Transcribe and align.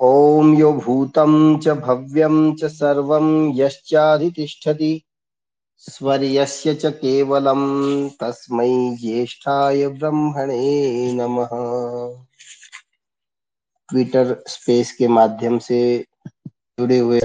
ॐ 0.00 0.54
यो 0.58 0.72
भूतं 0.72 1.58
च 1.58 1.68
भव्यं 1.68 2.54
च 2.54 2.64
सर्वं 2.64 3.52
यश्चाधितिष्ठति। 3.56 5.02
स्वर्यस्य 5.78 6.74
च 6.74 6.86
केवलं 6.86 8.08
तस्मै 8.08 8.96
ज्येष्ठाय 8.96 9.88
ब्रह्मणे 9.88 11.12
नमः। 11.12 11.48
ट्विटर 13.88 14.44
स्पेस 14.48 14.92
के 14.92 15.08
माध्यम 15.08 15.58
से 15.58 16.04
जुड़े 16.80 16.98
हुए 16.98 17.20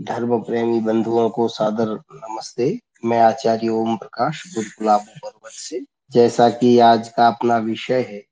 धर्म 0.00 0.40
प्रेमी 0.40 0.80
बंधुओं 0.80 1.30
को 1.30 1.48
सादर 1.48 1.88
नमस्ते। 2.12 2.80
मैं 3.04 3.20
आचार्य 3.20 3.68
ओम 3.68 3.96
प्रकाश, 3.96 4.54
गुरुकुलाबू 4.54 5.18
पर्वत 5.24 5.52
से। 5.52 5.80
जैसा 6.12 6.50
कि 6.50 6.78
आज 6.78 7.08
का 7.08 7.28
अपना 7.28 7.58
विषय 7.58 8.00
है, 8.00 8.24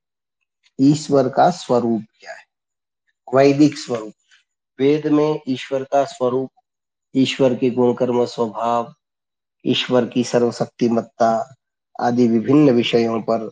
ईश्वर 0.80 1.28
का 1.28 1.50
स्वरूप 1.50 2.02
क्या 2.20 2.32
है? 2.32 2.51
वैदिक 3.34 3.78
स्वरूप। 3.78 4.12
वेद 4.80 5.06
में 5.06 5.40
ईश्वर 5.48 5.84
का 5.84 6.04
स्वरूप, 6.04 6.50
ईश्वर 7.16 7.54
के 7.54 7.70
गुणकर्म 7.70 8.24
स्वभाव, 8.24 8.94
ईश्वर 9.66 10.06
की 10.06 10.24
सर्वशक्तिमत्ता 10.24 11.54
आदि 12.00 12.28
विभिन्न 12.28 12.70
विषयों 12.70 13.22
पर 13.22 13.50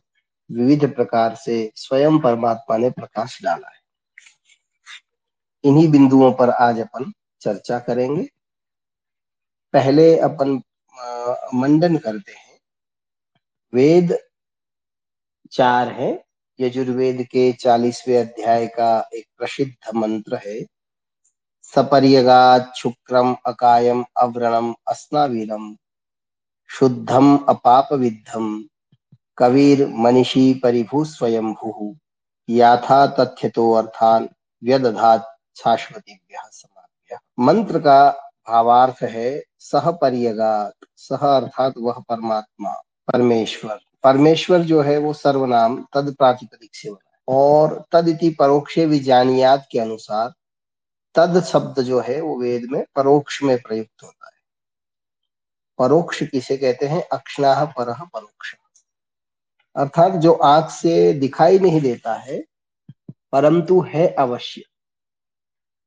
विविध 0.52 0.95
प्रकार 0.95 1.34
से 1.34 1.73
स्वयं 1.77 2.18
परमात्मा 2.18 2.77
ने 2.77 2.90
प्रकाश 2.90 3.42
डाला 3.42 3.68
है। 3.68 3.80
इन्हीं 5.64 5.88
बिंदुओं 5.88 6.32
पर 6.32 6.51
आज 6.51 6.78
अपन 6.78 7.12
चर्चा 7.40 7.78
करेंगे। 7.78 8.28
पहले 9.73 10.18
अपन 10.18 10.62
मंडन 11.54 11.96
करते 11.96 12.32
हैं। 12.32 12.60
वेद 13.74 14.18
चार 15.52 15.88
है। 15.88 16.24
यजुर्वेद 16.60 17.23
के 17.23 17.52
चालीसवें 17.52 18.20
अध्याय 18.20 18.66
का 18.66 19.09
एक 19.14 19.24
प्रसिद्ध 19.38 19.96
मंत्र 19.96 20.41
है। 20.46 20.66
सपर्यगात 21.74 22.73
शुक्रम 22.77 23.37
अकायम 23.46 24.04
अव्रणम 24.16 24.74
अस्नावीरम 24.88 25.76
शुद्धम 26.71 27.37
अपाप 27.37 27.93
विद्धम 27.93 28.65
कबीर 29.38 29.87
मनीषी 29.88 30.54
परिभू 30.54 31.04
स्वयं 31.04 31.52
भू 31.52 31.96
याथा 32.49 33.06
तथ्य 33.06 33.49
तो 33.49 33.73
अर्थान 33.73 34.29
व्यदधात 34.65 35.37
शाश्वती 35.56 36.21
मंत्र 37.40 37.79
का 37.79 38.10
भावार्थ 38.49 39.02
है, 39.02 39.43
सह 39.59 39.90
परियगात, 39.90 40.73
सह 40.96 41.16
अर्थात 41.16 41.74
वह 41.79 42.02
परमात्मा, 42.09 42.71
परमेश्वर। 43.12 43.80
परमेश्वर 44.02 44.62
जो 44.62 44.82
है 44.82 44.98
वो 44.98 45.12
सर्वनाम, 45.12 45.87
तद 45.95 46.15
प्रातिपदिक 46.15 46.74
से 46.74 46.90
बना 46.90 47.18
और 47.29 47.84
तद 47.93 48.09
इति 48.09 48.30
परोक्षे 48.30 48.87
विजानियात 48.87 49.68
के 49.73 49.79
अनुसार, 49.79 50.32
तद 51.15 51.45
शब्द 51.45 51.80
जो 51.80 52.01
है 52.01 52.21
वो 52.21 52.40
वेद 52.40 52.65
में 52.65 52.84
परोक्ष 52.96 53.43
में 53.43 53.59
प्रयुक्त 53.59 54.02
होता 54.02 54.26
है। 54.26 54.40
परोक्ष 55.78 56.23
किसे 56.23 56.56
कहते 56.56 56.87
हैं? 56.87 57.09
अक्षणाह 57.09 57.65
पर 57.65 58.04
परोक्ष। 58.04 58.54
अर्थात 59.76 60.12
जो 60.12 60.32
आँख 60.32 60.71
से 60.71 61.12
दिखाई 61.12 61.59
नहीं 61.59 61.80
देता 61.80 62.15
है, 62.15 62.45
परंतु 63.32 63.80
है 63.80 64.09
अवश्य। 64.09 64.62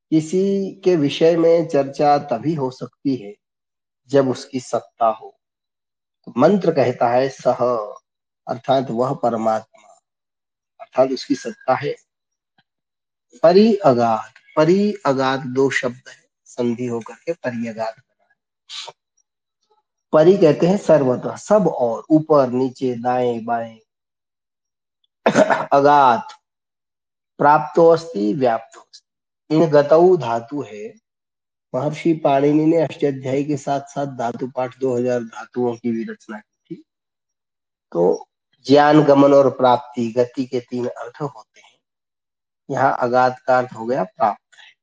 किसी 0.09 0.71
के 0.83 0.95
विषय 0.95 1.37
में 1.37 1.67
चर्चा 1.67 2.17
तभी 2.17 2.53
हो 2.53 2.71
सकती 2.71 3.15
है 3.15 3.35
जब 4.07 4.29
उसकी 4.29 4.59
सत्ता 4.59 5.05
हो। 5.05 5.39
तो 6.25 6.33
मंत्र 6.37 6.71
कहता 6.71 7.09
है 7.09 7.29
सह 7.29 7.93
अर्थात 8.47 8.91
वह 8.91 9.13
परमात्मा, 9.13 9.99
अर्थात 10.81 11.09
उसकी 11.09 11.35
सत्ता 11.35 11.75
है। 11.75 11.95
परि 13.43 13.75
अगाध 13.75 14.33
परि 14.55 14.93
अगाध 15.05 15.39
दो 15.39 15.69
शब्द 15.69 16.09
है, 16.09 16.29
संधि 16.45 16.85
होकर 16.85 17.13
के 17.13 17.33
परि 17.33 17.67
अगाध 17.67 17.93
बना 17.93 18.25
है। 18.25 18.93
परि 20.13 20.37
कहते 20.37 20.67
हैं 20.67 20.77
सर्वतः, 20.77 21.35
सब 21.35 21.67
और, 21.67 22.03
ऊपर, 22.09 22.49
नीचे, 22.49 22.95
दाएँ, 22.95 23.43
बाएँ। 23.43 23.79
अगाध, 25.71 26.21
प्राप्त 27.37 27.79
अस्ति 27.79 28.33
व्याप्त 28.33 29.01
इन 29.51 29.65
गतऊ 29.65 30.17
धातु 30.17 30.61
है। 30.61 30.95
महर्षि 31.75 32.13
पाणिनि 32.13 32.65
ने 32.65 32.77
अष्टाध्यायी 32.77 33.45
के 33.45 33.57
साथ 33.57 33.81
साथ 33.81 34.05
धातु 34.05 34.47
पाठ 34.47 34.79
2000 34.79 35.19
धातुओं 35.19 35.75
की 35.75 35.91
भी 35.91 36.03
रचना 36.03 36.39
की 36.39 36.75
थी। 36.75 36.83
तो 37.91 38.27
ज्ञान, 38.65 39.03
गमन 39.03 39.33
और 39.33 39.49
प्राप्ति, 39.49 40.13
गति 40.17 40.45
के 40.45 40.59
तीन 40.59 40.87
अर्थ 40.87 41.21
होते 41.21 41.61
हैं। 41.61 41.79
यहाँ 42.71 42.97
अगाध 42.99 43.35
का 43.47 43.57
अर्थ 43.57 43.73
हो 43.73 43.85
गया 43.85 44.03
प्राप्त 44.03 44.57
है। 44.57 44.73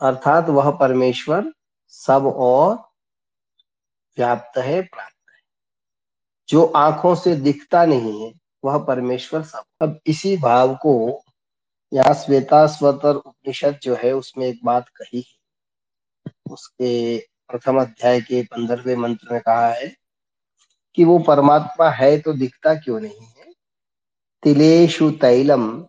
अर्थात 0.00 0.48
वह 0.48 0.70
परमेश्वर 0.70 1.52
सब 1.88 2.26
और 2.26 2.76
व्याप्त 4.16 4.58
है, 4.58 4.82
प्राप्त 4.82 5.30
है। 5.30 5.40
जो 6.48 6.66
आँखों 6.66 7.14
से 7.14 7.36
दिखता 7.36 7.84
नहीं 7.84 8.26
है, 8.26 8.40
वह 8.64 8.84
परमेश्वर 8.84 9.42
सब 9.42 9.62
अब 9.82 10.00
इसी 10.06 10.36
भाव 10.36 10.74
को 10.74 11.22
यहाँ 11.94 12.14
श्वेता 12.14 12.66
स्वतर 12.66 13.14
उपनिषद 13.14 13.78
जो 13.82 13.96
है, 13.96 14.12
उसमें 14.12 14.46
एक 14.46 14.60
बात 14.64 14.88
कही 14.88 15.20
है। 15.20 15.42
उसके 16.50 17.18
प्रथम 17.18 17.80
अध्याय 17.80 18.20
के 18.20 18.42
पंद्रहवें 18.42 18.96
मंत्र 18.96 19.32
में 19.32 19.40
कहा 19.40 19.68
है 19.68 20.01
कि 20.94 21.04
वो 21.04 21.18
परमात्मा 21.18 21.90
है 21.90 22.18
तो 22.18 22.32
दिखता 22.32 22.74
क्यों 22.74 23.00
नहीं 23.00 23.26
है? 23.26 23.52
तिलेशु 24.42 25.10
तैलम 25.10 25.86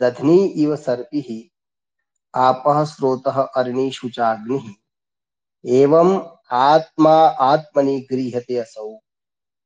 दधनी 0.00 0.44
इव 0.44 0.76
सर्पि, 0.76 1.50
आप 2.34 2.62
स्रोत 2.68 3.28
अरणीषु 3.56 4.08
चाग्नि। 4.08 4.76
एवं 5.64 6.36
आत्मा 6.50 7.14
आत्मनि 7.26 8.06
गृहते 8.12 8.56
असौ, 8.56 9.00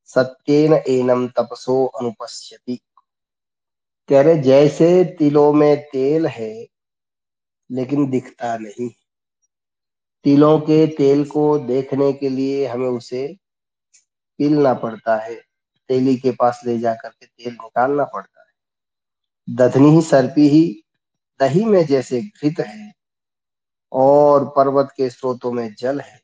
सत्येन 0.07 0.73
एनम 0.73 1.29
तपसो 1.29 1.87
अनुपश्यति। 1.87 2.81
कह 4.09 4.21
रहे 4.21 4.39
जैसे 4.39 5.05
तिलों 5.05 5.53
में 5.53 5.77
तेल 5.83 6.27
है, 6.27 6.67
लेकिन 7.71 8.11
दिखता 8.11 8.57
नहीं। 8.59 8.91
तिलों 10.25 10.59
के 10.61 10.87
तेल 10.87 11.25
को 11.25 11.59
देखने 11.59 12.13
के 12.13 12.29
लिए 12.29 12.67
हमें 12.67 12.89
उसे 12.89 13.37
पीलना 14.41 14.75
पड़ता 14.75 15.17
है, 15.17 15.35
तेली 15.89 16.17
के 16.17 16.31
पास 16.31 16.61
ले 16.67 16.79
जाकर 16.79 17.09
के 17.09 17.27
तेल 17.27 17.53
निकालना 17.53 18.05
पड़ता 18.05 18.41
है। 18.41 19.57
दधनी 19.57 19.91
ही 19.91 20.03
सर्पी 20.03 20.49
ही, 20.49 20.83
दही 21.41 21.65
में 21.65 21.85
जैसे 21.87 22.21
घृत 22.23 22.61
है, 22.61 22.93
और 23.93 24.45
पर्वत 24.57 24.93
के 24.97 25.11
स्रोतों 25.11 25.53
में 25.53 25.75
जल 25.79 26.01
है। 26.01 26.21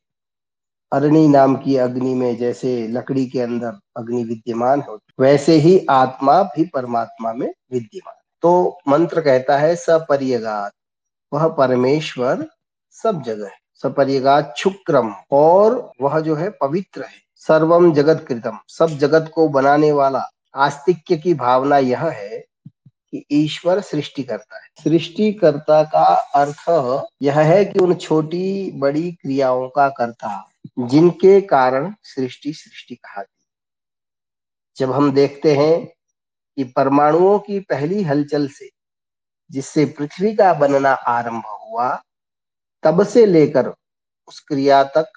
अरणी 0.93 1.29
नाम 1.29 1.57
की 1.57 1.77
अग्नि 1.77 2.15
में 2.15 2.37
जैसे 2.37 2.89
लकड़ी 2.89 3.27
के 3.27 3.41
अंदर 3.41 3.79
अग्नि 3.97 4.25
विद्यमान 4.25 4.81
हो, 4.81 4.99
वैसे 5.21 5.55
ही 5.55 5.87
आत्मा 5.91 6.43
भी 6.43 6.65
परमात्मा 6.65 7.33
में 7.33 7.53
विद्यमान 7.73 8.15
तो 8.43 8.79
मंत्र 8.89 9.21
कहता 9.21 9.57
है, 9.59 9.77
सपर्यगात, 9.77 10.73
वह 11.33 11.49
परमेश्वर 11.49 12.47
सब 12.91 13.23
जगह 13.23 13.47
है। 13.47 13.59
सपरियगात 13.75 14.55
शुक्रम, 14.59 15.15
और 15.31 15.93
वह 16.01 16.21
जो 16.21 16.35
है 16.35 16.51
पवित्र 16.51 17.03
है। 17.03 17.26
सर्वम 17.49 17.93
जगत 17.95 18.25
कृतम। 18.29 18.59
सब 18.69 18.99
जगत 18.99 19.31
को 19.35 19.49
बनाने 19.49 19.91
वाला 19.93 20.23
आस्तिक्य 20.55 21.17
की 21.17 21.35
भावना 21.35 21.79
यह 21.79 22.05
है 22.05 22.39
कि 22.69 23.25
ईश्वर 23.33 23.81
सृष्टि 23.81 24.23
करता 24.23 24.57
है। 24.57 24.69
सृष्टिकर्ता 24.85 25.83
का 25.85 26.05
अर्थ 26.35 26.65
यह 27.23 27.41
है 27.41 27.65
कि 27.65 27.79
उन 27.79 27.95
छोटी 27.95 28.71
बड़ी 28.71 29.11
क्रियाओं 29.13 29.69
का 29.69 29.89
करता, 29.89 30.49
जिनके 30.79 31.41
कारण 31.41 31.93
सृष्टि 32.03 32.53
सृष्टि 32.53 32.95
कहाती 32.95 33.33
जब 34.77 34.93
हम 34.93 35.13
देखते 35.13 35.55
हैं 35.57 35.87
कि 35.87 36.65
परमाणुओं 36.65 37.39
की 37.39 37.59
पहली 37.61 38.03
हलचल 38.03 38.49
से 38.49 38.69
जिससे 39.51 39.85
पृथ्वी 39.87 40.35
का 40.35 40.53
बनना 40.55 40.93
आरंभ 40.93 41.43
हुआ, 41.47 42.03
तब 42.83 43.03
से 43.07 43.27
लेकर 43.27 43.73
उस 44.29 44.41
क्रिया 44.41 44.83
तक 44.85 45.13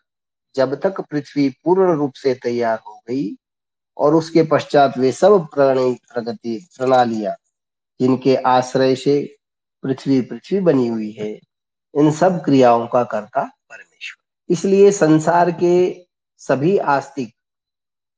जब 0.55 0.75
तक 0.75 1.01
पृथ्वी 1.01 1.49
पूर्ण 1.49 1.93
रूप 1.95 2.13
से 2.13 2.33
तैयार 2.33 2.79
हो 2.87 3.01
गई 3.07 3.37
और 3.97 4.15
उसके 4.15 4.43
पश्चात 4.43 4.97
वे 4.97 5.11
सब 5.11 5.47
प्राणी 5.53 5.93
प्रगति 5.93 6.67
प्रणालियाँ, 6.77 7.35
जिनके 8.01 8.35
आश्रय 8.35 8.95
से 8.95 9.35
पृथ्वी 9.83 10.21
पृथ्वी 10.21 10.59
बनी 10.59 10.87
हुई 10.87 11.11
है, 11.11 11.39
इन 11.95 12.11
सब 12.11 12.45
क्रियाओं 12.45 12.87
का 12.87 13.03
कर्ता 13.03 13.41
परमेश्वर। 13.43 14.53
इसलिए 14.53 14.91
संसार 14.91 15.51
के 15.51 16.05
सभी 16.37 16.77
आस्तिक 16.77 17.33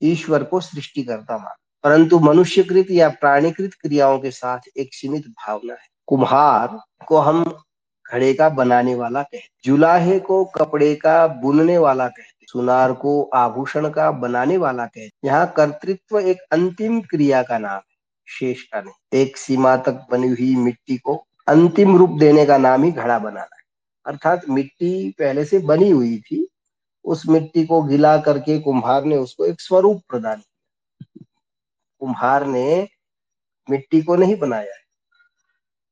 ईश्वर 0.02 0.44
को 0.44 0.60
सृष्टि 0.60 1.04
करता 1.04 1.38
मान। 1.38 1.54
परंतु 1.84 2.20
मनुष्यकृत 2.20 2.88
या 2.92 3.10
प्राणीकृत 3.10 3.74
क्रियाओं 3.74 4.20
के 4.20 4.32
साथ 4.32 4.60
एक 4.78 4.94
सीमित 4.94 5.28
भावना 5.28 5.74
है। 5.74 5.88
कुम्हार 6.08 6.80
को 7.08 7.18
हम 7.18 7.64
घड़े 8.12 8.34
का 8.34 8.50
बनाने 8.50 8.96
वाला 8.96 9.22
कहते 9.24 9.50
जुलाहे 9.64 10.20
को 10.20 10.44
कपड़े 10.46 10.94
का 10.96 11.28
बुनने 11.42 11.78
वाला 11.78 12.08
कहते 12.08 12.46
सुनार 12.48 12.94
को 12.94 13.22
आभूषण 13.36 13.90
का 13.90 14.12
बनाने 14.12 14.58
वाला 14.58 14.86
कहते 14.86 15.28
यहाँ 15.28 15.54
कर्तृत्व 15.58 16.20
एक 16.20 16.42
अंतिम 16.52 17.00
क्रिया 17.02 17.42
का 17.44 17.58
नाम 17.58 17.76
है, 17.76 17.82
शेष 18.28 18.64
का 18.64 18.82
नहीं। 18.82 19.20
एक 19.22 19.38
सीमा 19.38 19.76
तक 19.78 20.06
बनी 20.12 20.28
हुई 20.28 20.56
मिट्टी 20.56 20.98
को 20.98 21.16
अंतिम 21.48 21.98
रूप 21.98 22.18
देने 22.20 22.46
का 22.46 22.58
नाम 22.58 22.84
ही 22.84 22.92
घड़ा 22.92 23.20
बनाना 23.20 23.56
है। 23.56 23.62
अर्थात 24.06 24.42
मिट्टी 24.50 25.10
पहले 25.20 25.46
से 25.46 25.60
बनी 25.60 25.90
हुई 25.90 26.18
थी, 26.18 26.48
उस 27.06 27.28
मिट्टी 27.30 27.66
को 27.66 27.82
गिला 27.82 28.18
करके 28.18 28.60
कुम्हार 28.60 29.04
ने 29.04 29.18
उसको 29.18 29.46
एक 29.46 29.62
स्वरूप 29.62 30.02
प्रदान 30.10 30.36
किया। 30.36 31.26
कुम्हार 32.02 32.46
ने 32.46 32.88
मिट्टी 33.70 34.02
को 34.02 34.16
नहीं 34.16 34.36
बनाया। 34.36 34.81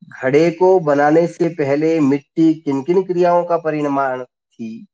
घड़े 0.10 0.52
को 0.52 0.80
बनाने 0.80 1.28
से 1.28 1.50
पहले 1.50 2.00
मिट्टी 2.00 2.54
किन 2.54 2.84
किन 2.84 3.04
क्रियाओं 3.04 3.46
का 3.46 3.58
परिणाम 3.58 4.24
थी? 4.24 4.88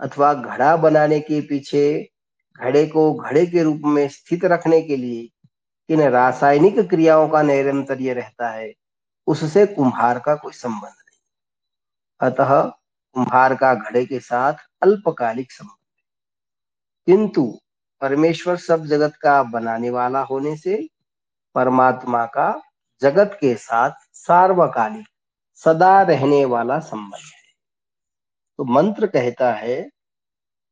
अथवा 0.00 0.34
घड़ा 0.34 0.76
बनाने 0.76 1.20
के 1.20 1.40
पीछे 1.40 2.10
घड़े 2.60 2.86
को 2.86 3.14
घड़े 3.14 3.46
के 3.46 3.62
रूप 3.62 3.80
में 3.84 4.08
स्थित 4.08 4.44
रखने 4.44 4.82
के 4.82 4.96
लिए 4.96 5.30
किन 5.88 6.02
रासायनिक 6.02 6.78
क्रियाओं 6.78 7.28
का 7.28 7.42
निरंतर 7.42 8.14
रहता 8.14 8.48
है? 8.48 8.74
उससे 9.26 9.66
कुम्हार 9.66 10.18
का 10.18 10.34
कोई 10.34 10.52
संबंध 10.52 10.90
नहीं। 10.90 11.18
अतः 12.20 12.62
कुम्हार 13.14 13.54
का 13.54 13.74
घड़े 13.74 14.06
के 14.06 14.20
साथ 14.20 14.54
अल्पकालिक 14.82 15.52
संबंध 15.52 15.78
किंतु 17.06 17.60
परमेश्वर 18.00 18.56
सब 18.56 18.84
जगत 18.84 19.16
का 19.16 19.42
बनाने 19.42 19.90
वाला 19.90 20.22
होने 20.22 20.56
से 20.56 20.88
परमात्मा 21.54 22.26
का 22.26 22.62
जगत 23.02 23.38
के 23.40 23.54
साथ 23.54 23.90
सार्वकालिक, 24.12 25.08
सदा 25.54 26.02
रहने 26.02 26.44
वाला 26.44 26.78
संबंध 26.78 27.20
है। 27.20 27.52
तो 28.58 28.64
मंत्र 28.64 29.06
कहता 29.06 29.52
है 29.52 29.90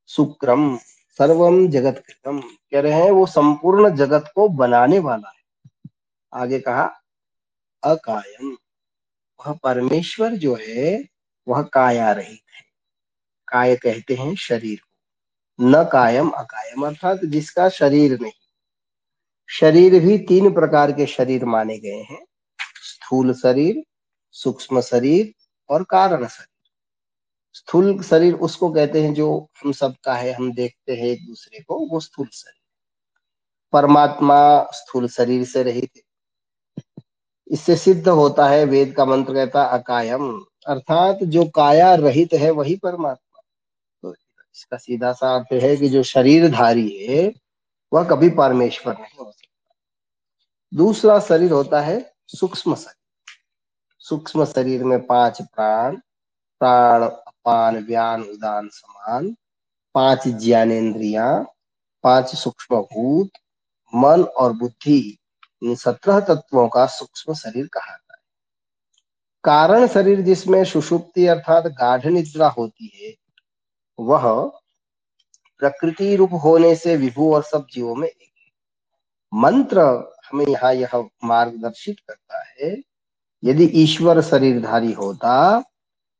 शुक्रम 0.08 0.76
सर्वम 1.19 1.69
जगत 1.69 2.02
कृतम। 2.06 2.40
कह 2.40 2.81
रहे 2.81 2.93
हैं, 2.93 3.11
वो 3.11 3.26
संपूर्ण 3.26 3.96
जगत 3.96 4.32
को 4.34 4.49
बनाने 4.49 4.99
वाला 4.99 5.28
है। 5.28 5.70
आगे 6.34 6.61
कहा, 6.61 7.00
अकायम। 7.84 8.56
वह 9.40 9.52
परमेश्वर 9.55 10.31
जो 10.31 10.58
है, 10.61 11.05
वह 11.49 11.62
काया 11.62 12.12
रहित 12.12 12.44
है। 12.55 12.62
काय 13.49 13.76
कहते 13.76 14.14
हैं, 14.14 14.34
शरीर 14.34 14.78
को। 14.78 14.87
न 15.61 15.84
कायम, 15.84 16.31
अकायम 16.31 16.87
अर्थात 16.87 17.20
जिसका 17.25 17.69
शरीर 17.69 18.20
नहीं। 18.20 18.46
शरीर 19.49 20.01
भी 20.01 20.19
तीन 20.19 20.53
प्रकार 20.55 20.93
के 20.93 21.07
शरीर 21.07 21.45
माने 21.45 21.79
गए 21.79 22.03
हैं, 22.11 22.25
स्थूल 22.61 23.33
शरीर, 23.33 23.83
सूक्ष्म 24.31 24.81
शरीर 24.81 25.33
और 25.69 25.83
कारण 25.83 26.27
शरीर। 26.27 26.47
स्थूल 27.53 28.03
शरीर 28.03 28.35
उसको 28.35 28.71
कहते 28.71 29.03
हैं 29.03 29.15
जो 29.15 29.49
हम 29.65 29.73
सबका 29.73 30.15
है, 30.15 30.33
हम 30.33 30.53
देखते 30.53 30.93
हैं 30.93 31.07
एक 31.07 31.27
दूसरे 31.27 31.61
को, 31.61 31.87
वो 31.87 32.01
स्थूल 32.01 32.29
शरीर। 32.33 32.61
परमात्मा 33.73 34.71
स्थूल 34.73 35.09
शरीर 35.09 35.45
से 35.45 35.63
रहित 35.63 35.91
इससे 37.51 37.77
सिद्ध 37.77 38.09
होता 38.09 38.49
है, 38.49 38.65
वेद 38.65 38.95
का 38.95 39.05
मंत्र 39.05 39.35
कहता 39.35 39.63
अकायम। 39.63 40.45
अर्थात 40.67 41.19
जो 41.23 41.45
काया 41.45 41.95
रहित 41.95 42.33
है, 42.33 42.51
वही 42.51 42.77
परमात्मा। 42.77 43.41
तो 44.03 44.15
इसका 44.57 44.77
सीधा 44.77 45.13
सा 45.13 45.35
अर्थ 45.37 45.63
है 45.63 45.77
कि 45.77 45.89
जो 45.89 46.03
शरीरधारी 46.03 47.07
है 47.07 47.46
वह 47.93 48.05
कभी 48.05 48.31
परमेश्वर 48.31 48.94
नहीं 48.94 49.25
हो 49.25 49.33
सकता 49.33 49.75
दूसरा 50.75 51.21
शरीर 51.21 51.53
होता 51.53 51.81
है 51.81 52.15
सूक्ष्म 52.27 52.75
शरीर। 52.75 53.35
सूक्ष्म 53.99 54.44
शरीर 54.44 54.85
में 54.85 55.06
पाँच 55.06 55.43
प्राण 55.43 55.97
प्राण, 56.61 57.03
अपान 57.03 57.77
व्यान 57.77 58.23
उदान, 58.23 58.69
समान। 58.69 59.37
पाँच 59.94 60.29
ज्ञानेन्द्रिया, 60.29 61.47
पाँच 62.03 62.35
सूक्ष्म 62.35 62.77
भूत 62.77 63.31
मन 63.94 64.23
और 64.23 64.53
बुद्धि, 64.53 65.19
इन 65.62 65.75
सत्रह 65.75 66.21
तत्वों 66.21 66.69
का 66.69 66.87
सूक्ष्म 66.87 67.35
शरीर 67.35 67.67
कहा 67.67 67.87
जाता 67.87 68.15
है। 68.15 68.21
कारण 69.44 69.87
शरीर 69.87 70.21
जिसमें 70.21 70.65
सुषुप्ति 70.65 71.27
अर्थात 71.27 71.67
गाढ़ 71.67 72.06
निद्रा 72.06 72.49
होती 72.49 72.91
है, 72.94 73.15
वह 73.99 74.53
प्रकृति 75.62 76.14
रूप 76.17 76.31
होने 76.44 76.75
से 76.76 76.97
विभु 76.97 77.32
और 77.35 77.43
सब 77.44 77.67
जीवों 77.73 77.94
में 77.94 78.08
एक 78.08 78.31
मंत्र 79.32 79.81
हमें 80.26 80.47
यहाँ 80.47 80.73
यह 80.75 80.97
मार्गदर्शित 81.25 81.97
करता 82.00 82.43
है, 82.43 82.76
यदि 83.43 83.64
ईश्वर 83.75 84.20
शरीरधारी 84.23 84.93
होता 84.93 85.62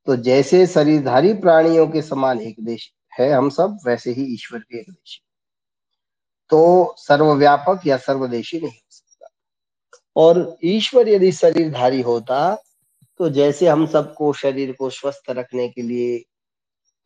तो 0.07 0.17
जैसे 0.19 0.67
शरीरधारी 0.67 1.33
प्राणियों 1.35 1.87
के 1.89 2.03
समान 2.03 2.41
एक 2.41 2.57
देश 2.65 2.93
है, 3.13 3.31
हम 3.33 3.49
सब 3.51 3.79
वैसे 3.87 4.11
ही 4.13 4.25
ईश्वर 4.35 4.59
के 4.61 4.79
एक 4.81 4.91
देशी 4.91 5.21
तो 6.51 6.95
सर्वव्यापक 6.99 7.87
या 7.87 7.97
सर्वदेशी 7.97 8.61
नहीं 8.61 8.71
हो 8.71 8.91
सकता। 8.91 9.29
और 10.17 10.57
ईश्वर 10.65 11.09
यदि 11.09 11.33
शरीरधारी 11.33 12.01
होता 12.03 12.55
तो 13.21 13.29
जैसे 13.31 13.69
हम 13.69 13.87
सबको 13.87 14.33
शरीर 14.35 14.73
को 14.79 14.91
स्वस्थ 14.91 15.31
रखने 15.31 15.69
के 15.69 15.83
लिए 15.83 16.25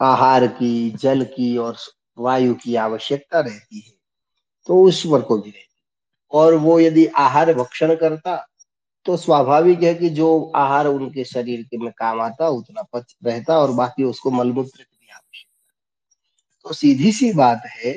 आहार 0.01 0.47
की, 0.47 0.91
जल 0.93 1.25
की 1.27 1.57
और 1.59 1.77
वायु 2.19 2.55
की 2.55 2.77
आवश्यकता 2.77 3.41
रहती 3.41 3.79
है 3.79 3.93
तो 4.67 4.89
ईश्वर 4.89 5.21
को 5.21 5.37
भी 5.37 5.51
रहती 5.51 5.83
और 6.33 6.55
वो 6.55 6.81
यदि 6.81 7.07
आहार 7.07 7.55
भक्षण 7.55 7.95
करता 7.95 8.47
तो 9.05 9.17
स्वाभाविक 9.17 9.83
है 9.83 9.95
कि 9.95 10.11
जो 10.11 10.53
आहार 10.57 10.87
उनके 10.87 11.25
शरीर 11.25 11.63
के 11.63 11.79
में 11.79 11.93
काम 11.93 12.21
आता, 12.21 12.49
उतना 12.49 12.83
पच 12.83 13.17
रहता 13.25 13.59
और 13.59 13.73
बाकी 13.73 14.05
उसको 14.05 14.31
मलमूत्र 14.31 14.83
की 14.83 14.99
भी 15.01 15.09
आवश्यकता। 15.13 15.75
तो 16.63 16.75
सीधी 16.75 17.13
सी 17.13 17.33
बात 17.33 17.63
है 17.67 17.93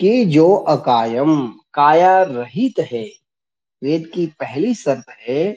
कि 0.00 0.24
जो 0.24 0.54
अकायम 0.54 1.60
काया 1.74 2.22
रहित 2.22 2.80
है, 2.80 3.10
वेद 3.82 4.10
की 4.14 4.26
पहली 4.26 4.74
शर्त 4.74 5.04
है 5.08 5.52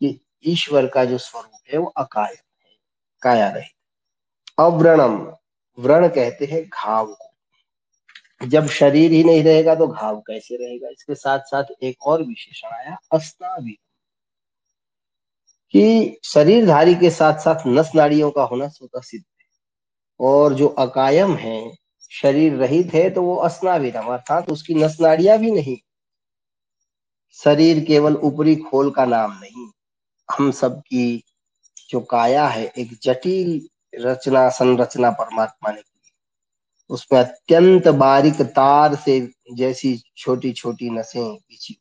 कि 0.00 0.20
ईश्वर 0.44 0.86
का 0.86 1.04
जो 1.04 1.18
स्वरूप 1.18 1.72
है 1.72 1.78
वो 1.78 1.86
अकायम 1.86 2.64
है, 2.64 2.76
काया 3.22 3.50
रहित। 3.50 4.60
अव्रणम, 4.60 5.32
व्रण 5.78 6.08
कहते 6.08 6.44
हैं 6.44 6.64
घाव 6.64 7.06
को। 7.06 7.25
जब 8.40 8.66
शरीर 8.66 9.12
ही 9.12 9.24
नहीं 9.24 9.42
रहेगा 9.44 9.74
तो 9.74 9.86
घाव 9.86 10.20
कैसे 10.20 10.56
रहेगा? 10.56 10.88
इसके 10.88 11.14
साथ 11.14 11.38
साथ 11.38 11.64
एक 11.82 12.06
और 12.06 12.22
विशेषण 12.22 12.68
आया 12.68 12.96
अस्नावी 13.12 13.78
कि 15.74 16.16
शरीरधारी 16.24 16.94
के 16.94 17.10
साथ 17.10 17.38
साथ 17.38 17.66
नस 17.66 17.90
नाड़ियों 17.94 18.30
का 18.30 18.42
होना 18.42 18.68
स्वतः 18.68 19.00
सिद्ध 19.00 19.24
है। 19.24 19.46
और 20.20 20.54
जो 20.54 20.68
अकायम 20.68 21.34
है, 21.34 21.76
शरीर 22.10 22.52
रहित 22.52 22.94
है 22.94 23.10
तो 23.10 23.22
वो 23.22 23.36
अस्नाविरम 23.36 24.06
अर्थात 24.06 24.50
उसकी 24.50 24.74
नस 24.74 25.00
नाड़ियाँ 25.00 25.38
भी 25.38 25.50
नहीं। 25.50 25.76
शरीर 27.32 27.84
केवल 27.84 28.16
ऊपरी 28.16 28.56
खोल 28.56 28.90
का 28.90 29.04
नाम 29.04 29.32
नहीं। 29.32 29.70
हम 30.28 30.50
सब 30.50 30.80
की 30.80 31.24
जो 31.90 32.00
काया 32.00 32.46
है, 32.48 32.72
एक 32.78 32.98
जटिल 33.02 33.68
रचना, 33.94 34.48
संरचना 34.48 35.10
परमात्मा 35.10 35.72
ने 35.72 35.80
उसमें 36.90 37.20
अत्यंत 37.20 37.88
बारीक 37.88 38.42
तार 38.42 38.94
से 38.94 39.32
जैसी 39.52 40.02
छोटी 40.16 40.52
छोटी 40.52 40.90
नसें 40.90 41.34
बिछी 41.34 41.76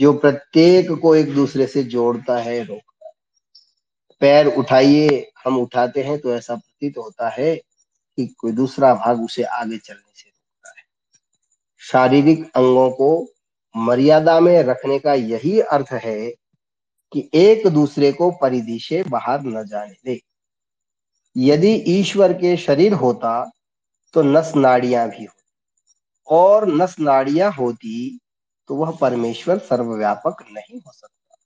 जो 0.00 0.12
प्रत्येक 0.12 0.90
को 0.92 1.14
एक 1.14 1.34
दूसरे 1.34 1.66
से 1.66 1.82
जोड़ता 1.82 2.38
है, 2.38 2.64
रोकता 2.64 3.06
है। 3.06 3.12
पैर 4.20 4.46
उठाइए, 4.46 5.32
हम 5.44 5.58
उठाते 5.58 6.02
हैं 6.02 6.18
तो 6.18 6.34
ऐसा 6.34 6.54
प्रतीत 6.54 6.98
होता 6.98 7.28
है 7.28 7.56
कि 7.56 8.26
कोई 8.26 8.52
दूसरा 8.52 8.94
भाग 8.94 9.24
उसे 9.24 9.42
आगे 9.42 9.78
चलने 9.78 10.12
से 10.14 10.28
रोकता 10.28 10.68
है। 10.78 10.84
शारीरिक 11.78 12.50
अंगों 12.54 12.90
को 12.90 13.28
मर्यादा 13.76 14.40
में 14.40 14.62
रखने 14.62 14.98
का 14.98 15.14
यही 15.14 15.60
अर्थ 15.60 15.92
है 15.92 16.30
कि 17.12 17.30
एक 17.34 17.66
दूसरे 17.66 18.12
को 18.12 18.30
परिधि 18.30 18.78
से 18.80 19.02
बाहर 19.02 19.42
न 19.42 19.66
जाने 19.66 19.94
दे। 20.04 20.20
यदि 21.36 21.72
ईश्वर 21.72 22.32
के 22.32 22.56
शरीर 22.56 22.92
होता 22.92 23.50
तो 24.14 24.22
नस 24.22 24.52
नाड़ियाँ 24.56 25.08
भी 25.08 25.24
होती। 25.24 25.38
और 26.28 26.66
नस 26.72 26.96
नाड़ियाँ 27.00 27.50
होती 27.52 28.18
तो 28.70 28.74
वह 28.76 28.90
परमेश्वर 29.00 29.58
सर्वव्यापक 29.60 30.42
नहीं 30.52 30.78
हो 30.78 30.92
सकता। 30.92 31.36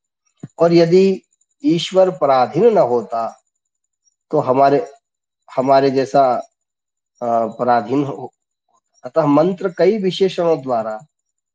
और 0.58 0.72
यदि 0.72 1.22
ईश्वर 1.64 2.10
पराधीन 2.18 2.72
न 2.74 2.78
होता 2.78 3.26
तो 4.30 4.40
हमारे 4.40 4.86
हमारे 5.48 5.90
जैसा 5.90 6.22
पराधीन 7.20 8.04
हो, 8.04 8.30
अतः 9.04 9.26
मंत्र 9.26 9.72
कई 9.78 9.98
विशेषणों 9.98 10.60
द्वारा 10.62 10.98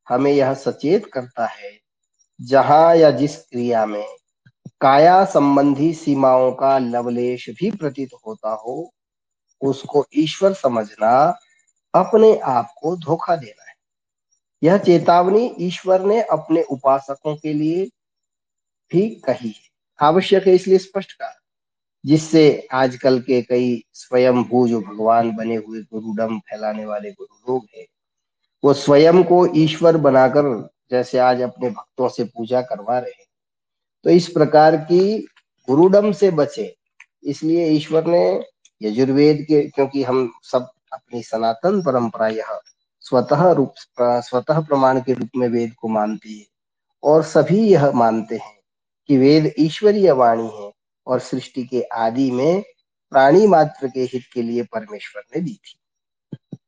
हमें 0.06 0.30
यह 0.32 0.52
सचेत 0.54 1.06
करता 1.12 1.46
है, 1.46 1.70
जहाँ 2.40 2.94
या 2.96 3.10
जिस 3.10 3.36
क्रिया 3.38 3.84
में 3.86 4.04
काया 4.80 5.24
संबंधी 5.24 5.92
सीमाओं 5.94 6.50
का 6.52 6.76
लवलेश 6.78 7.48
भी 7.50 7.70
प्रतीत 7.70 8.10
होता 8.26 8.54
हो 8.56 8.92
उसको 9.62 10.06
ईश्वर 10.14 10.52
समझना, 10.52 11.38
अपने 11.94 12.38
आप 12.38 12.74
को 12.82 12.96
धोखा 12.96 13.36
देना 13.36 13.68
है। 13.68 13.74
यह 14.62 14.78
चेतावनी 14.78 15.54
ईश्वर 15.58 16.00
ने 16.00 16.22
अपने 16.22 16.62
उपासकों 16.62 17.36
के 17.36 17.52
लिए 17.52 17.86
भी 18.92 19.10
कही 19.10 19.48
है। 19.48 19.70
आवश्यक 20.02 20.46
है 20.46 20.54
इसलिए 20.54 20.78
स्पष्ट 20.78 21.12
कहा। 21.12 21.36
जिससे 22.06 22.68
आजकल 22.72 23.20
के 23.20 23.42
कई 23.42 23.84
स्वयं 23.92 24.44
भू 24.44 24.68
जो 24.68 24.80
भगवान 24.80 25.36
बने 25.36 25.56
हुए 25.56 25.80
गुरुडम, 25.80 26.38
फैलाने 26.38 26.86
वाले 26.86 27.12
गुरु 27.12 27.52
लोग 27.52 27.66
हैं, 27.76 27.86
वो 28.64 28.74
स्वयं 28.74 29.24
को 29.24 29.54
ईश्वर 29.56 29.96
बनाकर 29.96 30.68
जैसे 30.90 31.18
आज 31.18 31.40
अपने 31.40 31.70
भक्तों 31.70 32.08
से 32.08 32.24
पूजा 32.24 32.62
करवा 32.62 32.98
रहे 32.98 33.10
हैं। 33.10 33.26
तो 34.04 34.10
इस 34.10 34.28
प्रकार 34.28 34.76
की 34.76 35.18
गुरुडम 35.68 36.12
से 36.12 36.30
बचे, 36.30 36.76
इसलिए 37.24 37.66
ईश्वर 37.66 38.06
ने 38.06 38.49
यजुर्वेद 38.80 39.44
के, 39.48 39.62
क्योंकि 39.62 40.02
हम 40.02 40.30
सब 40.42 40.70
अपनी 40.92 41.22
सनातन 41.22 41.80
परंपरा 41.82 42.28
यह 42.28 42.58
स्वतः 43.04 43.50
रूप, 43.52 43.74
स्वतः 44.00 44.60
प्रमाण 44.60 45.00
के 45.00 45.12
रूप 45.12 45.30
में 45.36 45.48
वेद 45.48 45.74
को 45.74 45.88
मानती 45.88 46.38
है। 46.38 46.46
और 47.02 47.22
सभी 47.22 47.60
यह 47.68 47.90
मानते 47.92 48.36
हैं 48.36 48.58
कि 49.08 49.16
वेद 49.18 49.52
ईश्वरीय 49.58 50.10
वाणी 50.12 50.48
है 50.54 50.70
और 51.06 51.20
सृष्टि 51.20 51.64
के 51.64 51.82
आदि 51.82 52.30
में 52.30 52.62
प्राणी 53.12 53.46
मात्र 53.46 53.88
के 53.88 54.00
हित 54.02 54.24
के 54.32 54.42
लिए 54.42 54.62
परमेश्वर 54.62 55.22
ने 55.36 55.40
दी 55.40 55.54
थी। 55.54 56.58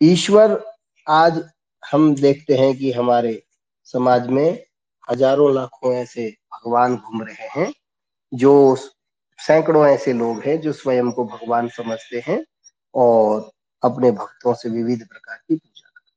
ईश्वर 0.00 0.60
आज 1.06 1.42
हम 1.82 2.14
देखते 2.14 2.56
हैं 2.56 2.76
कि 2.76 2.92
हमारे 2.92 3.42
समाज 3.84 4.26
में 4.26 4.64
हज़ारों 5.10 5.54
लाखों 5.54 5.92
ऐसे 5.94 6.28
भगवान 6.54 6.96
घूम 6.96 7.22
रहे 7.22 7.48
हैं 7.50 7.72
जो 8.32 8.76
सैकड़ों 9.38 9.86
ऐसे 9.86 10.12
लोग 10.12 10.40
हैं 10.40 10.60
जो 10.60 10.72
स्वयं 10.72 11.12
को 11.12 11.24
भगवान 11.24 11.68
समझते 11.68 12.24
हैं 12.26 12.44
और 12.94 13.50
अपने 13.82 14.10
भक्तों 14.10 14.54
से 14.54 14.68
विविध 14.68 15.08
प्रकार 15.08 15.36
की 15.36 15.56
पूजा 15.56 15.88
करते 15.88 16.12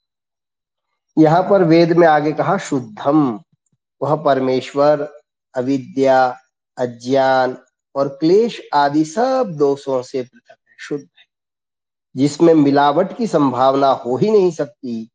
यहाँ 1.22 1.50
पर 1.50 1.64
वेद 1.64 1.92
में 1.92 2.08
आगे 2.08 2.32
कहा, 2.32 2.58
शुद्धम, 2.58 3.40
वह 4.02 4.16
परमेश्वर, 4.16 5.22
अविद्या, 5.56 6.40
अज्ञान 6.78 7.58
और 7.96 8.08
क्लेश 8.08 8.62
आदि 8.74 9.06
सब 9.06 9.56
दोषों 9.58 10.02
से 10.02 10.24
पृथक 10.24 10.58
है, 10.70 10.76
शुद्ध 10.80 11.04
है। 11.04 11.26
जिसमें 12.16 12.54
मिलावट 12.54 13.18
की 13.18 13.28
संभावना 13.28 13.88
हो 13.88 14.18
ही 14.18 14.32
नहीं 14.32 14.52
सकती, 14.52 15.10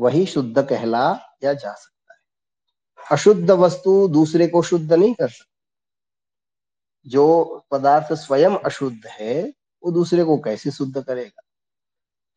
वही 0.00 0.26
शुद्ध 0.26 0.62
कहला 0.62 1.18
या 1.44 1.52
जा 1.52 1.72
सकता 1.72 2.14
है। 2.14 2.20
अशुद्ध 3.12 3.50
वस्तु 3.50 4.08
दूसरे 4.08 4.46
को 4.46 4.62
शुद्ध 4.62 4.92
नहीं 4.92 5.14
कर 5.14 5.28
सकती। 5.28 5.49
जो 7.06 7.44
पदार्थ 7.70 8.12
स्वयं 8.12 8.50
अशुद्ध 8.50 9.06
है, 9.06 9.52
वो 9.84 9.90
दूसरे 9.90 10.24
को 10.24 10.38
कैसे 10.38 10.70
शुद्ध 10.70 11.02
करेगा? 11.02 11.42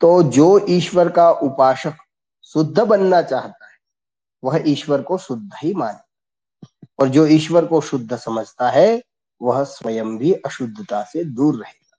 तो 0.02 0.24
जो 0.24 0.66
ईश्वर 0.70 1.10
का 1.10 1.32
उपासक 1.32 1.94
शुद्ध 2.44 2.80
बनना 2.80 3.22
चाहता 3.22 3.66
है, 3.66 3.78
वह 4.44 4.64
ईश्वर 4.68 5.02
को 5.02 5.18
शुद्ध 5.18 5.52
ही 5.64 5.74
माने। 5.74 6.14
और 7.00 7.10
जो 7.10 7.28
ईश्वर 7.28 7.66
को 7.66 7.82
शुद्ध 7.82 8.18
समझता 8.18 8.70
है, 8.70 9.04
वह 9.42 9.64
स्वयं 9.64 10.18
भी 10.18 10.34
अशुद्धता 10.34 11.04
से 11.04 11.24
दूर 11.24 11.56
रहेगा। 11.56 11.98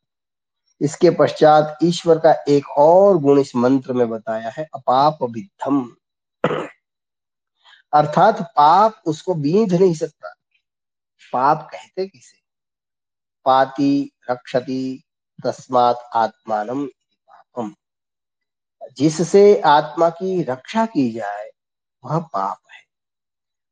इसके 0.80 1.10
पश्चात 1.10 1.78
ईश्वर 1.82 2.18
का 2.18 2.44
एक 2.48 2.68
और 2.68 3.18
गुण 3.18 3.40
इस 3.40 3.56
मंत्र 3.56 3.92
में 3.92 4.08
बताया 4.08 4.50
है, 4.50 4.68
अपाप 4.74 5.18
विद्धम 5.22 5.96
अर्थात 7.92 8.42
पाप 8.42 9.02
उसको 9.06 9.34
बींध 9.34 9.74
नहीं 9.74 9.94
सकता। 9.94 10.34
पाप 11.32 11.68
कहते 11.72 12.06
किसे? 12.06 12.43
पाति 13.44 14.10
रक्षति 14.30 15.02
तस्मात 15.44 16.10
आत्मान 16.14 16.86
पापम। 16.86 17.74
जिससे 18.96 19.60
आत्मा 19.60 20.10
की 20.10 20.42
रक्षा 20.42 20.86
की 20.86 21.12
जाए, 21.12 21.50
वह 22.04 22.18
पाप 22.18 22.58
है। 22.72 22.84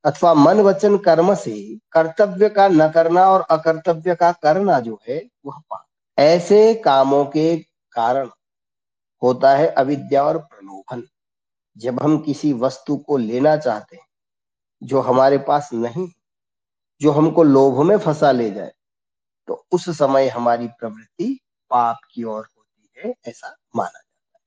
अथवा 0.05 0.35
मन, 0.35 0.61
वचन, 0.61 0.99
कर्म 0.99 1.35
से 1.35 1.79
कर्तव्य 1.93 2.49
का 2.49 2.69
न 2.69 2.93
करना 2.93 3.31
और 3.31 3.41
अकर्तव्य 3.41 4.15
का 4.15 4.33
करना 4.33 4.81
जो 4.81 5.01
है, 5.09 5.23
वह 5.47 5.59
पाप 5.59 5.87
ऐसे 6.19 6.75
कामों 6.75 7.25
के 7.25 7.57
कारण 7.93 8.31
होता 9.23 9.57
है 9.57 9.67
अविद्या 9.67 10.25
और 10.25 10.39
प्रलोभन। 10.39 11.03
जब 11.79 12.03
हम 12.03 12.19
किसी 12.19 12.53
वस्तु 12.53 12.97
को 12.97 13.17
लेना 13.17 13.57
चाहते 13.57 13.97
हैं, 13.97 14.07
जो 14.83 15.01
हमारे 15.01 15.39
पास 15.39 15.71
नहीं, 15.73 16.09
जो 17.01 17.11
हमको 17.11 17.43
लोभ 17.43 17.83
में 17.83 17.99
फंसा 17.99 18.31
ले 18.31 18.51
जाए 18.51 18.73
तो 19.47 19.67
उस 19.73 19.99
समय 19.99 20.29
हमारी 20.29 20.69
प्रवृत्ति 20.69 21.41
पाप 21.71 21.99
की 22.15 22.25
ओर 22.25 22.49
होती 22.59 22.93
है, 22.99 23.15
ऐसा 23.27 23.57
माना 23.77 23.99
जाता 23.99 24.39
है। 24.39 24.41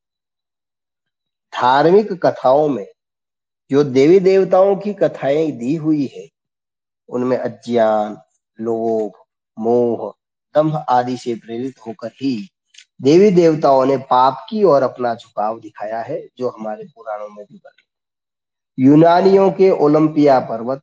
धार्मिक 1.61 2.25
कथाओं 2.25 2.69
में 2.69 2.87
जो 3.71 3.83
देवी 3.83 4.19
देवताओं 4.19 4.75
की 4.75 4.93
कथाएँ 4.93 5.51
दी 5.51 5.75
हुई 5.75 6.05
है, 6.05 6.29
उनमें 7.09 7.37
अज्ञान, 7.37 8.17
लोभ, 8.61 9.11
मोह, 9.59 10.13
दम्भ 10.55 10.85
आदि 10.89 11.17
से 11.17 11.35
प्रेरित 11.35 11.75
होकर 11.87 12.07
ही 12.07 12.49
देवी 13.01 13.31
देवताओं 13.31 13.85
ने 13.85 13.97
पाप 13.97 14.47
की 14.49 14.63
ओर 14.63 14.83
अपना 14.83 15.15
झुकाव 15.15 15.59
दिखाया 15.59 16.01
है, 16.01 16.29
जो 16.37 16.49
हमारे 16.49 16.83
पुराणों 16.83 17.29
में 17.29 17.45
भी 17.45 17.57
बने। 17.57 17.85
यूनानियों 18.83 19.51
के 19.51 19.71
ओलंपिया 19.71 20.39
पर्वत, 20.39 20.81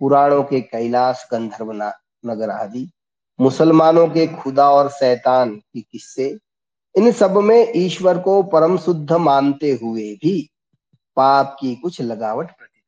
पुराणों 0.00 0.42
के 0.44 0.60
कैलाश 0.60 1.28
गंधर्व 1.32 1.72
नगर 2.26 2.50
आदि 2.50 2.90
मुसलमानों 3.40 4.08
के 4.08 4.26
खुदा 4.26 4.70
और 4.70 4.88
शैतान 4.88 5.56
की 5.56 5.80
किस्से, 5.80 6.38
इन 6.96 7.12
सब 7.12 7.36
में 7.36 7.72
ईश्वर 7.76 8.18
को 8.18 8.42
परम 8.42 8.78
शुद्ध 8.78 9.12
मानते 9.12 9.78
हुए 9.82 10.14
भी 10.14 10.50
पाप 11.16 11.56
की 11.60 11.74
कुछ 11.74 12.00
लगावट 12.00 12.46
प्रतीत 12.46 12.82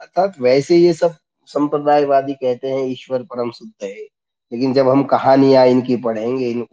अर्थात 0.00 0.40
वैसे 0.40 0.76
ये 0.76 0.92
सब 0.92 1.14
संप्रदायवादी 1.46 2.34
कहते 2.34 2.68
हैं, 2.68 2.84
ईश्वर 2.84 3.22
परम 3.22 3.50
शुद्ध 3.50 3.72
है। 3.82 3.94
लेकिन 4.52 4.74
जब 4.74 4.88
हम 4.88 5.04
कहानियाँ 5.04 5.66
इनकी 5.66 5.96
पढ़ेंगे, 5.96 6.48
इन 6.50 6.66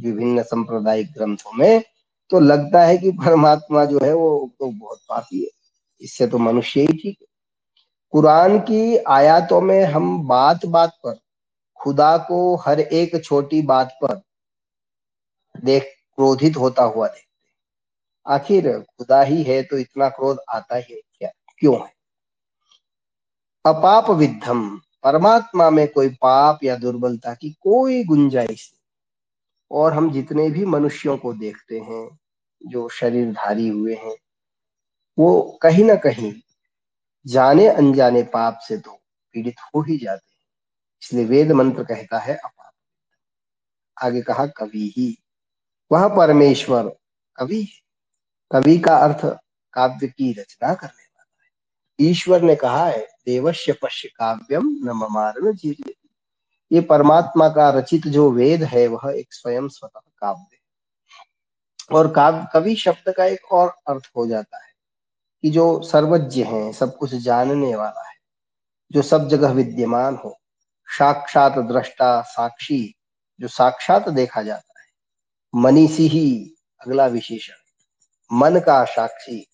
विभिन्न 0.00 0.42
सांप्रदायिक 0.42 1.12
ग्रंथों 1.12 1.52
में 1.52 1.82
तो 2.30 2.40
लगता 2.40 2.84
है 2.84 2.98
कि 2.98 3.10
परमात्मा 3.10 3.84
जो 3.84 3.98
है, 4.02 4.14
वो 4.14 4.50
तो 4.58 4.70
बहुत 4.70 4.98
पापी 5.08 5.42
है। 5.42 5.48
इससे 6.00 6.26
तो 6.26 6.38
मनुष्य 6.38 6.80
ही 6.80 6.86
ठीक 6.86 7.18
है। 7.22 7.26
कुरान 8.10 8.58
की 8.58 8.96
आयातों 8.96 9.60
में 9.60 9.84
हम 9.84 10.26
बात 10.28 10.66
बात 10.66 10.90
पर 11.06 11.18
खुदा 11.88 12.18
को 12.18 12.56
हर 12.56 12.80
एक 12.80 13.24
छोटी 13.24 13.62
बात 13.62 13.98
पर 14.04 14.20
देख 15.60 15.82
क्रोधित 16.14 16.56
होता 16.56 16.82
हुआ 16.82 17.08
देखते। 17.08 17.20
आखिर 18.26 18.80
खुदा 18.80 19.22
ही 19.22 19.42
है 19.42 19.62
तो 19.62 19.78
इतना 19.78 20.08
क्रोध 20.08 20.38
आता 20.54 20.76
है 20.76 20.82
क्या? 20.82 21.30
क्यों 21.58 21.80
है? 21.80 21.94
अपाप 23.66 24.10
विद्धम, 24.10 24.80
परमात्मा 25.04 25.70
में 25.70 25.88
कोई 25.88 26.08
पाप 26.08 26.58
या 26.64 26.76
दुर्बलता 26.76 27.34
की 27.34 27.50
कोई 27.50 28.04
गुंजाइश 28.04 28.72
नहीं। 28.74 28.84
और 29.70 29.92
हम 29.92 30.12
जितने 30.12 30.50
भी 30.50 30.64
मनुष्यों 30.64 31.18
को 31.18 31.32
देखते 31.32 31.78
हैं, 31.78 32.18
जो 32.66 32.88
शरीरधारी 32.88 33.68
हुए 33.68 33.94
हैं, 33.94 34.16
वो 35.18 35.58
कहीं 35.62 35.84
ना 35.84 35.94
कहीं 35.94 36.34
जाने 37.26 37.68
अनजाने 37.68 38.22
पाप 38.22 38.58
से 38.68 38.78
तो 38.78 38.92
पीड़ित 39.32 39.54
हो 39.60 39.80
ही 39.80 39.98
जाते 39.98 40.27
इसलिए 41.02 41.24
वेद 41.24 41.52
मंत्र 41.52 41.84
कहता 41.84 42.18
है 42.18 42.36
अपाप 42.36 42.72
आगे 44.02 44.22
कहा, 44.22 44.46
कवि 44.46 44.94
ही। 44.96 45.18
वह 45.92 46.08
परमेश्वर 46.08 46.96
कवि 47.36 47.68
कवि 48.52 48.78
का 48.78 48.96
अर्थ 48.96 49.24
काव्य 49.72 50.06
की 50.06 50.32
रचना 50.32 50.74
करने 50.74 51.04
वाला 51.04 51.44
है। 51.44 52.10
ईश्वर 52.10 52.42
ने 52.42 52.56
कहा 52.56 52.86
है 52.86 53.08
देवश्य 53.26 53.72
पश्य 53.72 54.08
काव्यम 54.08 54.62
न 54.66 55.56
ये 56.72 56.80
परमात्मा 56.80 57.48
का 57.48 57.70
रचित 57.70 58.06
जो 58.06 58.30
वेद 58.30 58.62
है, 58.62 58.86
वह 58.86 59.12
एक 59.16 59.32
स्वयं 59.34 59.68
स्वतः 59.68 60.00
काव्य 60.18 60.58
और 61.96 62.12
काव्य, 62.12 62.46
कवि 62.52 62.74
शब्द 62.74 63.14
का 63.16 63.24
एक 63.24 63.52
और 63.52 63.68
अर्थ 63.68 64.10
हो 64.16 64.26
जाता 64.26 64.56
है 64.56 64.72
कि 65.42 65.50
जो 65.50 65.82
सर्वज्ञ 65.82 66.42
है, 66.42 66.72
सब 66.72 66.96
कुछ 66.96 67.14
जानने 67.14 67.76
वाला 67.76 68.08
है, 68.08 68.14
जो 68.92 69.02
सब 69.02 69.28
जगह 69.28 69.52
विद्यमान 69.52 70.16
हो 70.16 70.37
साक्षात 70.88 71.58
दृष्टा 71.58 72.22
साक्षी, 72.22 72.94
जो 73.40 73.48
साक्षात 73.48 74.08
देखा 74.08 74.42
जाता 74.42 74.80
है। 74.80 74.86
मनीषी 75.54 76.08
ही 76.08 76.54
अगला 76.80 77.06
विशेषण। 77.06 77.54
मन 78.32 78.60
का 78.60 78.84
साक्षी। 78.84 79.46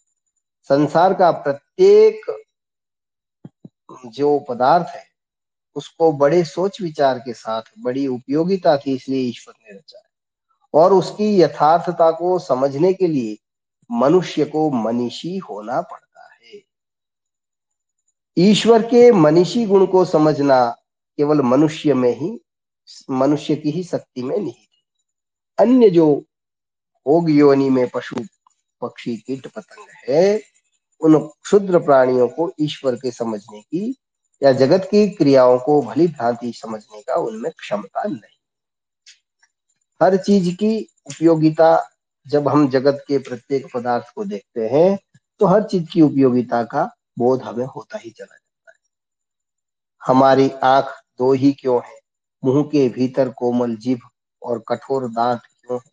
संसार 0.62 1.14
का 1.14 1.30
प्रत्येक 1.30 2.44
जो 4.06 4.38
पदार्थ 4.38 4.86
है, 4.86 5.04
उसको 5.74 6.12
बड़े 6.12 6.44
सोच 6.44 6.80
विचार 6.80 7.18
के 7.18 7.34
साथ, 7.34 7.62
बड़ी 7.78 8.06
उपयोगिता 8.06 8.76
थी, 8.76 8.94
इसलिए 8.94 9.20
ईश्वर 9.20 9.54
ने 9.62 9.78
रचा 9.78 9.98
है। 9.98 10.04
और 10.74 10.92
उसकी 10.92 11.40
यथार्थता 11.40 12.10
को 12.10 12.38
समझने 12.38 12.92
के 12.92 13.06
लिए 13.06 13.38
मनुष्य 13.90 14.44
को 14.44 14.70
मनीषी 14.70 15.38
होना 15.38 15.80
पड़ता 15.80 16.34
है। 16.34 16.62
ईश्वर 18.38 18.82
के 18.82 19.12
मनीषी 19.12 19.66
गुण 19.66 19.86
को 19.86 20.04
समझना 20.04 20.76
केवल 21.18 21.40
मनुष्य 21.42 21.94
में 21.94 22.14
ही, 22.16 22.38
मनुष्य 23.10 23.56
की 23.56 23.70
ही 23.70 23.82
शक्ति 23.84 24.22
में 24.22 24.38
नहीं 24.38 24.66
अन्य 25.58 25.90
जो 25.90 26.06
भोग 27.06 27.30
योनि 27.30 27.68
में 27.70 27.88
पशु, 27.88 28.16
पक्षी, 28.82 29.16
कीट, 29.16 29.46
पतंग 29.46 29.86
है, 30.08 30.40
उन 31.00 31.18
क्षुद्र 31.18 31.78
प्राणियों 31.78 32.28
को 32.28 32.50
ईश्वर 32.60 32.94
के 32.94 33.10
समझने 33.10 33.60
की 33.60 33.94
या 34.42 34.52
जगत 34.52 34.88
की 34.90 35.08
क्रियाओं 35.10 35.58
को 35.58 35.80
भली 35.82 36.06
भांति 36.08 36.52
समझने 36.52 37.02
का 37.02 37.14
उनमें 37.16 37.50
क्षमता 37.52 38.04
नहीं। 38.04 38.38
हर 40.00 40.16
चीज़ 40.16 40.54
की 40.56 40.78
उपयोगिता, 41.06 41.90
जब 42.26 42.48
हम 42.48 42.68
जगत 42.68 43.04
के 43.08 43.18
प्रत्येक 43.18 43.66
पदार्थ 43.74 44.12
को 44.14 44.24
देखते 44.24 44.68
हैं 44.68 44.98
तो 45.40 45.46
हर 45.46 45.62
चीज़ 45.62 45.86
की 45.92 46.00
उपयोगिता 46.00 46.62
का 46.64 46.84
बोध 47.18 47.42
हमें 47.42 47.64
होता 47.66 47.98
ही 47.98 48.10
चला 48.10 48.26
जाता 48.26 48.70
है। 48.70 48.76
हमारी 50.02 50.50
आँख 50.64 51.00
दो 51.20 51.32
ही 51.32 51.52
क्यों 51.52 51.76
है? 51.76 51.98
मुँह 52.42 52.62
के 52.62 52.88
भीतर 52.88 53.28
कोमल 53.28 53.76
जीभ 53.76 54.00
और 54.42 54.62
कठोर 54.68 55.08
दांत 55.08 55.40
क्यों 55.40 55.78
है? 55.78 55.90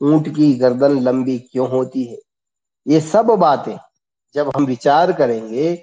ऊँट 0.00 0.28
की 0.28 0.52
गर्दन 0.54 0.98
लंबी 1.00 1.38
क्यों 1.40 1.68
होती 1.70 2.04
है? 2.04 2.18
ये 2.86 3.00
सब 3.00 3.26
बातें 3.38 3.76
जब 4.34 4.50
हम 4.56 4.64
विचार 4.66 5.12
करेंगे 5.12 5.74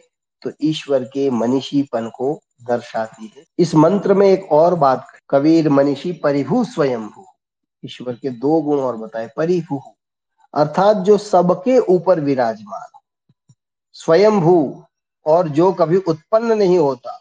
तो 0.41 0.51
ईश्वर 0.61 1.03
के 1.03 1.29
मनीषीपन 1.29 2.09
को 2.09 2.33
दर्शाती 2.63 3.33
है। 3.37 3.43
इस 3.59 3.73
मंत्र 3.75 4.13
में 4.13 4.27
एक 4.27 4.51
और 4.51 4.75
बात 4.75 5.07
कबीर 5.29 5.69
मनीषी 5.69 6.11
परिभू 6.13 6.63
स्वयंभू 6.65 7.25
ईश्वर 7.83 8.15
के 8.15 8.29
दो 8.29 8.61
गुण 8.61 8.79
और 8.79 8.97
बताए, 8.97 9.27
परिभू 9.37 9.81
अर्थात 10.53 10.97
जो 10.97 11.17
सबके 11.17 11.77
ऊपर 11.79 12.19
विराजमान 12.19 12.99
स्वयंभू 13.95 14.83
और 15.25 15.47
जो 15.49 15.71
कभी 15.73 15.97
उत्पन्न 15.97 16.57
नहीं 16.57 16.77
होता। 16.77 17.19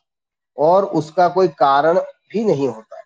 और 0.59 0.85
उसका 0.85 1.29
कोई 1.29 1.49
कारण 1.49 1.99
भी 1.99 2.45
नहीं 2.45 2.69
होता। 2.69 3.03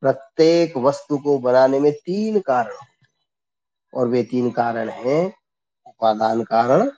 प्रत्येक 0.00 0.76
वस्तु 0.76 1.18
को 1.18 1.38
बनाने 1.38 1.80
में 1.80 1.92
तीन 1.92 2.40
कारण 2.40 2.72
होते 2.72 3.06
और 3.94 4.08
वे 4.08 4.22
तीन 4.22 4.50
कारण 4.50 4.88
हैं, 4.88 5.34
उपादान 5.86 6.42
कारण, 6.42 6.90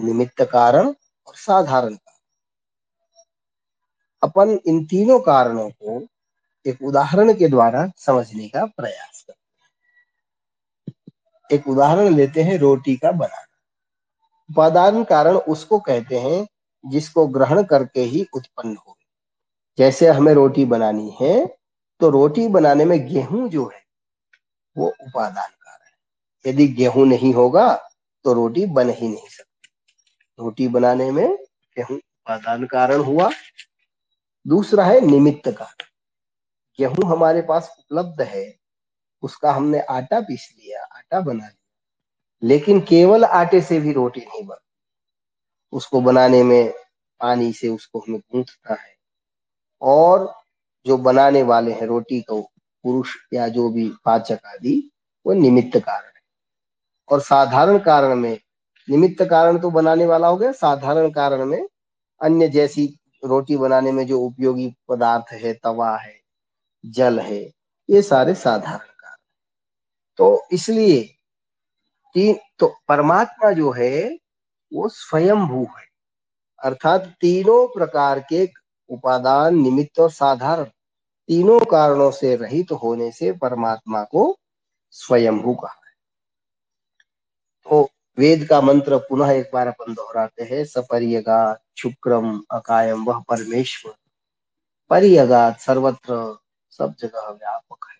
निमित्त 0.00 0.42
कारण 0.42 0.86
और 1.26 1.34
साधारण 1.34 1.94
कारण। 1.94 2.12
अपन 4.22 4.60
इन 4.66 4.86
तीनों 4.86 5.20
कारणों 5.20 5.70
को 5.70 6.06
एक 6.66 6.82
उदाहरण 6.82 7.34
के 7.34 7.48
द्वारा 7.48 7.90
समझने 7.96 8.48
का 8.48 8.64
प्रयास 8.64 9.24
करते 9.26 9.62
हैं। 9.62 9.72
एक 11.52 11.68
उदाहरण 11.68 12.14
लेते 12.14 12.42
हैं 12.42 12.58
रोटी 12.58 12.96
का 12.96 13.12
बनाना। 13.12 13.46
उपादान 14.50 15.04
कारण 15.04 15.36
उसको 15.36 15.78
कहते 15.78 16.18
हैं 16.18 16.46
जिसको 16.86 17.26
ग्रहण 17.26 17.62
करके 17.62 18.00
ही 18.00 18.26
उत्पन्न 18.34 18.76
हो 18.76 18.96
जैसे 19.78 20.08
हमें 20.08 20.32
रोटी 20.34 20.64
बनानी 20.64 21.16
है 21.20 21.46
तो 22.00 22.10
रोटी 22.10 22.48
बनाने 22.48 22.84
में 22.84 22.98
गेहूँ 23.08 23.48
जो 23.48 23.64
है, 23.74 23.82
वो 24.76 24.86
उपादान 24.86 25.50
कारण 25.50 25.86
है। 25.86 26.52
यदि 26.52 26.66
गेहूँ 26.68 27.06
नहीं 27.06 27.32
होगा 27.34 27.74
तो 28.24 28.32
रोटी 28.32 28.66
बन 28.66 28.90
ही 28.90 29.08
नहीं 29.08 29.28
सकती। 29.28 29.68
रोटी 30.38 30.68
बनाने 30.68 31.10
में 31.10 31.34
गेहूँ 31.76 31.96
उपादान 31.96 32.66
कारण 32.66 33.00
हुआ। 33.00 33.30
दूसरा 34.46 34.84
है 34.84 35.00
निमित्त 35.00 35.48
कारण। 35.48 35.84
गेहूँ 36.78 37.04
हमारे 37.06 37.42
पास 37.42 37.76
उपलब्ध 37.78 38.22
है, 38.22 38.58
उसका 39.22 39.52
हमने 39.52 39.80
आटा 39.80 40.20
पीस 40.20 40.54
लिया, 40.58 40.82
आटा 40.84 41.20
बना 41.20 41.44
लिया। 41.44 42.48
लेकिन 42.48 42.80
केवल 42.80 43.24
आटे 43.24 43.60
से 43.60 43.80
भी 43.80 43.92
रोटी 43.92 44.20
नहीं 44.20 44.46
बनती। 44.46 45.76
उसको 45.76 46.00
बनाने 46.00 46.42
में 46.42 46.72
पानी 47.20 47.52
से 47.52 47.68
उसको 47.68 47.98
हमें 47.98 48.20
गूंथना 48.20 48.74
है 48.74 48.91
और 49.82 50.32
जो 50.86 50.96
बनाने 50.98 51.42
वाले 51.42 51.72
हैं, 51.72 51.86
रोटी 51.86 52.20
को 52.20 52.40
पुरुष 52.84 53.10
या 53.34 53.48
जो 53.48 53.68
भी 53.70 53.92
पाचक 54.04 54.40
आदि, 54.46 54.90
वो 55.26 55.32
निमित्त 55.32 55.78
कारण 55.78 56.06
है। 56.06 56.22
और 57.10 57.20
साधारण 57.20 57.78
कारण 57.78 58.14
में, 58.14 58.38
निमित्त 58.90 59.22
कारण 59.24 59.58
तो 59.58 59.70
बनाने 59.70 60.06
वाला 60.06 60.28
हो 60.28 60.36
गया, 60.36 60.52
साधारण 60.52 61.10
कारण 61.10 61.44
में 61.44 61.68
अन्य 62.20 62.48
जैसी 62.48 62.98
रोटी 63.24 63.56
बनाने 63.56 63.92
में 63.92 64.06
जो 64.06 64.20
उपयोगी 64.20 64.74
पदार्थ 64.88 65.32
है, 65.32 65.52
तवा 65.54 65.96
है, 65.96 66.20
जल 66.86 67.20
है, 67.20 67.42
ये 67.90 68.02
सारे 68.02 68.34
साधारण 68.34 68.78
कारण 68.78 69.16
तो 70.18 70.42
इसलिए 70.52 71.02
तीन 72.14 72.36
तो 72.58 72.74
परमात्मा 72.88 73.50
जो 73.52 73.70
है, 73.70 74.18
वो 74.72 74.88
स्वयंभू 74.88 75.62
है। 75.64 75.86
अर्थात 76.64 77.14
तीनों 77.20 77.66
प्रकार 77.68 78.20
के 78.20 78.46
उपादान 78.92 79.56
निमित्त 79.56 80.00
और 80.00 80.10
साधारण 80.10 80.64
तीनों 81.28 81.60
कारणों 81.60 82.10
से 82.10 82.36
रहित 82.36 82.68
तो 82.68 82.74
होने 82.74 83.12
से 83.12 83.32
परमात्मा 83.32 84.04
को 84.04 84.38
स्वयंभू 84.90 85.54
कहा 85.54 85.72
है। 85.72 85.92
तो 87.64 87.88
वेद 88.18 88.48
का 88.48 88.60
मंत्र 88.60 88.98
पुनः 88.98 89.30
एक 89.30 89.50
बार 89.54 89.66
अपन 89.66 89.94
दोहराते 89.94 90.42
हैं 90.42 90.64
सपरियगा 90.64 91.58
शुक्रम 91.78 92.42
अकायम 92.50 93.04
वह 93.04 93.20
परमेश्वर। 93.20 93.94
परियगात 94.90 95.60
सर्वत्र 95.60 96.38
सब 96.70 96.94
जगह 96.98 97.28
व्यापक 97.30 97.86
है। 97.90 97.92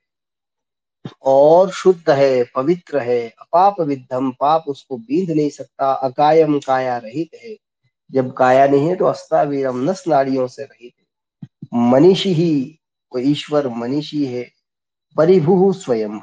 और 1.23 1.71
शुद्ध 1.71 2.11
है, 2.11 2.45
पवित्र 2.45 2.99
है, 2.99 3.29
अपाप 3.29 3.81
विद्धम, 3.81 4.31
पाप 4.31 4.65
उसको 4.69 4.97
बींध 4.97 5.31
नहीं 5.31 5.51
सकता, 5.51 5.93
अकायम 5.93 6.59
काया 6.59 6.99
रहित 6.99 7.31
है। 7.35 7.57
जब 8.13 8.33
काया 8.33 8.67
नहीं 8.67 8.89
है 8.89 8.97
तो 8.97 9.05
अस्तावीरम 9.05 9.91
नस 9.91 10.05
नाड़ियों 10.09 10.47
से 10.47 10.63
रहित 10.63 10.93
है। 10.99 11.07
मनीषी 11.75 12.33
ही, 12.33 12.81
वो 13.13 13.19
ईश्वर 13.19 13.69
मनीषी 13.69 14.27
है, 14.27 14.53
परिभू 15.17 15.73
स्वयं 15.73 16.21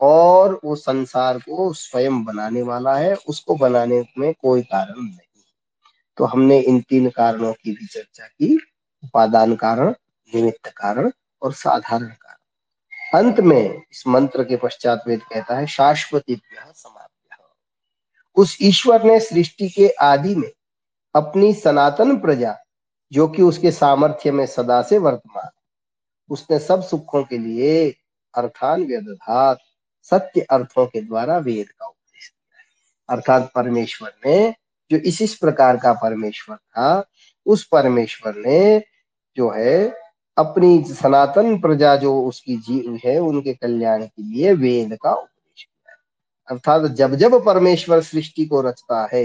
और 0.00 0.60
वो 0.64 0.76
संसार 0.76 1.38
को 1.38 1.72
स्वयं 1.72 2.24
बनाने 2.24 2.62
वाला 2.62 2.96
है, 2.96 3.14
उसको 3.14 3.54
बनाने 3.54 4.04
में 4.18 4.34
कोई 4.34 4.62
कारण 4.62 5.02
नहीं। 5.02 5.42
तो 6.16 6.24
हमने 6.24 6.60
इन 6.60 6.80
तीन 6.80 7.10
कारणों 7.10 7.52
की 7.52 7.72
भी 7.72 7.86
चर्चा 7.86 8.26
की, 8.26 8.56
उपादान 9.04 9.56
कारण, 9.56 9.94
निमित्त 10.34 10.68
कारण 10.68 11.10
और 11.42 11.52
साधारण 11.52 12.06
कारण। 12.06 12.32
अंत 13.18 13.40
में 13.40 13.82
इस 13.92 14.04
मंत्र 14.06 14.44
के 14.44 14.56
पश्चात 14.56 15.04
वेद 15.08 15.20
कहता 15.22 15.56
है 15.56 15.66
शाश्वती 15.66 16.40
समाप्त 16.74 17.08
उस 18.36 18.58
ईश्वर 18.62 19.02
ने 19.02 19.20
सृष्टि 19.20 19.68
के 19.68 19.88
आदि 19.88 20.34
में 20.34 20.50
अपनी 21.14 21.52
सनातन 21.54 22.16
प्रजा, 22.18 22.56
जो 23.12 23.28
कि 23.28 23.42
उसके 23.42 23.70
सामर्थ्य 23.70 24.30
में 24.30 24.46
सदा 24.46 24.82
से 24.82 24.98
वर्तमान 24.98 25.50
उसने 26.30 26.58
सब 26.58 26.82
सुखों 26.82 27.22
के 27.24 27.38
लिए 27.38 27.90
अर्थान 28.34 28.84
व्यधात 28.84 29.58
सत्य 30.02 30.40
अर्थों 30.40 30.86
के 30.86 31.00
द्वारा 31.00 31.38
वेद 31.38 31.68
का 31.68 31.86
उपदेश 31.86 32.32
अर्थात 33.08 33.50
परमेश्वर 33.54 34.12
ने 34.26 34.54
जो 34.90 34.96
इस 34.98 35.20
इस 35.22 35.34
प्रकार 35.34 35.76
का 35.76 35.92
परमेश्वर 35.92 36.56
था, 36.56 37.04
उस 37.46 37.64
परमेश्वर 37.64 38.34
ने 38.36 38.82
जो 39.36 39.50
है 39.50 39.94
अपनी 40.36 40.84
सनातन 40.84 41.58
प्रजा 41.60 41.96
जो 41.96 42.22
उसकी 42.22 42.56
जीव 42.56 42.98
है, 43.04 43.18
उनके 43.18 43.54
कल्याण 43.54 44.06
के 44.06 44.22
लिए 44.22 44.52
वेद 44.52 44.98
का 45.02 45.12
उपदेश 45.12 45.64
किया 45.64 45.94
अर्थात 46.48 46.90
जब 46.90 47.14
जब 47.14 47.44
परमेश्वर 47.44 48.02
सृष्टि 48.02 48.46
को 48.46 48.60
रचता 48.60 49.08
है 49.14 49.24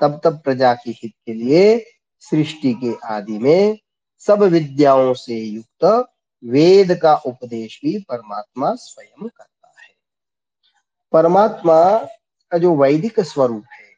तब 0.00 0.20
तब 0.24 0.40
प्रजा 0.40 0.74
के 0.74 0.90
हित 0.90 1.12
के 1.26 1.34
लिए 1.34 1.86
सृष्टि 2.20 2.74
के 2.74 3.06
आदि 3.06 3.38
में 3.38 3.78
सब 4.18 4.42
विद्याओं 4.42 5.14
से 5.14 5.34
युक्त 5.34 6.08
वेद 6.44 6.98
का 7.02 7.14
उपदेश 7.14 7.80
भी 7.84 7.98
परमात्मा 8.08 8.74
स्वयं 8.74 9.28
करता 9.28 9.82
है। 9.82 9.88
परमात्मा 11.12 11.98
का 12.50 12.58
जो 12.58 12.76
वैदिक 12.76 13.20
स्वरूप 13.20 13.64
है, 13.72 13.90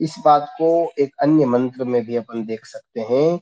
इस 0.00 0.14
बात 0.24 0.48
को 0.52 0.92
एक 0.98 1.16
अन्य 1.22 1.44
मंत्र 1.44 1.84
में 1.84 2.06
भी 2.06 2.16
अपन 2.16 2.44
देख 2.44 2.66
सकते 2.66 3.00
हैं, 3.00 3.40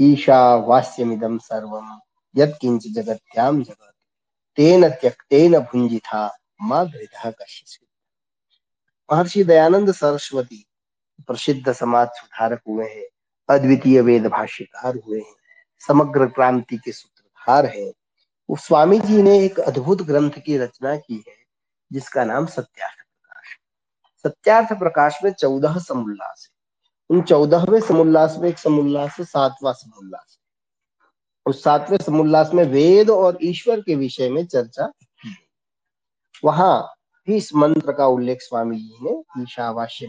ईशा 0.00 0.54
वास्यमिदम 0.54 1.38
सर्वम 1.38 2.00
यद 2.36 2.58
किंच 2.60 2.88
जगत्याम 2.88 3.62
जगत, 3.62 3.92
तेन 4.56 4.88
त्यक्तेन 4.88 5.58
भुंजिथा 5.58 6.38
माँ 6.62 6.90
गृह 6.90 7.32
महर्षि 9.12 9.44
दयानंद 9.44 9.92
सरस्वती 9.92 10.67
प्रसिद्ध 11.26 11.72
समाज 11.72 12.08
सुधारक 12.08 12.60
हुए 12.68 12.84
हैं, 12.84 13.06
अद्वितीय 13.48 14.00
वेद 14.00 14.26
भाष्यकार 14.26 14.96
हुए 14.96 15.18
हैं, 15.18 15.34
समग्र 15.86 16.26
क्रांति 16.26 16.76
के 16.76 16.92
सूत्रधार 16.92 17.66
हैं। 17.66 17.92
स्वामी 18.56 18.98
जी 19.00 19.22
ने 19.22 19.44
एक 19.44 19.60
अद्भुत 19.60 20.02
ग्रंथ 20.02 20.30
की 20.30 20.58
रचना 20.58 20.96
की 20.96 21.24
है, 21.28 21.34
जिसका 21.92 22.24
नाम 22.24 22.46
सत्यार्थ 22.46 22.96
प्रकाश। 22.96 23.58
सत्यार्थ 24.22 24.78
प्रकाश 24.78 25.18
में 25.24 25.32
चौदह 25.32 25.78
समुल्लास 25.78 26.48
है। 26.52 26.58
उन 27.10 27.22
चौदहवें 27.22 27.80
समुल्लास 27.80 28.36
में 28.38 28.48
एक 28.48 28.58
समुल्लास 28.58 29.16
सातवां 29.20 29.72
समुल्लास 29.72 30.38
उस 31.46 31.62
सातवें 31.64 31.98
समुल्लास 31.98 32.50
में 32.54 32.64
वेद 32.64 33.10
और 33.10 33.38
ईश्वर 33.42 33.80
के 33.80 33.94
विषय 33.94 34.28
में 34.28 34.46
चर्चा 34.46 34.86
की 34.86 35.36
वहाँ 36.44 36.94
भी 37.26 37.36
इस 37.36 37.54
मंत्र 37.54 37.92
का 37.92 38.06
उल्लेख 38.06 38.38
स्वामी 38.40 38.76
जी 38.76 38.98
ने 39.02 39.42
ईशावास्य 39.42 40.06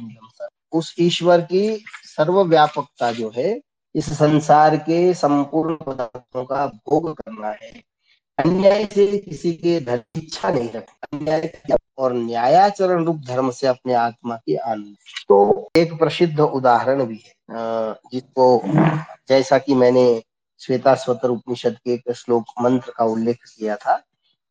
उस 0.71 0.95
ईश्वर 0.99 1.41
की 1.41 1.83
सर्वव्यापकता 2.05 3.11
जो 3.11 3.31
है, 3.37 3.59
इस 3.95 4.13
संसार 4.13 4.75
के 4.77 5.13
संपूर्ण 5.13 5.75
पदार्थों 5.75 6.43
का 6.45 6.65
भोग 6.67 7.13
करना 7.13 7.47
है। 7.47 7.71
अन्याय 8.37 8.85
से 8.85 9.17
किसी 9.17 9.53
के 9.53 9.79
धर्म 9.79 10.19
इच्छा 10.19 10.49
नहीं 10.49 10.69
रखना। 10.69 11.17
अन्याय 11.17 11.51
और 11.97 12.13
न्यायाचरण 12.13 13.05
रूप 13.05 13.21
धर्म 13.27 13.49
से 13.51 13.67
अपने 13.67 13.93
आत्मा 13.93 14.35
की 14.35 14.55
आनंद। 14.55 14.95
तो 15.27 15.69
एक 15.77 15.93
प्रसिद्ध 15.93 16.39
उदाहरण 16.39 17.05
भी 17.05 17.23
है 17.25 17.33
जिसको 18.13 18.61
जैसा 19.29 19.57
कि 19.57 19.75
मैंने 19.75 20.23
श्वेता 20.61 20.93
स्वतर 20.95 21.29
उपनिषद 21.29 21.77
के 21.85 21.93
एक 21.93 22.11
श्लोक 22.11 22.45
मंत्र 22.61 22.93
का 22.97 23.05
उल्लेख 23.05 23.37
किया 23.57 23.75
था 23.75 23.95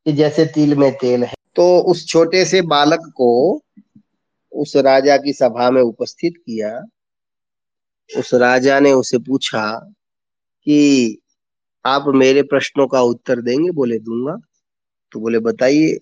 कि 0.06 0.12
जैसे 0.12 0.44
तिल 0.46 0.74
में 0.74 0.92
तेल 0.98 1.24
है 1.24 1.34
तो 1.56 1.78
उस 1.78 2.06
छोटे 2.08 2.44
से 2.44 2.62
बालक 2.62 3.12
को 3.16 3.60
उस 4.58 4.76
राजा 4.76 5.16
की 5.16 5.32
सभा 5.32 5.70
में 5.70 5.82
उपस्थित 5.82 6.34
किया। 6.36 6.82
उस 8.18 8.34
राजा 8.34 8.80
ने 8.80 8.92
उसे 8.92 9.18
पूछा 9.18 9.78
कि, 10.64 11.18
आप 11.86 12.04
मेरे 12.08 12.42
प्रश्नों 12.42 12.86
का 12.86 13.00
उत्तर 13.00 13.40
देंगे? 13.40 13.70
बोले, 13.70 13.98
दूँगा। 13.98 14.36
तो 15.12 15.20
बोले, 15.20 15.38
बताइए। 15.38 15.98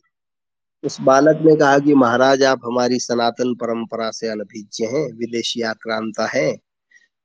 उस 0.85 1.01
बालक 1.01 1.43
ने 1.43 1.57
कहा 1.57 1.79
कि, 1.79 1.95
महाराज, 1.95 2.43
आप 2.43 2.61
हमारी 2.65 2.99
सनातन 2.99 3.55
परंपरा 3.55 4.11
से 4.11 4.29
अनभिज्ञ 4.29 4.87
हैं, 4.87 5.13
विदेशी 5.13 5.63
आक्रांता 5.63 6.27
है। 6.27 6.57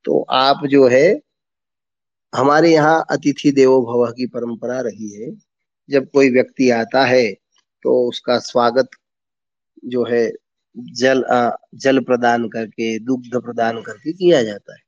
तो 0.06 0.26
आप 0.30 0.66
जो 0.66 0.88
है, 0.88 1.22
हमारे 2.36 2.74
यहाँ 2.74 3.06
अतिथि 3.10 3.52
देवो 3.52 3.82
भव 3.82 4.12
की 4.12 4.26
परंपरा 4.26 4.82
रही 4.82 5.22
है। 5.22 5.32
जब 5.90 6.12
कोई 6.12 6.30
व्यक्ति 6.30 6.70
आता 6.70 7.06
है 7.06 7.34
तो 7.84 8.10
उसका 8.10 8.40
स्वागत 8.40 8.90
जो 9.86 10.06
है 10.06 10.32
जल 10.78 11.24
जल 11.76 12.00
प्रदान 12.00 12.48
करके, 12.50 12.98
दुग्ध 13.00 13.42
प्रदान 13.42 13.82
करके 13.82 14.14
किया 14.14 14.44
जाता 14.44 14.74
है। 14.74 14.80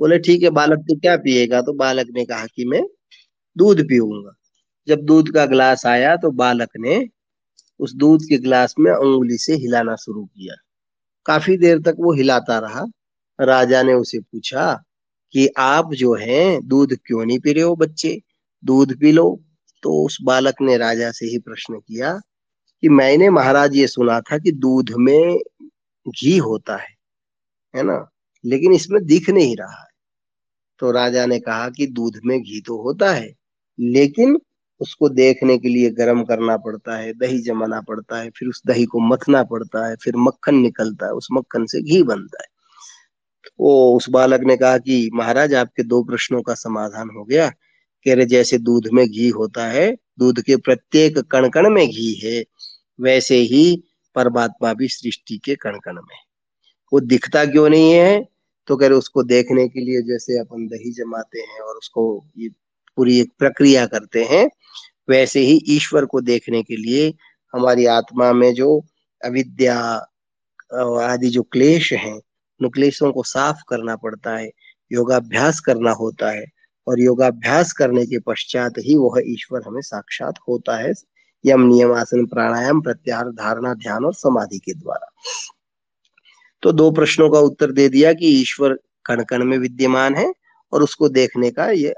बोले, 0.00 0.18
ठीक 0.18 0.42
है, 0.42 0.50
बालक 0.50 0.78
तो 0.78 0.96
क्या 1.00 1.16
पिएगा? 1.16 1.60
तो 1.62 1.72
बालक 1.74 2.06
ने 2.14 2.24
कहा 2.24 2.46
कि, 2.46 2.64
मैं 2.64 2.82
दूध 3.56 3.82
पीऊँगा। 3.88 4.32
जब 4.88 5.00
दूध 5.00 5.30
का 5.34 5.46
गिलास 5.46 5.86
आया 5.86 6.16
तो 6.16 6.30
बालक 6.32 6.70
ने 6.78 7.04
उस 7.80 7.94
दूध 7.94 8.22
के 8.24 8.38
गिलास 8.38 8.74
में 8.80 8.92
उंगली 8.92 9.38
से 9.38 9.54
हिलाना 9.54 9.96
शुरू 9.96 10.24
किया। 10.24 10.54
काफ़ी 11.26 11.56
देर 11.56 11.80
तक 11.80 11.96
वो 11.98 12.12
हिलाता 12.14 12.58
रहा। 12.58 12.84
राजा 13.40 13.82
ने 13.82 13.94
उसे 13.94 14.20
पूछा 14.20 14.74
कि, 15.34 15.48
आप 15.58 15.94
जो 15.94 16.14
हैं, 16.14 16.68
दूध 16.68 16.94
क्यों 17.06 17.26
नहीं 17.26 17.38
पी 17.40 17.52
रहे 17.52 17.62
हो 17.64 17.76
बच्चे? 17.76 18.20
दूध 18.64 19.00
पी 19.00 19.12
लो। 19.12 19.40
तो 19.82 20.06
उस 20.06 20.18
बालक 20.24 20.56
ने 20.62 20.76
राजा 20.78 21.10
से 21.12 21.26
ही 21.26 21.38
प्रश्न 21.38 21.74
किया 21.80 22.20
कि 22.82 22.88
मैंने 22.88 23.30
महाराज 23.30 23.76
ये 23.76 23.86
सुना 23.86 24.20
था 24.20 24.38
कि 24.38 24.52
दूध 24.52 24.90
में 24.98 25.38
घी 26.08 26.36
होता 26.38 26.76
है 26.76 26.96
है 27.74 27.82
ना? 27.82 28.10
लेकिन 28.44 28.72
इसमें 28.72 29.04
दिख 29.06 29.30
नहीं 29.30 29.56
रहा 29.56 29.80
है। 29.82 29.88
तो 30.78 30.90
राजा 30.90 31.26
ने 31.26 31.40
कहा 31.40 31.70
कि 31.70 31.86
दूध 31.86 32.20
में 32.24 32.40
घी 32.42 32.60
तो 32.60 32.82
होता 32.82 33.12
है, 33.12 33.34
लेकिन 33.80 34.38
उसको 34.80 35.08
देखने 35.08 35.58
के 35.58 35.68
लिए 35.68 35.90
गर्म 35.90 36.24
करना 36.24 36.56
पड़ता 36.56 36.96
है, 36.96 37.12
दही 37.12 37.38
जमाना 37.42 37.80
पड़ता 37.80 38.20
है, 38.20 38.30
फिर 38.30 38.48
उस 38.48 38.62
दही 38.66 38.84
को 38.84 39.00
मथना 39.00 39.42
पड़ता 39.44 39.88
है, 39.88 39.96
फिर 39.96 40.16
मक्खन 40.16 40.54
निकलता 40.54 41.06
है, 41.06 41.12
उस 41.12 41.28
मक्खन 41.32 41.66
से 41.66 41.82
घी 41.82 42.02
बनता 42.02 42.42
है। 42.42 42.48
वो 43.60 43.96
उस 43.96 44.10
बालक 44.10 44.40
ने 44.40 44.56
कहा 44.56 44.78
कि 44.78 45.10
महाराज, 45.14 45.54
आपके 45.54 45.82
दो 45.82 46.02
प्रश्नों 46.04 46.42
का 46.42 46.54
समाधान 46.54 47.10
हो 47.16 47.24
गया। 47.24 47.48
कह 48.06 48.14
रहे, 48.14 48.26
जैसे 48.26 48.58
दूध 48.58 48.88
में 48.92 49.06
घी 49.08 49.28
होता 49.28 49.66
है, 49.66 49.96
दूध 50.18 50.42
के 50.42 50.56
प्रत्येक 50.56 51.18
कण 51.18 51.48
कण 51.48 51.70
में 51.70 51.88
घी 51.88 52.14
है 52.24 52.44
वैसे 52.98 53.36
ही 53.42 53.64
परमात्मा 54.16 54.72
भी 54.74 54.88
सृष्टि 54.88 55.36
के 55.38 55.54
कण 55.56 55.78
कण 55.78 55.94
में 55.94 56.16
वो 56.92 57.00
दिखता 57.00 57.44
क्यों 57.46 57.68
नहीं 57.68 57.92
है? 57.92 58.24
तो 58.68 58.76
कह 58.76 58.86
रहे 58.88 58.98
उसको 58.98 59.22
देखने 59.22 59.66
के 59.68 59.80
लिए 59.80 60.02
जैसे 60.02 60.38
अपन 60.40 60.66
दही 60.68 60.92
जमाते 60.92 61.40
हैं 61.40 61.60
और 61.60 61.76
उसको 61.76 62.04
ये 62.38 62.48
पूरी 62.98 63.18
एक 63.20 63.32
प्रक्रिया 63.38 63.86
करते 63.86 64.24
हैं, 64.24 64.48
वैसे 65.08 65.40
ही 65.40 65.60
ईश्वर 65.68 66.04
को 66.04 66.20
देखने 66.20 66.62
के 66.62 66.76
लिए 66.76 67.12
हमारी 67.54 67.86
आत्मा 67.86 68.32
में 68.32 68.52
जो 68.54 68.78
अविद्या 69.22 69.78
आदि 71.02 71.28
जो 71.28 71.42
क्लेश 71.42 71.92
हैं 71.92 72.18
क्लेशों 72.60 73.12
को 73.12 73.22
साफ़ 73.22 73.62
करना 73.68 73.94
पड़ता 73.96 74.36
है, 74.36 74.50
योगाभ्यास 74.90 75.60
करना 75.60 75.90
होता 75.92 76.30
है 76.30 76.44
और 76.86 77.00
योगाभ्यास 77.00 77.72
करने 77.72 78.04
के 78.06 78.18
पश्चात 78.18 78.78
ही 78.78 78.96
वह 78.96 79.20
ईश्वर 79.26 79.62
हमें 79.66 79.80
साक्षात 79.82 80.34
होता 80.48 80.76
है। 80.76 80.92
यम 81.46 81.60
नियम 81.60 81.92
आसन 81.92 82.26
प्राणायाम 82.26 82.80
प्रत्याहार, 82.80 83.28
धारणा, 83.28 83.74
ध्यान 83.74 84.04
और 84.04 84.14
समाधि 84.14 84.58
के 84.58 84.72
द्वारा। 84.72 85.10
तो 86.62 86.72
दो 86.72 86.90
प्रश्नों 86.90 87.30
का 87.30 87.38
उत्तर 87.38 87.72
दे 87.72 87.88
दिया 87.88 88.12
कि 88.12 88.26
ईश्वर 88.26 88.78
कण 89.06 89.24
कण 89.24 89.44
में 89.44 89.58
विद्यमान 89.58 90.14
है 90.14 90.34
और 90.72 90.82
उसको 90.82 91.08
देखने 91.08 91.50
का 91.50 91.70
ये 91.70 91.94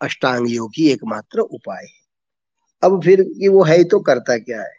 अष्टांग 0.00 0.50
योग 0.50 0.72
ही 0.76 0.88
एकमात्र 0.88 1.40
उपाय 1.40 1.84
है। 1.84 2.04
अब 2.82 3.02
फिर 3.04 3.22
कि 3.22 3.48
वो 3.48 3.62
है 3.62 3.84
तो 3.84 4.00
करता 4.00 4.38
क्या 4.38 4.62
है? 4.62 4.74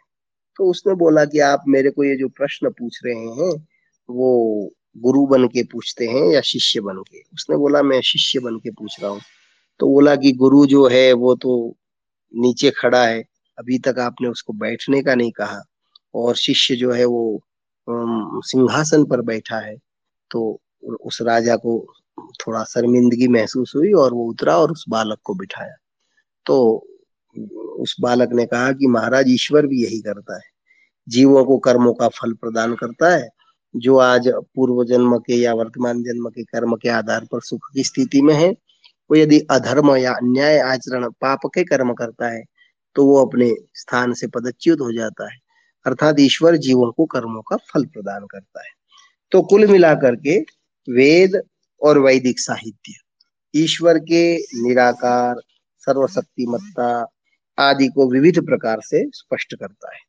तो 0.56 0.70
उसने 0.70 0.94
बोला 0.94 1.24
कि 1.24 1.38
आप 1.38 1.64
मेरे 1.68 1.90
को 1.90 2.04
ये 2.04 2.16
जो 2.16 2.28
प्रश्न 2.28 2.70
पूछ 2.70 3.00
रहे 3.04 3.14
हैं, 3.14 3.68
वो 4.10 4.70
गुरु 4.98 5.26
बन 5.26 5.48
के 5.48 5.62
पूछते 5.62 6.06
हैं 6.06 6.26
या 6.26 6.40
शिष्य 6.40 6.80
बन 6.80 6.96
के? 6.96 7.22
उसने 7.34 7.56
बोला, 7.56 7.82
मैं 7.82 8.00
शिष्य 8.00 8.38
बन 8.38 8.58
के 8.58 8.70
पूछ 8.70 9.00
रहा 9.02 9.10
हूँ। 9.10 9.20
तो 9.80 9.88
बोला 9.88 10.16
कि 10.16 10.32
गुरु 10.32 10.66
जो 10.66 10.88
है, 10.88 11.12
वो 11.12 11.34
तो 11.34 11.76
नीचे 12.34 12.70
खड़ा 12.70 13.06
है 13.06 13.35
अभी 13.58 13.78
तक 13.78 13.98
आपने 13.98 14.28
उसको 14.28 14.52
बैठने 14.52 15.02
का 15.02 15.14
नहीं 15.14 15.30
कहा। 15.30 15.62
और 16.14 16.36
शिष्य 16.36 16.76
जो 16.76 16.92
है 16.92 17.04
वो 17.04 17.40
सिंहासन 18.42 19.04
पर 19.04 19.20
बैठा 19.20 19.58
है। 19.58 19.76
तो 20.30 20.60
उस 21.04 21.22
राजा 21.22 21.56
को 21.56 21.92
थोड़ा 22.18 22.64
शर्मिंदगी 22.64 23.28
महसूस 23.28 23.72
हुई 23.76 23.92
और 23.92 24.14
वो 24.14 24.30
उतरा 24.30 24.56
और 24.56 24.72
उस 24.72 24.84
बालक 24.88 25.18
को 25.24 25.34
बिठाया। 25.34 25.74
तो 26.46 26.86
उस 27.78 27.96
बालक 28.00 28.28
ने 28.32 28.46
कहा 28.46 28.72
कि 28.72 28.86
महाराज, 28.86 29.24
ईश्वर 29.28 29.66
भी 29.66 29.84
यही 29.84 30.00
करता 30.00 30.34
है। 30.34 30.42
जीवों 31.08 31.44
को 31.44 31.58
कर्मों 31.58 31.94
का 31.94 32.08
फल 32.08 32.32
प्रदान 32.32 32.74
करता 32.74 33.16
है। 33.16 33.28
जो 33.76 33.98
आज 33.98 34.28
पूर्व 34.28 34.84
जन्म 34.84 35.18
के 35.18 35.34
या 35.34 35.54
वर्तमान 35.54 36.02
जन्म 36.02 36.28
के 36.28 36.42
कर्म 36.42 36.76
के 36.76 36.88
आधार 36.88 37.24
पर 37.24 37.40
सुख 37.40 37.60
की 37.74 37.84
स्थिति 37.84 38.20
में 38.20 38.34
है, 38.34 38.50
वो 39.10 39.14
यदि 39.14 39.40
अधर्म 39.40 39.96
या 39.96 40.12
अन्याय 40.12 40.58
आचरण 40.58 41.10
पाप 41.10 41.38
के 41.46 41.64
कर्म 41.64 41.92
करता 41.92 42.28
है 42.28 42.44
तो 42.96 43.06
वो 43.06 43.26
अपने 43.26 43.54
स्थान 43.74 44.12
से 44.12 44.26
पदच्युत 44.26 44.80
हो 44.80 44.92
जाता 44.92 45.32
है। 45.32 45.38
अर्थात 45.86 46.16
ईश्वर 46.20 46.56
जीवों 46.56 46.92
को 46.92 47.06
कर्मों 47.06 47.42
का 47.42 47.56
फल 47.56 47.84
प्रदान 47.84 48.26
करता 48.26 48.60
है। 48.60 48.70
तो 49.32 49.42
कुल 49.42 49.66
मिलाकर 49.66 50.16
के 50.16 50.40
वेद 50.92 51.42
और 51.82 51.98
वैदिक 51.98 52.38
साहित्य, 52.38 52.92
ईश्वर 53.56 53.98
के 53.98 54.36
निराकार, 54.36 55.36
सर्वशक्तिमत्ता 55.78 57.06
आदि 57.58 57.88
को 57.88 58.10
विविध 58.10 58.46
प्रकार 58.46 58.80
से 58.80 59.10
स्पष्ट 59.12 59.54
करता 59.54 59.94
है। 59.94 60.00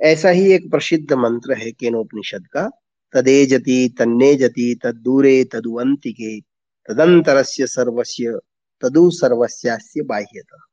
ऐसा 0.00 0.28
ही 0.28 0.52
एक 0.52 0.70
प्रसिद्ध 0.70 1.12
मंत्र 1.12 1.54
है 1.54 1.72
केनोपनिषद 1.72 2.46
का, 2.52 2.70
तदेजति 3.12 3.94
तन्ने 3.98 4.34
जति 4.34 4.80
तदूरे 4.84 5.44
तदुवंतिके 5.44 6.40
तदंतरस्य 6.88 7.66
सर्वस्य, 7.66 8.38
तदु 8.80 9.10
सर्वस्यास्य 9.10 10.02
बाह्यता। 10.02 10.66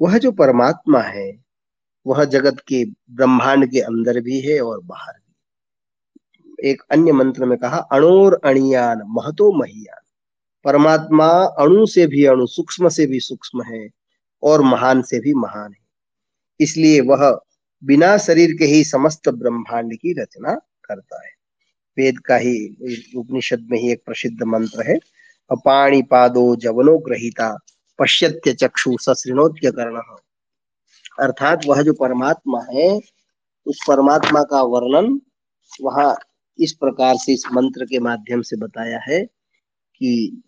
वह 0.00 0.18
जो 0.18 0.32
परमात्मा 0.32 1.00
है, 1.00 1.44
वह 2.06 2.24
जगत 2.24 2.62
के 2.68 2.84
ब्रह्मांड 2.84 3.70
के 3.70 3.80
अंदर 3.80 4.20
भी 4.20 4.40
है 4.40 4.60
और 4.60 4.80
बाहर 4.80 5.12
भी 5.12 5.34
एक 6.70 6.82
अन्य 6.90 7.12
मंत्र 7.12 7.44
में 7.44 7.58
कहा, 7.58 7.78
अणोर 7.78 8.40
अणियान, 8.44 9.00
महतो 9.06 9.52
महियान। 9.52 10.06
परमात्मा 10.64 11.26
अणु 11.44 11.86
से 11.86 12.06
भी 12.06 12.24
अणु, 12.24 12.46
सूक्ष्म 12.46 12.88
से 12.88 13.06
भी 13.06 13.20
सूक्ष्म 13.20 13.62
है 13.62 13.88
और 14.42 14.62
महान 14.62 15.02
से 15.02 15.20
भी 15.20 15.34
महान 15.34 15.72
है। 15.72 15.86
इसलिए 16.60 17.00
वह 17.00 17.40
बिना 17.84 18.18
शरीर 18.18 18.56
के 18.58 18.64
ही 18.64 18.84
समस्त 18.84 19.28
ब्रह्मांड 19.28 19.94
की 19.94 20.22
रचना 20.22 20.54
करता 20.84 21.24
है। 21.24 21.30
वेद 21.98 22.18
का 22.18 22.36
ही 22.36 22.76
उपनिषद 23.16 23.68
में 23.70 23.78
ही 23.78 23.92
एक 23.92 24.02
प्रसिद्ध 24.06 24.42
मंत्र 24.42 24.90
है 24.90 24.96
अपाणी 25.50 26.02
पादो 26.02 26.56
जवनो 26.56 26.98
ग्रहिता। 26.98 27.58
पश्यत्य 28.00 28.52
चक्षु 28.52 28.96
सश्रिणोत्य 29.00 29.70
कर्ण 29.70 30.00
अर्थात 31.20 31.60
वह 31.66 31.82
जो 31.82 31.92
परमात्मा 31.92 32.60
है, 32.72 33.00
उस 33.66 33.78
परमात्मा 33.88 34.42
का 34.42 34.62
वर्णन 34.62 35.20
वहाँ 35.82 36.16
इस 36.58 36.72
प्रकार 36.72 37.14
से 37.16 37.32
इस 37.32 37.44
मंत्र 37.52 37.84
के 37.84 37.98
माध्यम 37.98 38.42
से 38.42 38.56
बताया 38.56 39.00
है 39.08 39.24
कि 39.96 40.42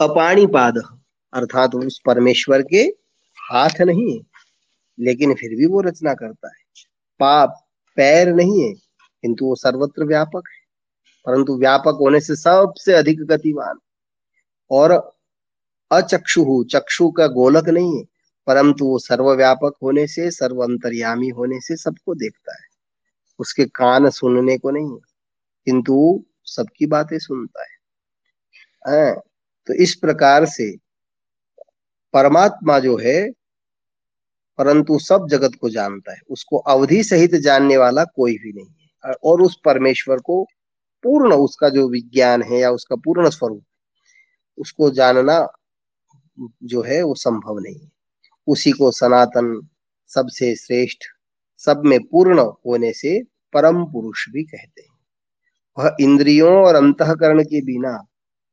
अपाणी 0.00 0.46
पाद 0.46 0.78
अर्थात 1.34 1.74
उस 1.74 2.00
परमेश्वर 2.06 2.62
के 2.62 2.82
हाथ 3.52 3.80
नहीं 3.80 4.16
है 4.16 4.20
लेकिन 5.00 5.34
फिर 5.34 5.50
भी 5.50 5.66
वो 5.66 5.80
रचना 5.80 6.14
करता 6.14 6.48
है। 6.48 6.64
पाप 7.20 7.66
पैर 7.96 8.28
नहीं 8.28 8.62
है, 8.62 8.72
किंतु 9.22 9.44
वो 9.44 9.54
सर्वत्र 9.54 10.04
व्यापक 10.04 10.42
है। 10.48 10.64
परंतु 11.26 11.58
व्यापक 11.58 11.98
होने 12.00 12.20
से 12.20 12.36
सबसे 12.36 12.92
अधिक 12.92 13.20
गतिवान 13.20 13.78
और 14.74 14.92
अचक्षु 15.90 16.64
चक्षु 16.70 17.10
का 17.10 17.26
गोलक 17.26 17.68
नहीं 17.68 17.98
है 17.98 18.04
परंतु 18.46 18.84
वो 18.84 18.98
सर्वव्यापक 18.98 19.74
होने 19.82 20.06
से 20.06 20.30
सर्व 20.30 20.62
अंतर्यामी 20.62 21.28
होने 21.28 21.60
से 21.60 21.76
सबको 21.76 22.14
देखता 22.14 22.52
है। 22.52 22.66
उसके 23.38 23.64
कान 23.64 24.10
सुनने 24.10 24.58
को 24.58 24.70
नहीं 24.70 24.90
है 24.90 25.00
किंतु 25.66 26.24
सबकी 26.44 26.86
बातें 26.86 27.18
सुनता 27.18 27.62
है। 27.62 27.76
आ, 28.88 29.04
हाँ, 29.04 29.14
तो 29.66 29.74
इस 29.74 29.94
प्रकार 29.94 30.46
से 30.46 30.76
परमात्मा 32.14 32.78
जो 32.78 32.96
है 32.96 33.30
परंतु 34.58 34.98
सब 34.98 35.26
जगत 35.30 35.52
को 35.60 35.68
जानता 35.70 36.12
है। 36.12 36.20
उसको 36.30 36.58
अवधि 36.58 37.02
सहित 37.04 37.34
जानने 37.34 37.76
वाला 37.76 38.04
कोई 38.04 38.38
भी 38.38 38.52
नहीं 38.52 38.66
है। 38.66 39.14
और 39.24 39.42
उस 39.42 39.58
परमेश्वर 39.64 40.18
को 40.18 40.42
पूर्ण 41.04 41.34
उसका 41.34 41.68
जो 41.68 41.88
विज्ञान 41.88 42.42
है 42.42 42.58
या 42.58 42.70
उसका 42.70 42.96
पूर्ण 42.96 43.30
स्वरूप 43.30 43.64
उसको 44.58 44.90
जानना 44.90 45.48
जो 46.62 46.82
है 46.82 47.02
वो 47.02 47.14
संभव 47.14 47.58
नहीं 47.58 47.78
है। 47.78 47.90
उसी 48.46 48.70
को 48.70 48.90
सनातन 48.90 49.68
सबसे 50.06 50.56
श्रेष्ठ, 50.56 50.98
सब 51.58 51.82
में 51.84 52.00
पूर्ण 52.00 52.40
होने 52.40 52.92
से 52.92 53.22
परम 53.52 53.84
पुरुष 53.84 54.28
भी 54.28 54.44
कहते 54.44 54.80
हैं। 54.80 54.98
वह 55.78 55.96
इंद्रियों 56.00 56.64
और 56.64 56.74
अंतकरण 56.74 57.42
के 57.42 57.60
बिना 57.60 58.06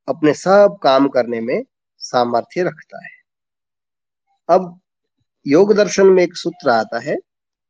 अपने 0.07 0.33
सब 0.33 0.77
काम 0.83 1.07
करने 1.07 1.41
में 1.41 1.63
सामर्थ्य 1.97 2.63
रखता 2.63 3.05
है। 3.05 3.11
अब 4.49 4.79
योग 5.47 5.73
दर्शन 5.73 6.07
में 6.07 6.23
एक 6.23 6.35
सूत्र 6.35 6.69
आता 6.69 6.99
है, 6.99 7.15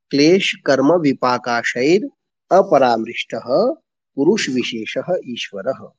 क्लेश 0.10 0.56
कर्म 0.66 0.94
विपाकाशैर 0.94 2.10
अपरामृष्ट 2.52 3.36
पुरुष 4.16 4.50
विशेष 4.50 4.98
ईश्वर। 5.28 5.92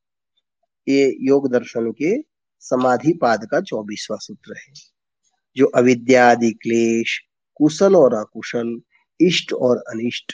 ये 0.88 1.16
योग 1.20 1.50
दर्शन 1.52 1.90
के 1.92 2.14
समाधि 2.62 3.12
पाद 3.12 3.44
का 3.44 3.60
चौबीसवा 3.60 4.16
सूत्र 4.16 4.54
है, 4.58 4.72
जो 5.56 5.66
अविद्यादि, 5.66 6.50
क्लेश 6.52 7.18
कुशल 7.56 7.96
और 7.96 8.14
अकुशल 8.14 8.80
इष्ट 9.20 9.52
और 9.52 9.78
अनिष्ट 9.88 10.32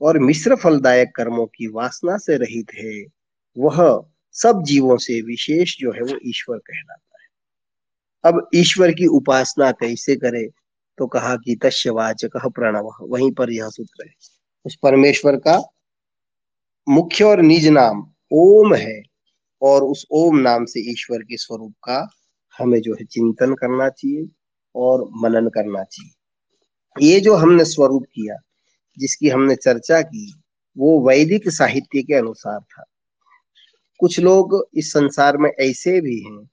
और 0.00 0.18
मिश्र 0.18 0.56
फलदायक 0.56 1.14
कर्मों 1.16 1.46
की 1.46 1.66
वासना 1.66 2.16
से 2.16 2.36
रहित 2.36 2.72
है, 2.74 3.04
वह 3.56 4.06
सब 4.34 4.62
जीवों 4.62 4.96
से 4.96 5.20
विशेष 5.20 5.76
जो 5.78 5.92
है 5.92 6.00
वो 6.00 6.18
ईश्वर 6.26 6.58
कहलाता 6.58 7.18
है। 7.20 8.32
अब 8.32 8.48
ईश्वर 8.54 8.92
की 8.92 9.06
उपासना 9.06 9.70
कैसे 9.72 10.16
करे 10.16 10.48
तो 10.98 11.06
कहा 11.06 11.34
कि 11.36 11.56
तस्वाचक 11.56 12.36
प्रणव, 12.46 12.90
वहीं 13.02 13.30
पर 13.32 13.50
यह 13.50 13.68
सूत्र 13.68 14.04
है। 14.06 14.14
उस 14.66 14.76
परमेश्वर 14.82 15.36
का 15.36 15.58
मुख्य 16.86 17.24
और 17.24 17.40
निज 17.40 17.66
नाम 17.68 18.06
ओम 18.32 18.74
है। 18.74 19.02
और 19.66 19.84
उस 19.84 20.06
ओम 20.10 20.36
नाम 20.36 20.64
से 20.64 20.90
ईश्वर 20.90 21.18
के 21.18 21.36
स्वरूप 21.36 21.74
का 21.84 22.08
हमें 22.58 22.80
जो 22.80 22.94
है 22.94 23.04
चिंतन 23.04 23.54
करना 23.54 23.88
चाहिए 23.88 24.28
और 24.74 25.10
मनन 25.16 25.48
करना 25.48 25.84
चाहिए। 25.84 26.12
ये 27.14 27.20
जो 27.20 27.34
हमने 27.34 27.64
स्वरूप 27.64 28.04
किया, 28.14 28.36
जिसकी 28.98 29.28
हमने 29.28 29.56
चर्चा 29.56 30.02
की, 30.02 30.34
वो 30.78 31.08
वैदिक 31.08 31.48
साहित्य 31.48 32.02
के 32.02 32.14
अनुसार 32.14 32.60
था। 32.60 32.84
कुछ 33.98 34.20
लोग 34.20 34.68
इस 34.74 34.92
संसार 34.92 35.36
में 35.36 35.50
ऐसे 35.50 36.00
भी 36.00 36.20
हैं, 36.20 36.44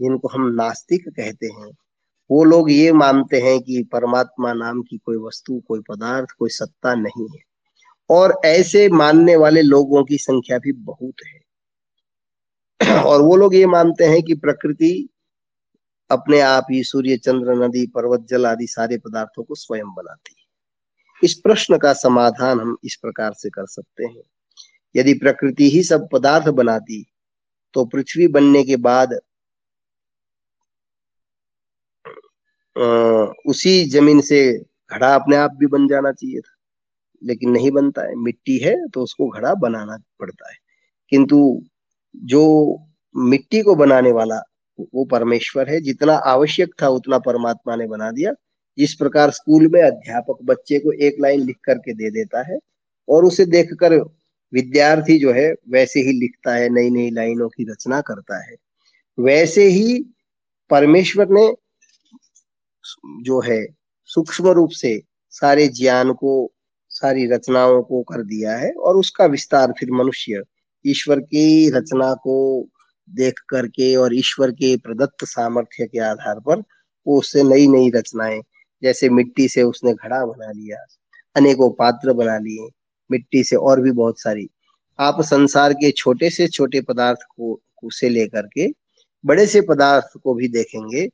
जिनको 0.00 0.28
हम 0.28 0.46
नास्तिक 0.46 1.08
कहते 1.08 1.46
हैं। 1.46 1.70
वो 2.30 2.44
लोग 2.44 2.70
ये 2.70 2.92
मानते 2.92 3.40
हैं 3.40 3.60
कि 3.60 3.82
परमात्मा 3.82 4.52
नाम 4.52 4.82
की 4.82 4.98
कोई 4.98 5.16
वस्तु, 5.16 5.62
कोई 5.68 5.80
पदार्थ, 5.80 6.28
कोई 6.38 6.50
सत्ता 6.50 6.94
नहीं 6.94 7.28
है। 7.28 7.48
और 8.10 8.40
ऐसे 8.44 8.88
मानने 8.88 9.36
वाले 9.36 9.62
लोगों 9.62 10.04
की 10.04 10.18
संख्या 10.18 10.58
भी 10.58 10.72
बहुत 10.72 11.14
है। 11.26 11.37
और 13.06 13.22
वो 13.22 13.36
लोग 13.36 13.54
ये 13.54 13.66
मानते 13.66 14.04
हैं 14.04 14.22
कि 14.22 14.34
प्रकृति 14.34 15.08
अपने 16.10 16.40
आप 16.40 16.66
ही 16.70 16.82
सूर्य, 16.84 17.16
चंद्र, 17.16 17.54
नदी, 17.64 17.86
पर्वत, 17.86 18.26
जल 18.30 18.46
आदि 18.46 18.66
सारे 18.66 18.98
पदार्थों 18.98 19.42
को 19.44 19.54
स्वयं 19.54 19.94
बनाती 19.94 20.34
है। 20.38 20.44
इस 21.24 21.34
प्रश्न 21.34 21.78
का 21.78 21.92
समाधान 21.92 22.60
हम 22.60 22.76
इस 22.84 22.96
प्रकार 22.96 23.32
से 23.32 23.50
कर 23.50 23.66
सकते 23.66 24.04
हैं। 24.04 24.22
यदि 24.96 25.14
प्रकृति 25.14 25.70
ही 25.70 25.82
सब 25.82 26.08
पदार्थ 26.12 26.48
बनाती 26.48 27.06
तो 27.74 27.84
पृथ्वी 27.84 28.28
बनने 28.28 28.62
के 28.64 28.76
बाद 28.76 29.14
उसी 33.46 33.84
ज़मीन 33.90 34.20
से 34.20 34.40
घड़ा 34.92 35.14
अपने 35.14 35.36
आप 35.36 35.50
भी 35.54 35.66
बन 35.66 35.88
जाना 35.88 36.12
चाहिए 36.12 36.40
था। 36.40 36.54
लेकिन 37.24 37.50
नहीं 37.50 37.70
बनता 37.70 38.02
है। 38.02 38.14
मिट्टी 38.14 38.58
है 38.58 38.88
तो 38.88 39.02
उसको 39.02 39.28
घड़ा 39.28 39.54
बनाना 39.54 39.96
पड़ता 40.20 40.50
है। 40.50 40.56
किंतु 41.10 41.64
जो 42.16 42.42
मिट्टी 43.16 43.62
को 43.62 43.74
बनाने 43.74 44.12
वाला 44.12 44.42
वो 44.94 45.04
परमेश्वर 45.04 45.70
है, 45.70 45.80
जितना 45.80 46.14
आवश्यक 46.14 46.70
था 46.82 46.88
उतना 46.88 47.18
परमात्मा 47.18 47.76
ने 47.76 47.86
बना 47.86 48.10
दिया। 48.10 48.32
जिस 48.78 48.94
प्रकार 48.94 49.30
स्कूल 49.30 49.68
में 49.68 49.82
अध्यापक 49.82 50.38
बच्चे 50.44 50.78
को 50.78 50.92
एक 50.92 51.16
लाइन 51.20 51.40
लिख 51.40 51.56
करके 51.64 51.94
दे 51.94 52.10
देता 52.10 52.52
है 52.52 52.58
और 53.08 53.24
उसे 53.24 53.44
देखकर 53.44 53.94
विद्यार्थी 54.52 55.18
जो 55.18 55.32
है 55.32 55.54
वैसे 55.68 56.00
ही 56.00 56.12
लिखता 56.12 56.54
है 56.54 56.68
नई 56.68 56.90
नई 56.90 57.10
लाइनों 57.10 57.48
की 57.48 57.72
रचना 57.72 58.00
करता 58.00 58.50
है। 58.50 58.56
वैसे 59.18 59.64
ही 59.64 60.04
परमेश्वर 60.70 61.28
ने 61.30 61.48
जो 63.22 63.40
है 63.40 63.66
सूक्ष्म 64.04 64.48
रूप 64.48 64.70
से 64.70 65.02
सारे 65.30 65.68
ज्ञान 65.68 66.12
को, 66.12 66.52
सारी 66.88 67.26
रचनाओं 67.26 67.82
को 67.82 68.02
कर 68.02 68.22
दिया 68.22 68.56
है 68.56 68.72
और 68.72 68.96
उसका 68.96 69.26
विस्तार 69.26 69.74
फिर 69.78 69.90
मनुष्य 69.92 70.42
ईश्वर 70.86 71.20
की 71.20 71.70
रचना 71.70 72.12
को 72.14 72.68
देख 73.10 73.34
करके 73.48 73.94
और 73.96 74.14
ईश्वर 74.14 74.50
के 74.50 74.76
प्रदत्त 74.76 75.24
सामर्थ्य 75.24 75.86
के 75.86 75.98
आधार 76.00 76.40
पर 76.40 76.62
वो 77.06 77.18
उससे 77.18 77.42
नई 77.42 77.66
नई 77.68 77.90
रचनाएँ, 77.90 78.40
जैसे 78.82 79.08
मिट्टी 79.08 79.48
से 79.48 79.62
उसने 79.62 79.92
घड़ा 79.92 80.24
बना 80.26 80.50
लिया, 80.52 80.84
अनेकों 81.36 81.70
पात्र 81.70 82.12
बना 82.12 82.38
लिए, 82.38 82.68
मिट्टी 83.10 83.44
से 83.44 83.56
और 83.56 83.80
भी 83.80 83.90
बहुत 83.90 84.20
सारी। 84.20 84.48
आप 84.98 85.20
संसार 85.22 85.72
के 85.72 85.90
छोटे 85.90 86.30
से 86.30 86.46
छोटे 86.48 86.80
पदार्थ 86.80 87.18
को 87.36 87.60
उसे 87.84 88.08
लेकर 88.08 88.42
के 88.42 88.68
बड़े 89.26 89.46
से 89.46 89.60
पदार्थ 89.60 90.18
को 90.22 90.34
भी 90.34 90.48
देखेंगे 90.48 91.06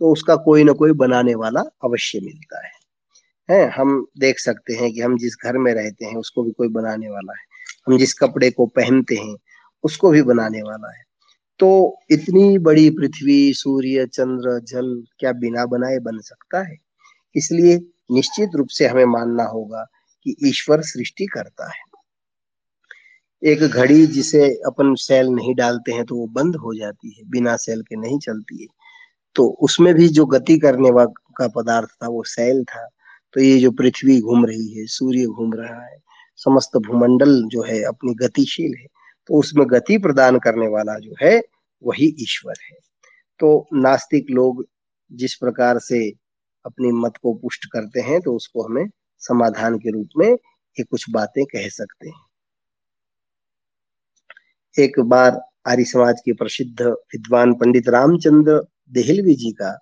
तो 0.00 0.12
उसका 0.12 0.36
कोई 0.36 0.64
ना 0.64 0.72
कोई 0.72 0.92
बनाने 0.92 1.34
वाला 1.34 1.60
अवश्य 1.84 2.20
मिलता 2.20 2.66
है। 2.66 2.72
है, 3.48 3.70
हम 3.70 4.06
देख 4.18 4.38
सकते 4.38 4.74
हैं 4.74 4.92
कि 4.92 5.00
हम 5.00 5.18
जिस 5.18 5.36
घर 5.44 5.58
में 5.58 5.74
रहते 5.74 6.04
हैं, 6.04 6.16
उसको 6.16 6.42
भी 6.42 6.50
कोई 6.50 6.68
बनाने 6.68 7.10
वाला 7.10 7.32
है। 7.32 7.51
हम 7.86 7.98
जिस 7.98 8.14
कपड़े 8.14 8.50
को 8.50 8.66
पहनते 8.66 9.14
हैं, 9.14 9.36
उसको 9.84 10.10
भी 10.10 10.22
बनाने 10.22 10.62
वाला 10.62 10.98
है। 10.98 11.04
तो 11.58 11.98
इतनी 12.10 12.58
बड़ी 12.58 12.90
पृथ्वी, 12.90 13.52
सूर्य, 13.54 14.06
चंद्र, 14.06 14.60
जल 14.60 15.04
क्या 15.18 15.32
बिना 15.32 15.66
बनाए 15.66 15.98
बन 15.98 16.18
सकता 16.20 16.68
है? 16.68 16.76
इसलिए 17.36 17.76
निश्चित 18.10 18.50
रूप 18.54 18.68
से 18.68 18.86
हमें 18.86 19.04
मानना 19.04 19.44
होगा 19.44 19.86
कि 20.24 20.36
ईश्वर 20.44 20.82
सृष्टि 20.82 21.26
करता 21.26 21.66
है। 21.66 21.92
एक 23.42 23.60
घड़ी 23.60 24.06
जिसे 24.06 24.50
अपन 24.50 24.94
सेल 24.94 25.26
नहीं 25.26 25.54
डालते 25.54 25.92
हैं 25.92 26.04
तो 26.04 26.16
वो 26.16 26.26
बंद 26.26 26.56
हो 26.56 26.74
जाती 26.74 27.16
है, 27.18 27.30
बिना 27.30 27.56
सेल 27.56 27.82
के 27.82 27.96
नहीं 27.96 28.18
चलती 28.18 28.62
है। 28.62 28.68
तो 29.34 29.48
उसमें 29.48 29.94
भी 29.94 30.08
जो 30.08 30.26
गति 30.26 30.58
करने 30.58 30.90
का 31.36 31.48
पदार्थ 31.48 31.88
था, 31.88 32.08
वो 32.08 32.22
सेल 32.22 32.64
था। 32.64 32.88
तो 33.32 33.40
ये 33.40 33.58
जो 33.58 33.70
पृथ्वी 33.70 34.20
घूम 34.20 34.46
रही 34.46 34.78
है, 34.78 34.86
सूर्य 34.86 35.26
घूम 35.26 35.54
रहा 35.54 35.84
है 35.86 36.11
समस्त 36.40 36.76
भूमंडल 36.86 37.42
जो 37.48 37.62
है 37.62 37.82
अपनी 37.84 38.14
गतिशील 38.16 38.74
है 38.80 38.86
तो 39.28 39.38
उसमें 39.38 39.66
गति 39.70 39.98
प्रदान 39.98 40.38
करने 40.38 40.68
वाला 40.68 40.98
जो 40.98 41.14
है 41.22 41.40
वही 41.82 42.06
ईश्वर 42.20 42.54
है। 42.62 42.76
तो 43.40 43.68
नास्तिक 43.74 44.30
लोग 44.30 44.64
जिस 45.10 45.34
प्रकार 45.34 45.78
से 45.78 46.08
अपनी 46.64 46.90
मत 46.94 47.16
को 47.22 47.32
पुष्ट 47.34 47.64
करते 47.72 48.00
हैं 48.00 48.20
तो 48.20 48.34
उसको 48.36 48.62
हमें 48.62 48.88
समाधान 49.22 49.78
के 49.78 49.90
रूप 49.90 50.08
में 50.16 50.28
ये 50.28 50.82
कुछ 50.82 51.04
बातें 51.10 51.44
कह 51.44 51.68
सकते 51.68 52.08
हैं। 52.08 52.20
एक 54.74 55.00
बार 55.00 55.40
आर्य 55.68 55.84
समाज 55.84 56.20
के 56.20 56.32
प्रसिद्ध 56.32 56.82
विद्वान 56.82 57.52
पंडित 57.54 57.88
रामचंद्र 57.88 58.60
देहलवी 58.92 59.34
जी 59.34 59.50
का 59.52 59.78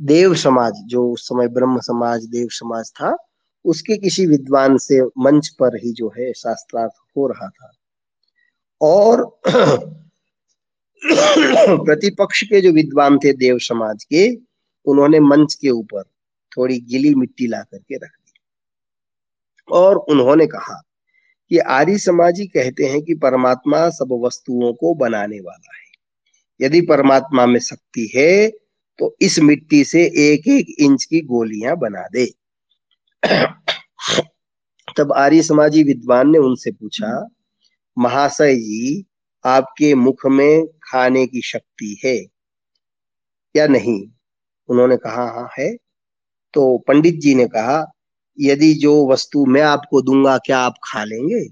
देव 0.00 0.34
समाज, 0.34 0.72
जो 0.86 1.08
उस 1.10 1.26
समय 1.28 1.48
ब्रह्म 1.48 1.80
समाज, 1.80 2.24
देव 2.24 2.48
समाज 2.50 2.90
था 2.92 3.16
उसके 3.64 3.96
किसी 3.96 4.26
विद्वान 4.26 4.78
से 4.78 5.02
मंच 5.02 5.48
पर 5.48 5.76
ही 5.76 5.92
जो 5.92 6.08
है 6.08 6.32
शास्त्रार्थ 6.32 6.92
हो 7.16 7.26
रहा 7.26 7.48
था। 7.48 7.72
और 8.80 9.40
प्रतिपक्ष 11.84 12.42
के 12.42 12.60
जो 12.60 12.72
विद्वान 12.72 13.18
थे 13.18 13.32
देव 13.32 13.58
समाज 13.58 14.04
के, 14.04 14.36
उन्होंने 14.86 15.20
मंच 15.20 15.54
के 15.54 15.70
ऊपर 15.70 16.02
थोड़ी 16.56 16.80
गिली 16.80 17.14
मिट्टी 17.14 17.46
ला 17.46 17.60
करके 17.60 17.94
रख 17.94 18.10
दी। 18.10 18.32
और 19.72 19.96
उन्होंने 19.96 20.46
कहा 20.46 20.82
कि 21.48 21.58
आर्य 21.58 21.98
समाजी 21.98 22.46
कहते 22.46 22.84
हैं 22.84 23.02
कि 23.02 23.14
परमात्मा 23.14 23.90
सब 23.90 24.22
वस्तुओं 24.24 24.72
को 24.72 24.94
बनाने 24.94 25.40
वाला 25.40 25.76
है। 25.76 25.82
यदि 26.60 26.80
परमात्मा 26.80 27.46
में 27.46 27.60
शक्ति 27.60 28.12
है 28.16 28.50
तो 28.98 29.16
इस 29.20 29.38
मिट्टी 29.38 29.84
से 29.84 30.02
एक 30.02 30.48
एक 30.48 30.76
इंच 30.78 31.04
की 31.04 31.20
गोलियाँ 31.20 31.76
बना 31.76 32.02
दे। 32.02 32.41
तब 34.98 35.12
आर्य 35.16 35.42
समाजी 35.42 35.82
विद्वान 35.84 36.30
ने 36.30 36.38
उनसे 36.38 36.70
पूछा, 36.70 37.28
महाशय 37.98 38.56
जी, 38.56 39.04
आपके 39.44 39.94
मुख 39.94 40.26
में 40.26 40.66
खाने 40.66 41.26
की 41.26 41.42
शक्ति 41.42 42.00
है 42.04 42.16
या 43.54 43.66
नहीं? 43.66 44.02
उन्होंने 44.68 44.96
कहा 44.96 45.24
हाँ 45.30 45.48
है। 45.58 45.76
तो 46.54 46.78
पंडित 46.88 47.20
जी 47.20 47.34
ने 47.34 47.46
कहा, 47.46 47.86
यदि 48.40 48.74
जो 48.74 49.08
वस्तु 49.08 49.46
मैं 49.46 49.62
आपको 49.62 50.02
दूँगा, 50.02 50.38
क्या 50.38 50.58
आप 50.58 50.74
खा 50.84 51.04
लेंगे? 51.04 51.48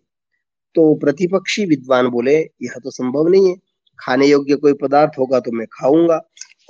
तो 0.75 0.95
प्रतिपक्षी 0.95 1.67
विद्वान 1.67 2.09
बोले, 2.09 2.39
यह 2.41 2.81
तो 2.85 2.91
संभव 2.91 3.29
नहीं 3.29 3.49
है। 3.51 3.57
खाने 3.99 4.27
योग्य 4.27 4.57
कोई 4.57 4.75
पदार्थ 4.75 5.13
होगा 5.19 5.41
तो 5.41 5.53
मैं 5.53 5.67
खाऊँगा 5.73 6.21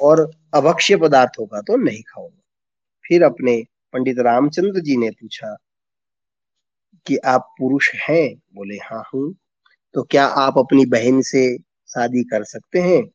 और 0.01 0.31
अभक्ष्य 0.55 0.97
पदार्थ 0.97 1.33
होगा 1.41 1.61
तो 1.63 1.77
नहीं 1.77 2.03
खाऊँगा। 2.03 2.43
फिर 3.05 3.25
अपने 3.25 3.65
पंडित 3.93 4.19
रामचंद्र 4.19 4.81
जी 4.81 4.97
ने 4.97 5.11
पूछा 5.11 5.57
कि 7.07 7.17
आप 7.17 7.55
पुरुष 7.59 7.95
हैं? 7.95 8.43
बोले 8.55 8.75
हाँ 8.75 9.05
हूँ। 9.15 9.35
तो 9.95 10.03
क्या 10.03 10.27
आप 10.27 10.59
अपनी 10.59 10.87
बहन 10.87 11.23
से 11.23 11.59
शादी 11.87 12.25
कर 12.25 12.45
सकते 12.45 12.79
हैं? 12.79 13.11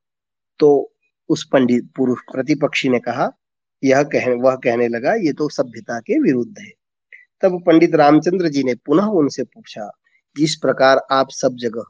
तो 0.59 0.93
उस 1.29 1.49
पंडित 1.51 1.89
पुरुष 1.95 2.19
प्रतिपक्षी 2.31 2.89
ने 2.89 2.99
कहा, 2.99 3.31
यह 3.83 4.03
कह, 4.03 4.29
वह 4.29 4.55
कहने 4.55 4.87
लगा, 4.87 5.13
ये 5.13 5.33
तो 5.33 5.49
सभ्यता 5.49 5.99
के 5.99 6.19
विरुद्ध 6.19 6.59
है। 6.59 6.71
तब 7.41 7.63
पंडित 7.63 7.95
रामचंद्र 7.95 8.47
जी 8.47 8.63
ने 8.63 8.75
पुनः 8.75 9.03
उनसे 9.03 9.43
पूछा 9.43 9.91
जिस 10.37 10.55
प्रकार 10.55 11.01
आप 11.11 11.29
सब 11.29 11.55
जगह 11.55 11.83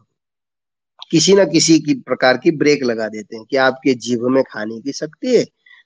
किसी 1.12 1.34
न 1.34 1.46
किसी 1.46 1.80
की 1.80 1.94
प्रकार 1.94 2.38
की 2.38 2.52
ब्रेक 2.52 2.84
लगा 2.84 3.08
देते 3.10 3.38
हैं 3.38 3.46
कि 3.46 3.58
आपके 3.58 3.94
जीव 3.94 4.28
में 4.28 4.44
खाने 4.44 4.82
की 4.82 4.92
शक्ति 4.92 5.38
है 5.38 5.44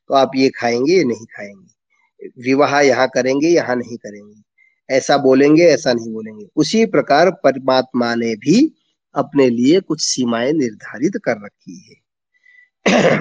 तो 0.07 0.13
आप 0.13 0.31
ये 0.35 0.49
खाएँगे 0.49 0.93
ये 0.93 1.03
नहीं 1.03 1.25
खाएँगे? 1.25 1.78
विवाह 2.23 2.81
यहाँ 2.81 3.07
करेंगे, 3.07 3.47
यहाँ 3.47 3.75
नहीं 3.75 3.97
करेंगे। 3.97 4.41
ऐसा 4.95 5.17
बोलेंगे, 5.17 5.63
ऐसा 5.63 5.93
नहीं 5.93 6.13
बोलेंगे। 6.13 6.45
उसी 6.55 6.85
प्रकार 6.85 7.31
परमात्मा 7.31 8.15
ने 8.15 8.35
भी 8.35 8.75
अपने 9.15 9.49
लिए 9.49 9.79
कुछ 9.79 10.01
सीमाएँ 10.01 10.53
निर्धारित 10.53 11.13
कर 11.25 11.31
रखी 11.31 11.89
है। 11.89 11.95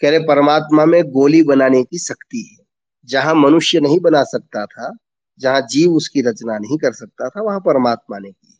कह 0.00 0.10
रहे, 0.10 0.18
परमात्मा 0.18 0.84
में 0.84 1.04
गोली 1.04 1.42
बनाने 1.42 1.84
की 1.84 1.98
शक्ति 1.98 2.56
है। 2.60 2.66
जहाँ 3.04 3.34
मनुष्य 3.34 3.80
नहीं 3.80 4.00
बना 4.00 4.22
सकता 4.24 4.66
था, 4.66 4.96
जहाँ 5.38 5.60
जीव 5.60 5.92
उसकी 5.92 6.20
रचना 6.20 6.58
नहीं 6.58 6.78
कर 6.78 6.92
सकता 6.92 7.28
था, 7.28 7.42
वहाँ 7.42 7.60
परमात्मा 7.60 8.18
ने 8.18 8.30
की। 8.30 8.58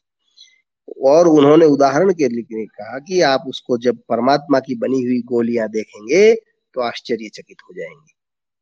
और 1.03 1.29
उन्होंने 1.29 1.67
उदाहरण 1.67 2.13
के 2.13 2.29
लिए 2.29 2.67
कहा 2.67 2.99
कि 2.99 3.21
आप 3.21 3.45
उसको 3.47 3.79
जब 3.79 3.97
परमात्मा 3.97 4.61
की 4.61 4.75
बनी 4.75 5.03
हुई 5.03 5.23
गोलियाँ 5.23 5.69
देखेंगे 5.69 6.35
तो 6.75 6.81
आश्चर्यचकित 6.81 7.57
हो 7.63 7.75
जाएँगे। 7.75 8.16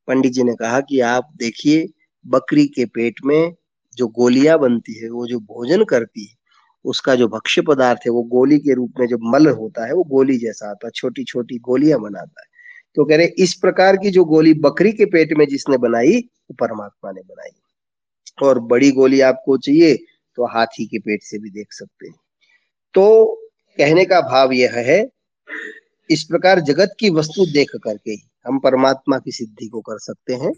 पंडित 0.08 0.32
जी 0.32 0.42
ने 0.42 0.54
कहा 0.54 0.80
कि 0.80 1.00
आप 1.00 1.28
देखिए, 1.36 1.88
बकरी 2.26 2.66
के 2.66 2.84
पेट 2.84 3.14
में 3.24 3.54
जो 3.96 4.06
गोलियाँ 4.08 4.58
बनती 4.58 4.94
है, 5.02 5.10
वो 5.10 5.26
जो 5.26 5.38
भोजन 5.40 5.84
करती 5.84 6.24
है, 6.24 6.36
उसका 6.84 7.14
जो 7.14 7.28
भक्ष्य 7.28 7.62
पदार्थ 7.62 7.98
है, 7.98 8.10
वो 8.10 8.22
गोली 8.22 8.58
के 8.58 8.74
रूप 8.74 8.92
में 9.00 9.06
जो 9.06 9.18
मल 9.22 9.46
होता 9.46 9.86
है, 9.86 9.94
वो 9.94 10.04
गोली 10.04 10.38
जैसा 10.38 10.70
आता 10.70 10.86
है 10.86 10.90
छोटी 10.94 11.24
छोटी 11.24 11.58
गोलियाँ 11.58 12.00
बनाता 12.00 12.40
है। 12.40 12.46
तो 12.94 13.04
कह 13.04 13.16
रहे 13.16 13.26
इस 13.26 13.54
प्रकार 13.54 13.96
की 13.96 14.10
जो 14.10 14.24
गोली 14.24 14.54
बकरी 14.54 14.92
के 14.92 15.04
पेट 15.04 15.32
में 15.32 15.46
जिसने 15.46 15.76
बनाई, 15.78 16.18
वो 16.18 16.54
परमात्मा 16.60 17.12
ने 17.12 17.20
बनाई। 17.20 17.50
और 18.42 18.58
बड़ी 18.58 18.90
गोली 18.90 19.20
आपको 19.20 19.56
चाहिए 19.58 19.94
तो 20.36 20.46
हाथी 20.46 20.86
के 20.86 20.98
पेट 20.98 21.22
से 21.22 21.38
भी 21.38 21.50
देख 21.50 21.66
सकते 21.70 22.06
हैं। 22.06 22.14
तो 22.94 23.34
कहने 23.78 24.04
का 24.04 24.20
भाव 24.20 24.52
यह 24.52 24.72
है, 24.74 25.08
इस 26.10 26.24
प्रकार 26.24 26.60
जगत 26.60 26.96
की 27.00 27.10
वस्तु 27.10 27.46
देख 27.46 27.70
करके 27.84 28.10
ही। 28.10 28.22
हम 28.46 28.58
परमात्मा 28.58 29.18
की 29.18 29.32
सिद्धि 29.32 29.66
को 29.66 29.80
कर 29.80 29.98
सकते 29.98 30.34
हैं 30.34 30.52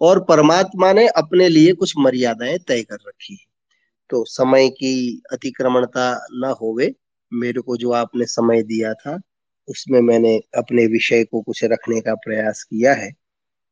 और 0.00 0.24
परमात्मा 0.24 0.92
ने 0.92 1.06
अपने 1.06 1.48
लिए 1.48 1.72
कुछ 1.72 1.94
मर्यादाएँ 1.98 2.58
तय 2.58 2.82
कर 2.82 2.98
रखी 3.08 3.34
है। 3.34 3.52
तो 4.10 4.24
समय 4.24 4.68
की 4.68 5.22
अतिक्रमणता 5.32 6.26
न 6.32 6.54
होवे, 6.60 6.94
मेरे 7.32 7.60
को 7.60 7.76
जो 7.76 7.92
आपने 7.92 8.24
समय 8.24 8.62
दिया 8.62 8.94
था, 8.94 9.20
उसमें 9.68 10.00
मैंने 10.00 10.40
अपने 10.58 10.86
विषय 10.86 11.24
को 11.24 11.40
कुछ 11.42 11.64
रखने 11.64 12.00
का 12.00 12.14
प्रयास 12.14 12.62
किया 12.62 12.94
है। 12.94 13.12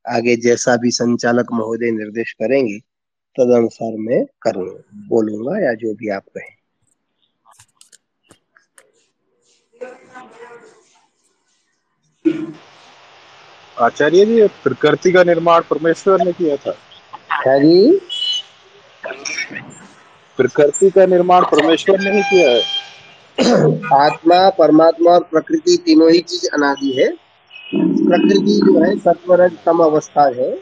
आगे 0.09 0.37
जैसा 0.37 0.77
भी 0.77 0.91
संचालक 0.91 1.47
महोदय 1.53 1.91
निर्देश 1.91 2.33
करेंगे 2.33 2.79
तद 3.37 3.55
अनुसार 3.57 3.93
मैं 3.97 4.25
करूँगा 4.43 4.83
बोलूँगा 5.09 5.59
या 5.59 5.75
जो 5.75 5.95
भी 5.95 6.09
आप 6.09 6.25
कहें। 6.37 6.61
आचार्य 13.81 14.25
जी 14.27 14.47
प्रकृति 14.65 15.13
का 15.13 15.23
निर्माण 15.25 15.63
परमेश्वर 15.71 16.25
ने 16.25 16.33
किया 16.33 16.57
था। 16.57 16.73
क्या 17.43 17.59
जी। 17.59 18.01
प्रकृति 20.39 20.91
का 20.91 21.07
निर्माण 21.07 21.45
परमेश्वर 21.45 22.01
ने 22.01 22.11
ही 22.11 22.23
किया 22.23 22.51
है। 22.51 22.61
आत्मा 23.95 24.49
परमात्मा 24.51 25.11
और 25.11 25.23
प्रकृति 25.23 25.77
तीनों 25.77 26.11
ही 26.11 26.21
चीज़ 26.21 26.47
अनादि 26.55 26.93
है। 26.99 27.09
प्रकृति 27.75 28.61
जो 28.67 28.79
है 28.85 28.97
सत्वरज 28.99 29.53
तम 29.67 29.79
अवस्था 29.79 30.27
है 30.37 30.53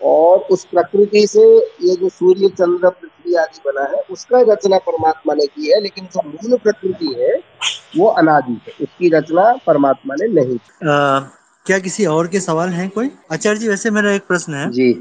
और 0.00 0.38
उस 0.50 0.64
प्रकृति 0.64 1.26
से 1.26 1.44
ये 1.82 1.96
जो 1.96 2.08
सूर्य 2.08 2.48
चंद्र 2.48 2.88
पृथ्वी 2.90 3.34
आदि 3.34 3.60
बना 3.66 3.82
है 3.92 4.02
उसका 4.10 4.40
रचना 4.52 4.78
परमात्मा 4.78 5.34
ने 5.34 5.46
की 5.46 5.72
है 5.72 5.80
लेकिन 5.80 6.08
जो 6.14 6.28
मूल 6.28 6.56
प्रकृति 6.58 7.14
है 7.18 7.36
वो 7.98 8.08
अनादि 8.08 8.60
है। 8.66 8.72
उसकी 8.82 9.08
रचना 9.08 9.52
परमात्मा 9.66 10.14
ने 10.20 10.26
नहीं 10.34 10.58
आ, 10.88 11.20
क्या 11.66 11.78
किसी 11.78 12.04
और 12.06 12.28
के 12.28 12.40
सवाल 12.40 12.68
हैं 12.70 12.88
कोई? 12.90 13.10
आचार्य 13.32 13.58
जी 13.58 13.68
वैसे 13.68 13.90
मेरा 13.90 14.12
एक 14.12 14.22
प्रश्न 14.28 14.54
है। 14.54 14.70
जी। 14.70 14.92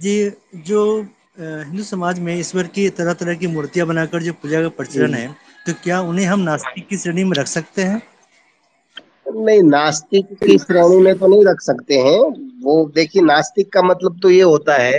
जी 0.00 0.30
जो 0.66 0.84
हिंदू 1.40 1.82
समाज 1.82 2.18
में 2.20 2.34
ईश्वर 2.38 2.66
की 2.68 2.88
तरह 2.90 3.12
तरह 3.14 3.34
की 3.34 3.46
मूर्तियाँ 3.46 3.86
बनाकर 3.88 4.22
जो 4.22 4.32
पूजा 4.32 4.62
का 4.62 4.68
प्रचलन 4.70 5.14
है 5.14 5.26
तो 5.66 5.72
क्या 5.82 6.00
उन्हें 6.02 6.26
हम 6.26 6.40
नास्तिक 6.40 6.86
की 6.88 6.96
श्रेणी 6.98 7.24
में 7.24 7.36
रख 7.38 7.46
सकते 7.46 7.82
हैं? 7.82 8.00
नहीं 9.36 9.62
नास्तिक 9.62 10.32
की 10.34 10.58
श्रेणी 10.58 10.96
में 11.02 11.18
तो 11.18 11.26
नहीं 11.26 11.44
रख 11.46 11.60
सकते 11.60 11.98
हैं। 11.98 12.18
वो 12.62 12.84
देखिए 12.94 13.22
नास्तिक 13.22 13.72
का 13.72 13.82
मतलब 13.82 14.18
तो 14.22 14.30
ये 14.30 14.42
होता 14.42 14.76
है 14.76 14.98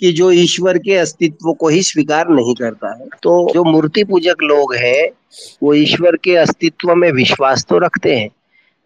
कि 0.00 0.12
जो 0.12 0.30
ईश्वर 0.32 0.78
के 0.78 0.94
अस्तित्व 0.96 1.52
को 1.52 1.68
ही 1.68 1.82
स्वीकार 1.82 2.28
नहीं 2.30 2.54
करता 2.54 2.94
है। 2.94 3.06
तो 3.22 3.52
जो 3.54 3.64
मूर्ति 3.64 4.04
पूजक 4.04 4.42
लोग 4.42 4.74
हैं 4.76 5.08
वो 5.62 5.74
ईश्वर 5.74 6.16
के 6.24 6.36
अस्तित्व 6.36 6.94
में 6.94 7.10
विश्वास 7.12 7.64
तो 7.68 7.78
रखते 7.78 8.16
हैं। 8.16 8.28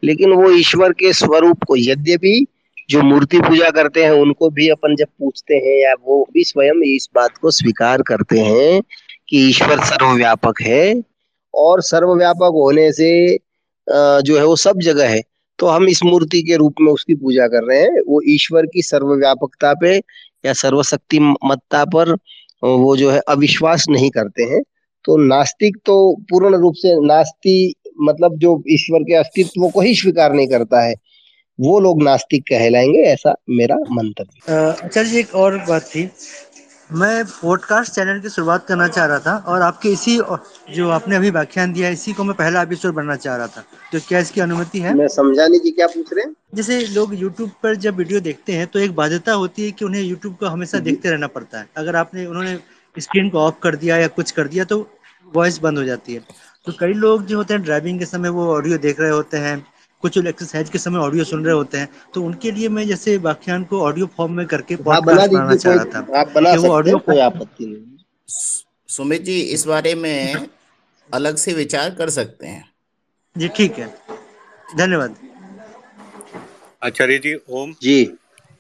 लेकिन 0.03 0.33
वो 0.33 0.51
ईश्वर 0.51 0.93
के 0.93 1.13
स्वरूप 1.13 1.65
को 1.65 1.77
यद्यपि 1.77 2.47
जो 2.91 3.03
मूर्ति 3.03 3.41
पूजा 3.41 3.69
करते 3.71 4.05
हैं, 4.05 4.11
उनको 4.11 4.49
भी 4.51 4.69
अपन 4.69 4.97
जब 4.97 5.07
पूछते 5.19 5.55
हैं 5.55 5.77
या 5.83 5.95
वो 6.07 6.27
भी 6.35 6.45
स्वयं 6.45 6.83
इस 6.87 7.09
बात 7.15 7.37
को 7.37 7.51
स्वीकार 7.51 8.03
करते 8.03 8.39
हैं 8.41 8.83
कि 9.29 9.49
ईश्वर 9.49 9.85
सर्वव्यापक 9.85 10.61
है 10.63 11.03
और 11.55 11.83
सर्वव्यापक 11.83 12.53
होने 12.55 12.91
से 12.93 13.13
जो 13.87 14.39
है 14.39 14.45
वो 14.45 14.57
सब 14.57 14.81
जगह 14.81 15.09
है। 15.09 15.23
तो 15.59 15.67
हम 15.67 15.89
इस 15.89 16.03
मूर्ति 16.05 16.41
के 16.43 16.57
रूप 16.57 16.75
में 16.81 16.93
उसकी 16.93 17.15
पूजा 17.15 17.47
कर 17.49 17.65
रहे 17.65 17.81
हैं। 17.81 18.01
वो 18.09 18.21
ईश्वर 18.29 18.67
की 18.67 18.83
सर्वव्यापकता 18.83 19.73
पे 19.75 19.97
या 20.45 20.53
सर्वशक्ति 20.53 21.19
मत्ता 21.45 21.85
पर 21.85 22.13
वो 22.63 22.97
जो 22.97 23.11
है 23.11 23.21
अविश्वास 23.29 23.87
नहीं 23.91 24.11
करते 24.11 24.43
हैं। 24.43 24.63
तो 25.05 25.17
नास्तिक 25.19 25.77
तो 25.87 25.95
पूर्ण 26.31 26.57
रूप 26.57 26.75
से 26.77 26.95
नास्ति 27.07 27.75
मतलब 28.01 28.39
जो 28.39 28.63
ईश्वर 28.69 29.03
के 29.03 29.15
अस्तित्व 29.15 29.69
को 29.69 29.81
ही 29.81 29.95
स्वीकार 29.95 30.33
नहीं 30.33 30.49
करता 30.49 30.81
है 30.81 30.95
वो 31.59 31.79
लोग 31.81 32.03
नास्तिक 32.03 32.43
कहलाएँगे 32.43 33.03
ऐसा 33.03 33.35
मेरा 33.51 33.77
मंतव्य 33.91 34.73
अच्छा 34.83 35.03
जी 35.03 35.19
एक 35.19 35.35
और 35.35 35.57
बात 35.69 35.83
थी। 35.83 36.11
मैं 36.93 37.25
पॉडकास्ट 37.25 37.93
चैनल 37.93 38.21
की 38.21 38.29
शुरुआत 38.29 38.67
करना 38.67 38.87
चाह 38.89 39.07
रहा 39.07 39.19
था 39.19 39.37
और 39.49 39.63
आपके 39.63 39.89
इसी 39.89 40.17
जो 40.75 40.89
आपने 40.91 41.17
अभी 41.17 41.31
व्याख्यान 41.31 41.73
दिया 41.73 41.89
इसी 41.89 42.13
को 42.13 42.25
मैं 42.25 42.35
पहला 42.37 42.63
एपिसोड 42.63 42.95
बनना 42.95 43.17
चाह 43.17 43.37
रहा 43.37 43.47
था 43.47 43.65
तो 43.93 43.99
क्या 44.09 44.19
इसकी 44.19 44.41
अनुमति 44.41 44.79
है? 44.79 44.95
मैं 44.95 45.09
समझा 45.09 45.47
नहीं 45.47 45.61
जी 45.61 45.71
क्या 45.71 45.87
पूछ 45.87 46.13
रहे 46.13 46.25
हैं? 46.25 46.35
जैसे 46.55 46.81
लोग 46.87 47.15
यूट्यूब 47.15 47.51
पर 47.63 47.77
जब 47.77 47.97
वीडियो 47.97 48.21
देखते 48.21 48.53
हैं 48.53 48.67
तो 48.67 48.79
एक 48.79 48.95
बाध्यता 48.95 49.33
होती 49.33 49.65
है 49.65 49.71
कि 49.71 49.85
उन्हें 49.85 50.03
यूट्यूब 50.03 50.37
को 50.37 50.47
हमेशा 50.47 50.79
देखते 50.79 51.11
रहना 51.11 51.27
पड़ता 51.27 51.59
है। 51.59 51.67
अगर 51.77 51.97
आपने 51.97 52.27
उन्होंने 52.27 52.57
स्क्रीन 52.97 53.31
को 53.31 53.39
ऑफ़ 53.39 53.55
कर 53.63 53.77
दिया 53.77 53.97
या 53.97 54.09
कुछ 54.09 54.31
कर 54.31 54.49
दिया 54.49 54.65
तो 54.65 54.87
वॉइस 55.35 55.59
बंद 55.59 55.79
हो 55.79 55.85
जाती 55.85 56.15
है। 56.15 56.21
तो 56.67 56.73
कई 56.73 56.93
लोग 56.93 57.25
जो 57.27 57.37
होते 57.37 57.55
हैं 57.55 57.63
ड्राइविंग 57.63 57.99
के 57.99 58.07
समय 58.07 58.29
वो 58.29 58.47
ऑडियो 58.55 58.79
देख 58.79 59.01
रहे 59.01 59.11
होते 59.11 59.37
हैं 59.37 59.67
कुछ 60.01 60.17
लोग 60.19 60.27
एक्सरसाइज 60.27 60.71
के 60.71 60.79
समय 60.79 60.99
ऑडियो 60.99 61.25
सुन 61.25 61.45
रहे 61.45 61.55
होते 61.55 61.79
हैं 61.79 61.89
तो 62.15 62.23
उनके 62.23 62.51
लिए 62.51 62.69
मैं 62.69 62.87
जैसे 62.87 63.17
व्याख्यान 63.17 63.65
को 63.65 63.81
ऑडियो 63.81 64.07
फॉर्म 64.07 64.33
में 64.33 64.47
करके 64.47 64.77
पॉडकास्ट 64.77 65.33
बनाना 65.33 65.57
चाह 65.57 65.75
रहा 65.75 65.85
था 65.85 66.21
आप 66.21 66.33
बना 66.35 66.53
वो 66.53 66.69
ऑडियो 66.69 66.99
कोई 66.99 67.19
आपत्ति 67.19 67.67
नहीं 67.67 67.99
सुमित 68.89 69.23
जी 69.23 69.41
इस 69.41 69.67
बारे 69.67 69.95
में 69.95 70.49
अलग 71.15 71.37
से 71.37 71.53
विचार 71.53 71.95
कर 71.95 72.11
सकते 72.11 72.47
हैं। 72.47 72.65
जी 73.37 73.49
ठीक 73.49 73.79
है। 73.79 73.87
धन्यवाद। 74.77 75.17
आचार्य 76.83 77.19
जी 77.19 77.35
ओम। 77.51 77.75
जी। 77.83 78.19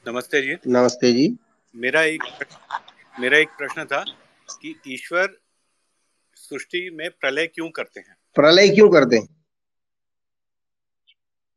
नमस्ते 0.09 0.43
जी। 0.43 0.57
नमस्ते 0.67 1.12
जी। 1.12 1.37
मेरा 1.75 2.03
एक 2.03 2.23
मेरा 3.21 3.38
एक 3.38 3.49
प्रश्न 3.59 3.85
था 3.85 4.05
कि 4.62 4.75
ईश्वर 4.88 5.37
सृष्टि 6.42 6.88
में 6.94 7.09
प्रलय 7.11 7.46
क्यों 7.46 7.68
करते 7.70 8.00
हैं? 8.00 8.16
प्रलय 8.37 8.68
क्यों 8.68 8.88
करते 8.90 9.16
हैं? 9.16 9.28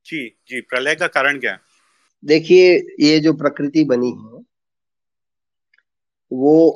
जी 0.06 0.28
जी 0.50 0.62
प्रलय 0.62 0.95
का 0.95 1.08
कारण 1.08 1.39
क्या 1.39 1.52
है? 1.52 1.60
देखिए 2.24 2.76
ये 3.00 3.19
जो 3.19 3.34
प्रकृति 3.34 3.84
बनी 3.84 4.12
है 4.12 4.43
वो 6.32 6.69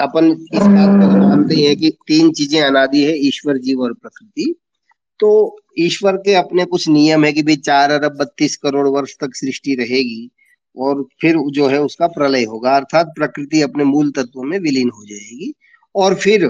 अपन 0.00 0.30
इस 0.30 0.62
बात 0.62 1.00
को 1.00 1.12
तो 1.12 1.18
मानते 1.18 1.54
हैं 1.54 1.76
कि 1.76 1.90
तीन 2.06 2.30
चीज़ें 2.32 2.60
अनादि 2.62 3.04
है 3.04 3.16
ईश्वर 3.18 3.58
जीव 3.58 3.80
और 3.80 3.92
प्रकृति। 3.92 4.54
तो 5.20 5.30
ईश्वर 5.78 6.16
के 6.16 6.34
अपने 6.34 6.64
कुछ 6.64 6.88
नियम 6.88 7.24
है 7.24 7.32
कि 7.32 7.42
भाई 7.42 7.56
चार 7.56 7.90
अरब 7.90 8.16
बत्तीस 8.16 8.56
करोड़ 8.56 8.86
वर्ष 8.88 9.16
तक 9.20 9.34
सृष्टि 9.34 9.74
रहेगी 9.74 10.30
और 10.76 11.04
फिर 11.20 11.36
जो 11.50 11.68
है 11.68 11.80
उसका 11.82 12.06
प्रलय 12.06 12.44
होगा। 12.44 12.76
अर्थात 12.76 13.12
प्रकृति 13.16 13.62
अपने 13.62 13.84
मूल 13.84 14.10
तत्व 14.10 14.42
में 14.42 14.58
विलीन 14.58 14.90
हो 14.90 15.04
जाएगी 15.04 15.52
और 15.94 16.14
फिर 16.14 16.46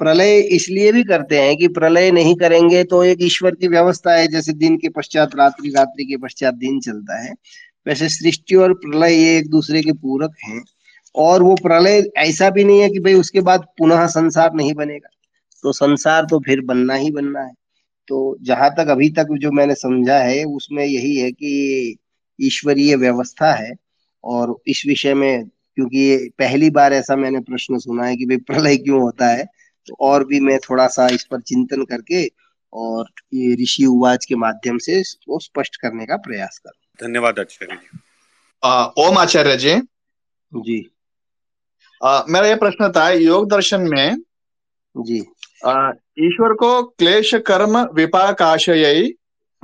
प्रलय 0.00 0.38
इसलिए 0.52 0.92
भी 0.92 1.02
करते 1.04 1.40
हैं 1.40 1.56
कि 1.56 1.68
प्रलय 1.68 2.10
नहीं 2.10 2.34
करेंगे 2.36 2.82
तो 2.84 3.02
एक 3.04 3.18
ईश्वर 3.22 3.54
की 3.54 3.68
व्यवस्था 3.68 4.14
है, 4.14 4.26
जैसे 4.28 4.52
दिन 4.54 4.76
के 4.76 4.88
पश्चात 4.88 5.34
रात्रि 5.36 5.70
रात्रि 5.70 6.04
के 6.04 6.16
पश्चात 6.16 6.54
दिन 6.54 6.80
चलता 6.80 7.22
है। 7.24 7.34
वैसे 7.86 8.08
सृष्टि 8.08 8.54
और 8.54 8.72
प्रलय 8.74 9.14
ये 9.14 9.36
एक 9.38 9.50
दूसरे 9.50 9.82
के 9.82 9.92
पूरक 9.92 10.34
हैं 10.44 10.62
और 11.14 11.42
वो 11.42 11.54
प्रलय 11.62 12.02
ऐसा 12.18 12.50
भी 12.50 12.64
नहीं 12.64 12.80
है 12.80 12.88
कि 12.90 12.98
भाई 12.98 13.14
उसके 13.14 13.40
बाद 13.40 13.66
पुनः 13.78 14.06
संसार 14.06 14.54
नहीं 14.54 14.74
बनेगा। 14.74 15.08
तो 15.64 15.72
संसार 15.72 16.26
तो 16.30 16.38
फिर 16.40 16.60
बनना 16.60 16.94
ही 16.94 17.10
बनना 17.10 17.40
है। 17.40 17.52
तो 18.08 18.36
जहाँ 18.42 18.70
तक 18.70 18.88
अभी 18.88 19.08
तक 19.10 19.28
जो 19.40 19.50
मैंने 19.50 19.74
समझा 19.74 20.18
है, 20.18 20.42
उसमें 20.44 20.84
यही 20.84 21.16
है 21.16 21.30
कि 21.32 21.96
ईश्वरीय 22.38 22.96
व्यवस्था 22.96 23.52
है 23.54 23.72
और 24.24 24.56
इस 24.66 24.82
विषय 24.86 25.14
में, 25.14 25.46
क्योंकि 25.46 26.30
पहली 26.38 26.70
बार 26.70 26.92
ऐसा 26.92 27.16
मैंने 27.16 27.40
प्रश्न 27.40 27.78
सुना 27.78 28.06
है 28.06 28.16
कि 28.16 28.26
भाई 28.26 28.36
प्रलय 28.46 28.76
क्यों 28.76 29.00
होता 29.02 29.28
है 29.28 29.44
तो 29.86 29.96
और 30.00 30.24
भी 30.24 30.40
मैं 30.40 30.58
थोड़ा 30.58 30.86
सा 30.86 31.08
इस 31.08 31.24
पर 31.24 31.40
चिंतन 31.40 31.82
करके 31.82 32.30
और 32.72 33.06
ये 33.34 33.62
ऋषि 33.62 33.84
उवाच 33.84 34.24
के 34.24 34.34
माध्यम 34.34 34.78
से 34.78 35.00
वो 35.00 35.38
स्पष्ट 35.38 35.76
करने 35.76 36.06
का 36.06 36.16
प्रयास 36.16 36.58
करूँ। 36.58 37.08
धन्यवाद 37.08 37.38
आचार्य 37.38 37.76
जी। 37.76 37.98
ओम 39.06 39.18
आचार्य 39.18 39.56
जी। 39.56 39.74
जी। 40.54 40.90
आ, 42.04 42.22
मेरा 42.28 42.46
ये 42.46 42.54
प्रश्न 42.54 42.92
था 42.92 43.10
योग 43.10 43.50
दर्शन 43.50 43.80
में 43.80 44.16
जी। 44.96 45.18
ईश्वर 46.26 46.52
को 46.54 46.82
क्लेश 46.82 47.34
कर्म 47.34 47.88
विपाक 47.94 48.42
आशय 48.42 49.00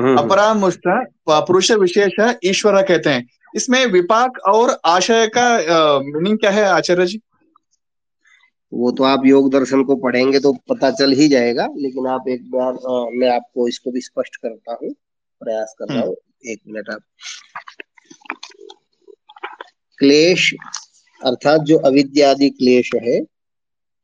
हम्म, 0.01 0.09
हम्म। 0.09 0.19
अपरामुष्ट 0.19 0.83
पुरुष 1.31 1.71
विशेष 1.71 2.35
ईश्वर 2.45 2.83
कहते 2.83 3.11
हैं। 3.11 3.29
इसमें 3.57 3.87
विपाक 3.87 4.39
और 4.49 4.81
आशय 4.85 5.27
का 5.27 5.59
मीनिंग 5.99 6.39
क्या 6.39 6.51
है 6.51 6.65
आचार्य 6.65 7.07
जी? 7.07 7.21
वो 8.73 8.91
तो 8.93 9.05
आप 9.05 9.23
योग 9.27 9.51
दर्शन 9.53 9.83
को 9.85 9.97
पढ़ेंगे 9.97 10.39
तो 10.41 10.53
पता 10.69 10.91
चल 10.91 11.13
ही 11.13 11.29
जाएगा 11.29 11.67
लेकिन 11.77 12.07
आप 12.07 12.29
एक 12.29 12.51
बार 12.51 12.73
अ, 12.73 13.11
मैं 13.15 13.29
आपको 13.29 13.69
इसको 13.69 13.91
भी 13.91 14.01
स्पष्ट 14.01 14.37
करता 14.37 14.77
हूँ 14.83 14.93
प्रयास 15.41 15.75
कर 15.79 15.93
रहा 15.95 16.05
हूँ 16.05 16.17
एक 16.47 16.61
मिनट 16.67 16.91
आप। 16.91 17.01
क्लेश 19.99 20.53
अर्थात 21.23 21.61
जो 21.61 21.79
अविद्यादि 21.79 22.49
क्लेश 22.51 22.91
है 22.95 23.21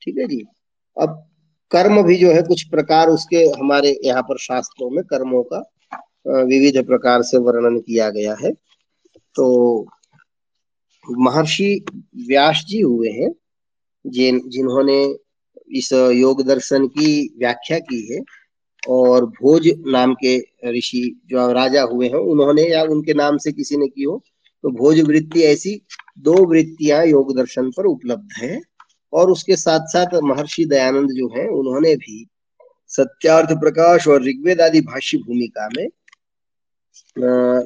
ठीक 0.03 0.19
है 0.19 0.27
जी? 0.27 0.45
अब 0.97 1.25
कर्म 1.73 2.03
भी 2.03 2.17
जो 2.17 2.33
है 2.33 2.43
कुछ 2.43 2.63
प्रकार 2.63 3.09
उसके 3.09 3.45
हमारे 3.61 3.97
यहाँ 4.05 4.23
पर 4.23 4.39
शास्त्रों 4.39 4.91
में 4.91 5.03
कर्मों 5.05 5.43
का 5.53 5.59
विविध 6.27 6.85
प्रकार 6.87 7.23
से 7.23 7.39
वर्णन 7.39 7.79
किया 7.81 8.09
गया 8.11 8.37
है। 8.41 8.53
तो 9.37 9.87
महर्षि 11.05 11.85
व्यास 12.29 12.65
जी 12.69 12.81
हुए 12.81 13.11
हैं 13.11 13.31
जिन, 14.05 14.41
जिन्होंने 14.47 15.03
इस 15.71 15.93
योग 15.93 16.43
दर्शन 16.43 16.87
की 16.89 17.11
व्याख्या 17.39 17.79
की 17.81 18.01
है 18.13 18.21
और 18.89 19.25
भोज 19.33 19.69
नाम 19.87 20.15
के 20.25 20.37
ऋषि 20.71 21.03
जो 21.27 21.51
राजा 21.53 21.83
हुए 21.83 22.09
हैं, 22.09 22.15
उन्होंने 22.15 22.63
या 22.63 22.83
उनके 22.85 23.15
नाम 23.15 23.37
से 23.37 23.53
किसी 23.53 23.77
ने 23.77 23.87
की 23.89 24.03
हो 24.03 24.23
तो 24.65 24.71
भोज 24.71 25.01
वृत्ति 25.01 25.43
ऐसी 25.43 25.81
दो 26.19 26.35
वृत्तियाँ 26.47 27.05
योग 27.07 27.37
दर्शन 27.37 27.71
पर 27.71 27.87
उपलब्ध 27.87 28.33
है 28.37 28.61
और 29.13 29.31
उसके 29.31 29.57
साथ 29.57 29.87
साथ 29.89 30.19
महर्षि 30.23 30.65
दयानंद 30.65 31.11
जो 31.11 31.29
हैं, 31.29 31.49
उन्होंने 31.49 31.95
भी 31.97 32.27
सत्यार्थ 32.91 33.53
प्रकाश 33.61 34.09
और 34.09 34.23
ऋग्वेद 34.23 34.61
आदि 34.61 34.81
भाष्य 34.81 35.19
भूमिका 35.19 35.69
में 35.69 35.87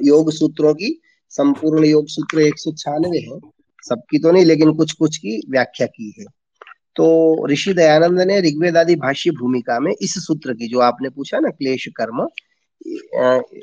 योग 0.03 0.31
सूत्रों 0.31 0.73
की, 0.73 0.99
संपूर्ण 1.31 1.85
योग 1.85 2.07
सूत्र 2.07 2.41
एक 2.41 2.59
सौ 2.59 2.71
छियानवे 2.71 3.19
है 3.19 3.39
सबकी 3.83 4.19
तो 4.19 4.31
नहीं, 4.31 4.45
लेकिन 4.45 4.71
कुछ 4.73 4.91
कुछ 4.93 5.17
की 5.17 5.41
व्याख्या 5.49 5.87
की 5.87 6.13
है। 6.19 6.25
तो 6.95 7.47
ऋषि 7.49 7.73
दयानंद 7.73 8.21
ने 8.21 8.39
ऋग्वेद 8.41 8.77
आदि 8.77 8.95
भाष्य 8.95 9.31
भूमिका 9.31 9.79
में 9.79 9.91
इस 9.93 10.13
सूत्र 10.25 10.53
की, 10.53 10.67
जो 10.67 10.79
आपने 10.81 11.09
पूछा 11.09 11.39
ना, 11.39 11.49
क्लेश 11.49 11.87
कर्म 11.95 12.27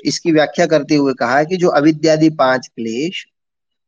इसकी 0.05 0.31
व्याख्या 0.31 0.65
करते 0.65 0.95
हुए 0.95 1.13
कहा 1.13 1.43
कि 1.43 1.57
जो 1.57 1.69
अविद्यादि 1.69 2.29
पाँच 2.29 2.67
क्लेश 2.67 3.25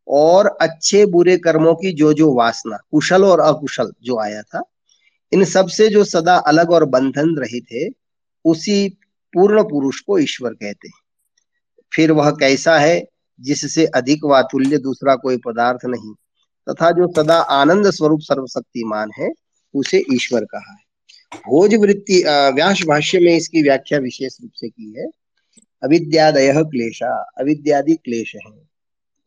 और 0.07 0.47
अच्छे 0.61 1.05
बुरे 1.05 1.37
कर्मों 1.37 1.73
की 1.75 1.91
जो 1.93 2.11
जो 2.13 2.33
वासना, 2.35 2.77
कुशल 2.91 3.23
और 3.23 3.39
अकुशल 3.41 3.91
जो 4.03 4.19
आया 4.19 4.41
था, 4.41 4.61
इन 5.31 5.43
सबसे 5.45 5.87
जो 5.89 6.03
सदा 6.03 6.35
अलग 6.47 6.71
और 6.71 6.85
बंधन 6.87 7.35
रहित 7.37 7.65
है 7.73 7.87
उसी 8.45 8.87
पूर्ण 9.33 9.63
पुरुष 9.63 9.99
को 9.99 10.17
ईश्वर 10.19 10.53
कहते 10.53 10.87
हैं। 10.87 11.01
फिर 11.91 12.11
वह 12.11 12.29
कैसा 12.31 12.77
है, 12.79 13.03
जिससे 13.39 13.85
अधिक 13.95 14.25
वातुल्य 14.25 14.77
दूसरा 14.79 15.15
कोई 15.15 15.37
पदार्थ 15.37 15.85
नहीं? 15.85 16.13
तथा 16.69 16.91
जो 16.91 17.13
सदा 17.15 17.35
आनंद 17.35 17.89
स्वरूप 17.89 18.19
सर्वशक्तिमान 18.21 19.11
है, 19.19 19.31
उसे 19.75 20.03
ईश्वर 20.13 20.45
कहा 20.45 20.71
है। 20.71 20.83
भोज 21.37 21.75
वृत्ति 21.75 22.23
व्यास 22.27 22.81
भाष्य 22.87 23.19
में 23.19 23.37
इसकी 23.37 23.63
व्याख्या 23.63 23.99
विशेष 23.99 24.37
रूप 24.41 24.51
से 24.55 24.69
की 24.69 24.95
है। 24.99 25.05
अविद्यादय 25.83 26.53
क्लेशा, 26.57 27.31
अविद्यादि 27.39 27.93
क्लेश 27.93 28.35
है। 28.35 28.51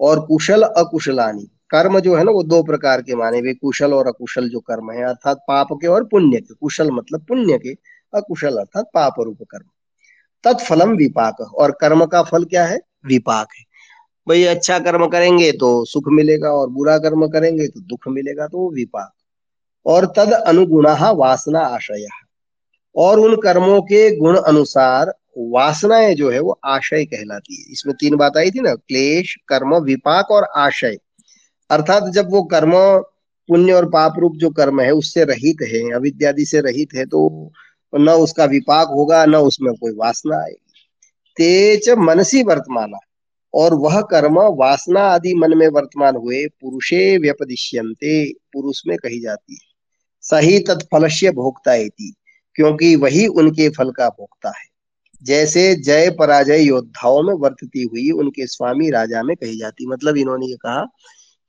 और 0.00 0.26
कुशल, 0.26 0.62
अकुशलानी। 0.62 1.48
कर्म 1.70 2.00
जो 2.00 2.16
है 2.16 2.24
ना, 2.24 2.32
वो 2.32 2.42
दो 2.42 2.62
प्रकार 2.62 3.02
के 3.02 3.14
माने। 3.14 3.40
वे 3.40 3.54
कुशल 3.54 3.94
और 3.94 4.06
अकुशल 4.06 4.48
जो 4.48 4.60
कर्म 4.60 4.90
है, 4.90 5.04
अर्थात 5.04 5.36
पाप 5.36 5.68
के 5.72 5.86
और 5.86 6.04
पुण्य 6.04 6.40
के। 6.40 6.54
कुशल 6.54 6.90
मतलब 6.90 7.24
पुण्य 7.24 7.58
के, 7.58 7.72
अकुशल 8.18 8.56
अर्थात 8.56 8.84
पाप 8.94 9.14
रूप 9.20 9.38
कर्म। 9.42 9.68
तत्फलम 10.44 10.90
विपाक। 10.90 11.40
और 11.40 11.70
कर्म 11.80 12.06
का 12.06 12.22
फल 12.22 12.44
क्या 12.44 12.66
है? 12.66 12.78
विपाक 13.06 13.48
है। 13.58 13.65
भाई 14.26 14.44
अच्छा 14.44 14.78
कर्म 14.78 15.06
करेंगे 15.06 15.50
तो 15.52 15.84
सुख 15.84 16.04
मिलेगा 16.08 16.48
और 16.50 16.68
बुरा 16.68 16.98
कर्म 16.98 17.26
करेंगे 17.26 17.66
तो 17.68 17.80
दुख 17.80 18.08
मिलेगा 18.08 18.46
तो 18.46 18.70
विपाक। 18.74 19.12
और 19.86 20.06
तद 20.16 20.32
अनुगुण 20.32 20.86
वासना 21.14 21.60
आशय। 21.60 22.06
और 22.96 23.20
उन 23.20 23.36
कर्मों 23.36 23.80
के 23.82 24.16
गुण 24.16 24.38
अनुसार 24.38 25.12
वासनाएँ 25.38 26.14
जो 26.14 26.30
है 26.30 26.40
वो 26.40 26.58
आशय 26.64 27.04
कहलाती 27.04 27.54
है। 27.54 27.72
इसमें 27.72 27.94
तीन 28.00 28.16
बात 28.16 28.36
आई 28.36 28.50
थी 28.50 28.60
ना, 28.60 28.74
क्लेश, 28.74 29.34
कर्म, 29.48 29.76
विपाक 29.76 30.30
और 30.30 30.44
आशय। 30.56 30.96
अर्थात 31.70 32.08
जब 32.12 32.30
वो 32.30 32.42
कर्म, 32.42 32.72
पुण्य 33.48 33.72
और 33.72 33.88
पाप 33.88 34.14
रूप 34.18 34.36
जो 34.36 34.50
कर्म 34.50 34.80
है, 34.80 34.90
उससे 34.90 35.24
रहित 35.24 35.56
है, 35.62 35.92
अविद्यादि 35.92 36.44
से 36.44 36.60
रहित 36.60 36.88
है 36.94 37.04
तो 37.06 37.52
न 37.94 38.10
उसका 38.10 38.44
विपाक 38.44 38.88
होगा, 38.88 39.24
न 39.26 39.36
उसमें 39.36 39.74
कोई 39.74 39.92
वासना 39.92 40.36
आएगी। 40.36 40.72
तेज 41.36 41.90
मनसी 41.98 42.42
वर्तमाना। 42.42 42.98
और 43.56 43.74
वह 43.74 44.00
कर्म 44.00 44.38
वासना 44.58 45.00
आदि 45.00 45.34
मन 45.34 45.56
में 45.58 45.68
वर्तमान 45.68 46.16
हुए, 46.16 46.46
पुरुषे 46.46 47.18
व्यपदिश्यन्ते, 47.18 48.32
पुरुष 48.52 48.82
में 48.86 48.96
कही 48.98 49.20
जाती 49.20 49.54
है। 49.54 49.74
सही 50.22 50.58
तत्फलस्य 50.58 51.30
भोक्ता 51.30 51.76
क्योंकि 52.56 52.94
वही 52.96 53.26
उनके 53.26 53.68
फल 53.68 53.90
का 53.90 54.08
भोक्ता 54.08 54.48
है। 54.48 54.64
जैसे 55.22 55.74
जय 55.74 56.10
पराजय 56.10 56.62
योद्धाओं 56.62 57.22
में 57.22 57.34
वर्तती 57.34 57.82
हुई 57.82 58.10
उनके 58.10 58.46
स्वामी 58.46 58.90
राजा 58.90 59.22
में 59.22 59.36
कही 59.36 59.58
जाती। 59.58 59.86
मतलब 59.86 60.16
इन्होंने 60.16 60.46
ये 60.46 60.56
कहा 60.56 60.84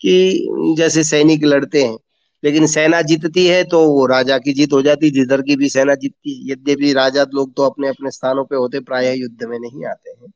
कि 0.01 0.75
जैसे 0.77 1.03
सैनिक 1.03 1.43
लड़ते 1.43 1.83
हैं, 1.83 1.97
लेकिन 2.43 2.67
सेना 2.67 3.01
जीतती 3.01 3.45
है 3.47 3.63
तो 3.63 3.79
वो 3.91 4.05
राजा 4.05 4.37
की 4.37 4.53
जीत 4.53 4.73
हो 4.73 4.81
जाती, 4.81 5.11
जिधर 5.11 5.41
की 5.41 5.55
भी 5.55 5.69
सेना 5.69 5.95
जीतती 5.95 6.33
है 6.33 6.51
यद्यपि 6.51 6.93
राजा 6.93 7.25
लोग 7.33 7.55
तो 7.55 7.63
अपने 7.63 7.87
अपने 7.87 8.11
स्थानों 8.11 8.45
पे 8.45 8.55
होते, 8.55 8.79
प्राय 8.79 9.15
युद्ध 9.17 9.43
में 9.43 9.59
नहीं 9.59 9.85
आते 9.85 10.09
हैं। 10.09 10.31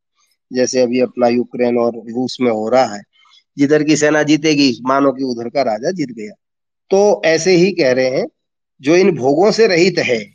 जैसे 0.54 0.82
अभी 0.82 1.00
अपना 1.00 1.28
यूक्रेन 1.28 1.78
और 1.78 1.92
रूस 1.96 2.38
में 2.42 2.52
हो 2.52 2.70
रहा 2.70 2.96
है। 2.96 3.04
जिधर 3.58 3.84
की 3.84 3.96
सेना 3.96 4.24
जीतेगी, 4.24 4.80
मानो 4.82 5.12
कि 5.12 5.24
उधर 5.24 5.50
का 5.50 5.62
राजा 5.62 5.92
जीत 5.92 6.10
गया। 6.10 6.32
तो 6.90 7.22
ऐसे 7.26 7.52
ही 7.52 7.72
कह 7.72 7.92
रहे 7.92 8.06
हैं, 8.06 8.28
जो 8.82 8.96
इन 8.96 9.16
भोगों 9.16 9.52
से 9.52 9.68
रहित 9.68 10.00
है, 10.00 10.34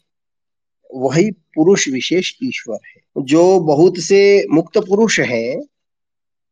वही 0.94 1.30
पुरुष 1.30 1.88
विशेष 1.88 2.32
ईश्वर 2.44 2.78
है। 2.86 3.24
जो 3.24 3.60
बहुत 3.60 3.98
से 3.98 4.46
मुक्त 4.50 4.78
पुरुष 4.78 5.20
हैं, 5.20 5.62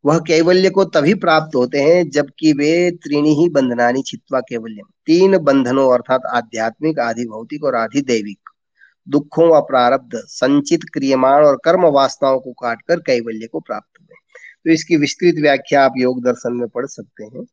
वह 0.06 0.18
कैवल्य 0.18 0.70
को 0.70 0.84
तभी 0.84 1.14
प्राप्त 1.14 1.56
होते 1.56 1.78
हैं, 1.78 2.10
जबकि 2.10 2.52
वे 2.52 2.90
त्रिणी 2.90 3.34
ही 3.34 3.48
बंधनानी 3.48 4.02
छित्वा 4.02 4.40
कैवल्यम 4.40 4.86
तीन 5.06 5.38
बंधनों, 5.38 5.94
अर्थात 5.94 6.20
आध्यात्मिक 6.26 6.98
आधि 6.98 7.24
भौतिक 7.24 7.64
और 7.64 7.74
आधि 7.74 8.00
दैविक 8.00 8.43
दुखों 9.08 9.48
व 9.48 9.60
प्रारब्ध 9.60 10.10
संचित 10.14 10.80
क्रियमाण 10.92 11.44
और 11.44 11.58
कर्म 11.64 11.86
वासनाओं 11.86 12.40
को 12.40 12.52
काटकर 12.52 13.00
कैवल्य 13.00 13.46
को 13.46 13.60
प्राप्त 13.60 14.00
हुए। 14.00 14.14
तो 14.64 14.70
इसकी 14.70 14.96
विस्तृत 14.96 15.34
व्याख्या 15.34 15.84
आप 15.84 15.92
योग 15.96 16.22
दर्शन 16.24 16.52
में 16.52 16.68
पढ़ 16.68 16.86
सकते 16.86 17.24
हैं। 17.24 17.44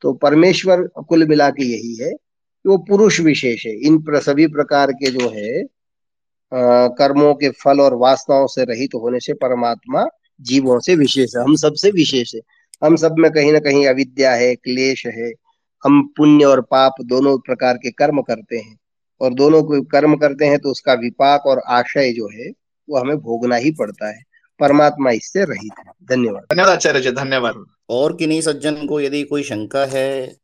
तो 0.00 0.12
परमेश्वर 0.12 0.82
कुल 1.08 1.26
मिला 1.26 1.50
के 1.50 1.64
यही 1.64 1.94
है 1.94 2.10
कि 2.10 2.68
वो 2.68 2.78
पुरुष 2.78 3.20
विशेष 3.20 3.66
है। 3.66 3.72
इन 3.80 4.02
प्र, 4.02 4.20
सभी 4.20 4.46
प्रकार 4.46 4.92
के 4.92 5.10
जो 5.10 5.30
है 5.30 5.64
आ, 6.52 6.86
कर्मों 6.88 7.34
के 7.34 7.50
फल 7.50 7.80
और 7.80 7.94
वासनाओं 7.94 8.46
से 8.46 8.64
रहित 8.64 8.90
तो 8.92 8.98
होने 8.98 9.20
से 9.20 9.32
परमात्मा 9.32 10.06
जीवों 10.40 10.80
से 10.80 10.94
विशेष 10.94 11.36
है। 11.36 11.42
हम 11.42 11.56
सबसे 11.56 11.90
विशेष 11.90 12.34
है। 12.34 12.40
हम 12.84 12.96
सब 12.96 13.14
में 13.18 13.30
कहीं 13.30 13.52
ना 13.52 13.58
कहीं 13.58 13.86
अविद्या 13.86 14.34
है 14.34 14.54
क्लेश 14.54 15.06
है। 15.06 15.32
हम 15.84 16.12
पुण्य 16.16 16.44
और 16.44 16.60
पाप 16.60 16.94
दोनों 17.02 17.38
प्रकार 17.38 17.76
के 17.76 17.90
कर्म 17.90 18.22
करते 18.22 18.56
हैं। 18.56 18.76
और 19.20 19.34
दोनों 19.34 19.62
को 19.62 19.80
कर्म 19.90 20.16
करते 20.16 20.44
हैं 20.44 20.58
तो 20.58 20.70
उसका 20.70 20.94
विपाक 20.94 21.46
और 21.46 21.62
आशय 21.68 22.12
जो 22.12 22.28
है 22.34 22.50
वो 22.88 22.98
हमें 22.98 23.16
भोगना 23.16 23.56
ही 23.56 23.70
पड़ता 23.70 24.08
है। 24.08 24.22
परमात्मा 24.60 25.10
इससे 25.10 25.44
रहित 25.44 25.78
है। 25.78 25.92
धन्यवाद। 26.06 26.42
धन्यवाद 26.42 26.70
आचार्य 26.70 27.00
जी 27.00 27.10
धन्यवाद। 27.12 27.64
और 27.90 28.16
किन्हीं 28.16 28.40
सज्जन 28.40 28.86
को 28.86 29.00
यदि 29.00 29.22
कोई 29.22 29.42
शंका 29.42 29.84
है 29.86 30.36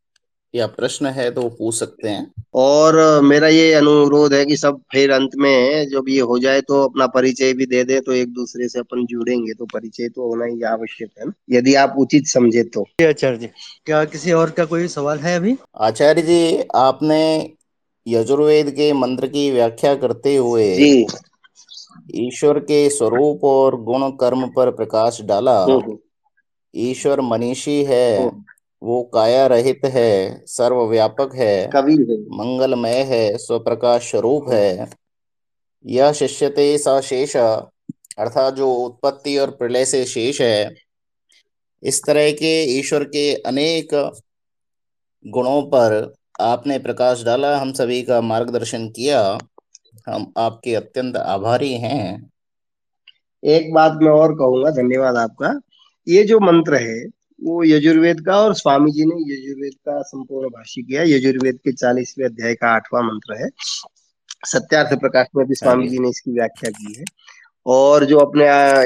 या 0.54 0.66
प्रश्न 0.66 1.06
है 1.06 1.30
तो 1.30 1.42
वो 1.42 1.48
पूछ 1.48 1.74
सकते 1.74 2.08
हैं। 2.08 2.32
और 2.54 3.20
मेरा 3.22 3.48
ये 3.48 3.72
अनुरोध 3.74 4.34
है 4.34 4.44
कि 4.44 4.56
सब 4.56 4.80
फिर 4.92 5.10
अंत 5.10 5.30
में 5.36 5.88
जब 5.88 6.08
ये 6.08 6.20
हो 6.20 6.38
जाए 6.38 6.60
तो 6.60 6.82
अपना 6.84 7.06
परिचय 7.06 7.52
भी 7.52 7.66
दे 7.66 7.82
दे 7.84 8.00
तो 8.00 8.12
एक 8.12 8.32
दूसरे 8.32 8.68
से 8.68 8.78
अपन 8.78 9.04
जुड़ेंगे 9.06 9.54
तो 9.54 9.66
परिचय 9.66 10.08
तो 10.08 10.28
होना 10.28 10.44
ही 10.44 10.62
आवश्यक 10.62 11.10
है 11.18 11.26
ना। 11.26 11.32
यदि 11.50 11.74
आप 11.74 11.94
उचित 11.98 12.26
समझे 12.26 12.62
तो। 12.64 12.86
आचार्य 13.08 13.38
जी 13.38 13.46
क्या 13.86 14.04
किसी 14.04 14.32
और 14.32 14.50
का 14.50 14.64
कोई 14.64 14.88
सवाल 14.88 15.18
है 15.18 15.36
अभी? 15.36 15.56
आचार्य 15.80 16.22
जी 16.22 16.64
आपने 16.74 17.20
यजुर्वेद 18.06 18.70
के 18.70 18.92
मंत्र 18.92 19.26
की 19.26 19.50
व्याख्या 19.50 19.94
करते 19.94 20.36
हुए 20.36 20.74
ईश्वर 22.14 22.58
के 22.58 22.90
स्वरूप 22.90 23.44
और 23.44 23.80
गुण 23.82 24.10
कर्म 24.10 24.48
पर 24.48 24.70
प्रकाश 24.70 25.20
डाला। 25.20 25.64
हम्म, 25.64 25.76
हम्म, 25.76 25.98
ईश्वर 26.74 27.20
मनीषी 27.20 27.84
है 27.84 28.22
हम्म। 28.22 28.44
वो 28.82 29.02
काया 29.02 29.46
रहित 29.46 29.80
है 29.84 30.42
सर्वव्यापक 30.46 31.34
है 31.34 31.70
कबीर 31.74 32.10
है। 32.10 32.18
मंगलमय 32.38 33.02
है 33.02 33.36
स्वप्रकाश 33.38 34.10
स्वरूप 34.10 34.50
है। 34.50 34.90
यह 35.86 36.12
शिष्यते 36.12 36.78
स 36.78 36.88
शेष 36.88 37.36
अर्थात 37.36 38.54
जो 38.54 38.72
उत्पत्ति 38.72 39.36
और 39.38 39.50
प्रलय 39.50 39.84
से 39.84 40.04
शेष 40.04 40.40
है। 40.40 40.74
इस 41.82 42.02
तरह 42.06 42.30
के 42.30 42.64
ईश्वर 42.78 43.04
के 43.04 43.34
अनेक 43.34 44.12
गुणों 45.26 45.62
पर 45.62 46.14
आपने 46.40 46.78
प्रकाश 46.78 47.22
डाला 47.24 47.56
हम 47.58 47.72
सभी 47.72 48.02
का 48.02 48.20
मार्गदर्शन 48.20 48.88
किया। 48.88 49.20
हम 50.08 50.32
आपके 50.36 50.74
अत्यंत 50.74 51.16
आभारी 51.16 51.72
हैं। 51.72 52.30
एक 53.42 53.72
बात 53.74 53.98
मैं 54.02 54.10
और 54.12 54.34
कहूँगा 54.34 54.70
धन्यवाद 54.70 55.16
आपका। 55.16 55.60
ये 56.06 56.22
जो 56.22 56.40
मंत्र 56.40 56.74
है 56.74 57.04
वो 57.40 57.62
यजुर्वेद 57.64 58.20
का 58.20 58.36
और 58.36 58.54
स्वामी 58.54 58.90
जी 58.90 59.04
ने 59.04 59.14
यजुर्वेद 59.32 59.72
का 59.86 60.00
संपूर्ण 60.02 60.48
भाष्य 60.48 60.82
किया। 60.82 61.02
यजुर्वेद 61.02 61.56
के 61.56 61.72
चालीसवें 61.72 62.26
अध्याय 62.26 62.54
का 62.54 62.68
आठवां 62.68 63.02
मंत्र 63.04 63.42
है। 63.42 63.48
सत्यार्थ 64.46 64.98
प्रकाश 65.00 65.26
में 65.36 65.46
भी 65.46 65.54
स्वामी 65.54 65.88
जी। 65.88 65.98
ने 65.98 66.08
इसकी 66.08 66.32
व्याख्या 66.32 66.70
की 66.70 66.94
है। 66.98 67.04
और 67.66 68.04
जो 68.04 68.18
अपने 68.18 68.44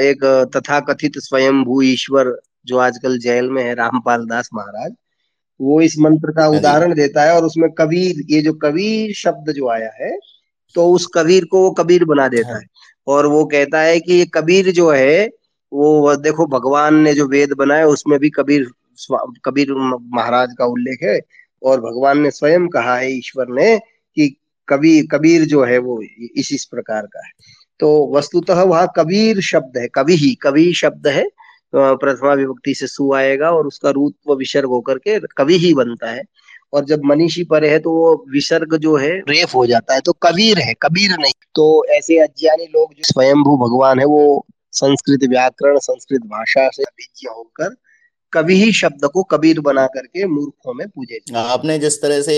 एक 0.09 0.23
तथा 0.55 0.79
कथित 0.79 1.17
स्वयं 1.17 1.63
भू 1.63 1.81
ईश्वर 1.81 2.35
जो 2.65 2.77
आजकल 2.77 3.17
जेल 3.19 3.49
में 3.49 3.63
है 3.63 3.73
रामपाल 3.75 4.25
दास 4.25 4.49
महाराज 4.53 4.93
वो 5.61 5.81
इस 5.81 5.97
मंत्र 5.99 6.31
का 6.31 6.47
उदाहरण 6.49 6.93
देता 6.93 7.23
है 7.23 7.35
और 7.35 7.45
उसमें 7.45 7.69
कबीर 7.71 8.23
ये 8.29 8.41
जो 8.41 8.53
कबीर 8.63 9.13
शब्द 9.13 9.51
जो 9.53 9.69
आया 9.69 9.89
है 10.01 10.11
तो 10.75 10.87
उस 10.91 11.07
कबीर 11.15 11.45
को 11.45 11.61
वो 11.63 11.71
कबीर 11.71 12.05
बना 12.05 12.27
देता 12.27 12.57
है। 12.57 12.65
और 13.07 13.25
वो 13.25 13.43
कहता 13.45 13.81
है 13.81 13.99
कि 13.99 14.13
ये 14.13 14.25
कबीर 14.33 14.71
जो 14.71 14.89
है 14.91 15.25
वो 15.71 16.15
देखो 16.15 16.45
भगवान 16.47 16.95
ने 16.95 17.13
जो 17.13 17.27
वेद 17.27 17.53
बनाया 17.53 17.87
उसमें 17.87 18.17
भी 18.19 18.29
कबीर 18.29 18.67
कबीर 19.45 19.73
महाराज 20.13 20.53
का 20.57 20.65
उल्लेख 20.65 21.03
है। 21.03 21.19
और 21.61 21.81
भगवान 21.81 22.19
ने 22.19 22.31
स्वयं 22.31 22.67
कहा 22.67 22.95
है 22.97 23.11
ईश्वर 23.13 23.47
ने 23.49 23.77
कि 23.77 24.27
कबीर 24.67 25.07
कबीर 25.11 25.45
जो 25.45 25.63
है 25.63 25.77
वो 25.77 26.01
इस 26.01 26.51
इस 26.53 26.65
प्रकार 26.65 27.05
का 27.05 27.25
है। 27.25 27.31
तो 27.79 28.17
वस्तुतः 28.17 28.61
वहाँ 28.63 28.91
कबीर 28.95 29.41
शब्द 29.41 29.77
है 29.77 29.87
कवि 29.87 30.15
ही 30.15 30.33
कवि 30.41 30.71
शब्द 30.73 31.07
है। 31.07 31.23
प्रथमा 31.73 32.33
विभक्ति 32.33 32.73
से 32.75 32.87
सु 32.87 33.13
आएगा 33.15 33.51
और 33.51 33.67
उसका 33.67 33.89
रूप 33.91 34.31
विसर्ग 34.39 34.69
होकर 34.69 34.97
के 34.99 35.19
कवि 35.37 35.57
ही 35.57 35.73
बनता 35.73 36.11
है। 36.11 36.23
और 36.73 36.85
जब 36.85 37.01
मनीषी 37.05 37.43
पर 37.43 37.63
है 37.65 37.77
तो 37.79 37.91
वो 37.91 38.13
विसर्ग 38.31 38.75
जो 38.77 38.95
है, 38.97 39.11
रेफ 39.29 39.55
हो 39.55 39.65
जाता 39.65 39.93
है 39.93 40.01
तो 40.01 40.13
कबीर 40.23 40.59
है, 40.59 40.73
कबीर 40.81 41.15
नहीं। 41.19 41.33
तो 41.55 41.85
ऐसे 41.89 42.19
अज्ञानी 42.19 42.65
लोग 42.65 42.93
जो 42.93 43.03
स्वयंभू 43.03 43.55
भगवान 43.57 43.99
है, 43.99 44.05
वो 44.05 44.45
संस्कृत 44.73 45.29
व्याकरण, 45.29 45.77
संस्कृत 45.79 46.21
भाषा 46.27 46.69
से 46.69 46.83
अभिज्ञ 46.83 47.27
होकर 47.29 47.75
कभी 48.33 48.55
ही 48.55 48.71
शब्द 48.73 49.05
को 49.13 49.23
कबीर 49.23 49.59
बना 49.59 49.85
करके 49.87 50.25
मूर्खों 50.27 50.73
में 50.73 50.87
पूजे 50.87 51.19
आपने 51.37 51.77
जिस 51.79 52.01
तरह 52.01 52.21
से 52.21 52.35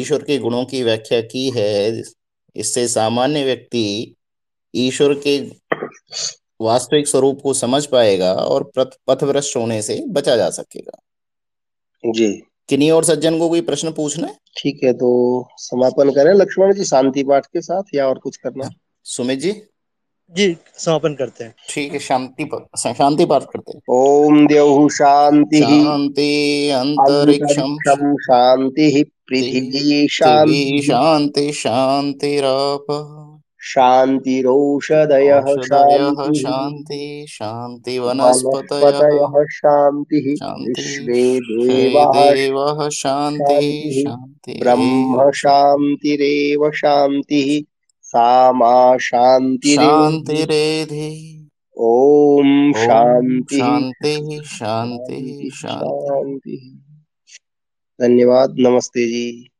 ईश्वर 0.00 0.22
के 0.22 0.38
गुणों 0.38 0.64
की 0.64 0.82
व्याख्या 0.82 1.20
की 1.22 1.48
है 1.50 2.02
इससे 2.56 2.86
सामान्य 2.88 3.44
व्यक्ति 3.44 3.84
ईश्वर 4.74 5.14
के 5.26 5.38
वास्तविक 6.62 7.06
स्वरूप 7.06 7.40
को 7.42 7.54
समझ 7.54 7.84
पाएगा 7.86 8.32
और 8.32 8.70
पथभ्रष्ट 8.76 9.56
होने 9.56 9.80
से 9.82 10.02
बचा 10.08 10.36
जा 10.36 10.48
सकेगा। 10.50 11.00
जी। 12.04 12.32
किन्हीं 12.68 12.90
और 12.90 13.04
सज्जन 13.04 13.38
को 13.38 13.48
कोई 13.48 13.60
प्रश्न 13.60 13.92
पूछना 13.92 14.26
है? 14.26 14.34
ठीक 14.58 14.80
है 14.84 14.92
तो 14.92 15.10
समापन 15.56 16.10
करें। 16.10 16.32
लक्ष्मण 16.34 16.72
जी 16.74 16.84
शांति 16.84 17.22
पाठ 17.22 17.46
के 17.46 17.60
साथ 17.60 17.94
या 17.94 18.08
और 18.08 18.18
कुछ 18.18 18.36
करना? 18.36 18.70
सुमित 19.06 19.38
जी? 19.38 19.52
जी 20.32 20.56
समापन 20.78 21.14
करते 21.14 21.44
हैं। 21.44 21.54
ठीक 21.70 21.92
है 21.92 21.98
शांति 21.98 22.48
शांति 22.78 23.24
पाठ 23.24 23.44
करते 23.44 23.72
हैं। 23.72 23.82
ओम 23.90 24.46
देव 24.46 24.88
शांति। 24.88 25.60
शांति 25.60 26.68
अंतरिक्षम। 26.70 27.76
शांति 28.22 29.04
पृथ्वी 29.28 30.06
शांति 30.08 30.80
शांति 30.84 31.52
शांतिराप 31.52 32.86
शान्तिरौषधयः 33.62 35.44
शान्ति। 36.32 37.26
शान्ति 37.28 37.98
वनस्पतयः 37.98 39.44
शान्तिः। 39.50 40.36
विश्वे 40.66 41.90
देवाः 42.12 42.88
शान्ति 42.88 44.14
ब्रह्म 44.58 45.30
शान्तिरेव 45.30 46.70
शान्तिः। 46.70 47.64
सा 48.02 48.52
मा 48.52 48.96
शान्तिरेधि। 48.98 50.28
ॐ 51.80 52.72
शान्ति 52.72 53.56
शान्ति 53.56 54.40
शान्ति। 54.44 55.50
शान्ति। 55.54 56.58
धन्यवाद 58.00 58.54
नमस्ते 58.58 59.06
जी। 59.06 59.51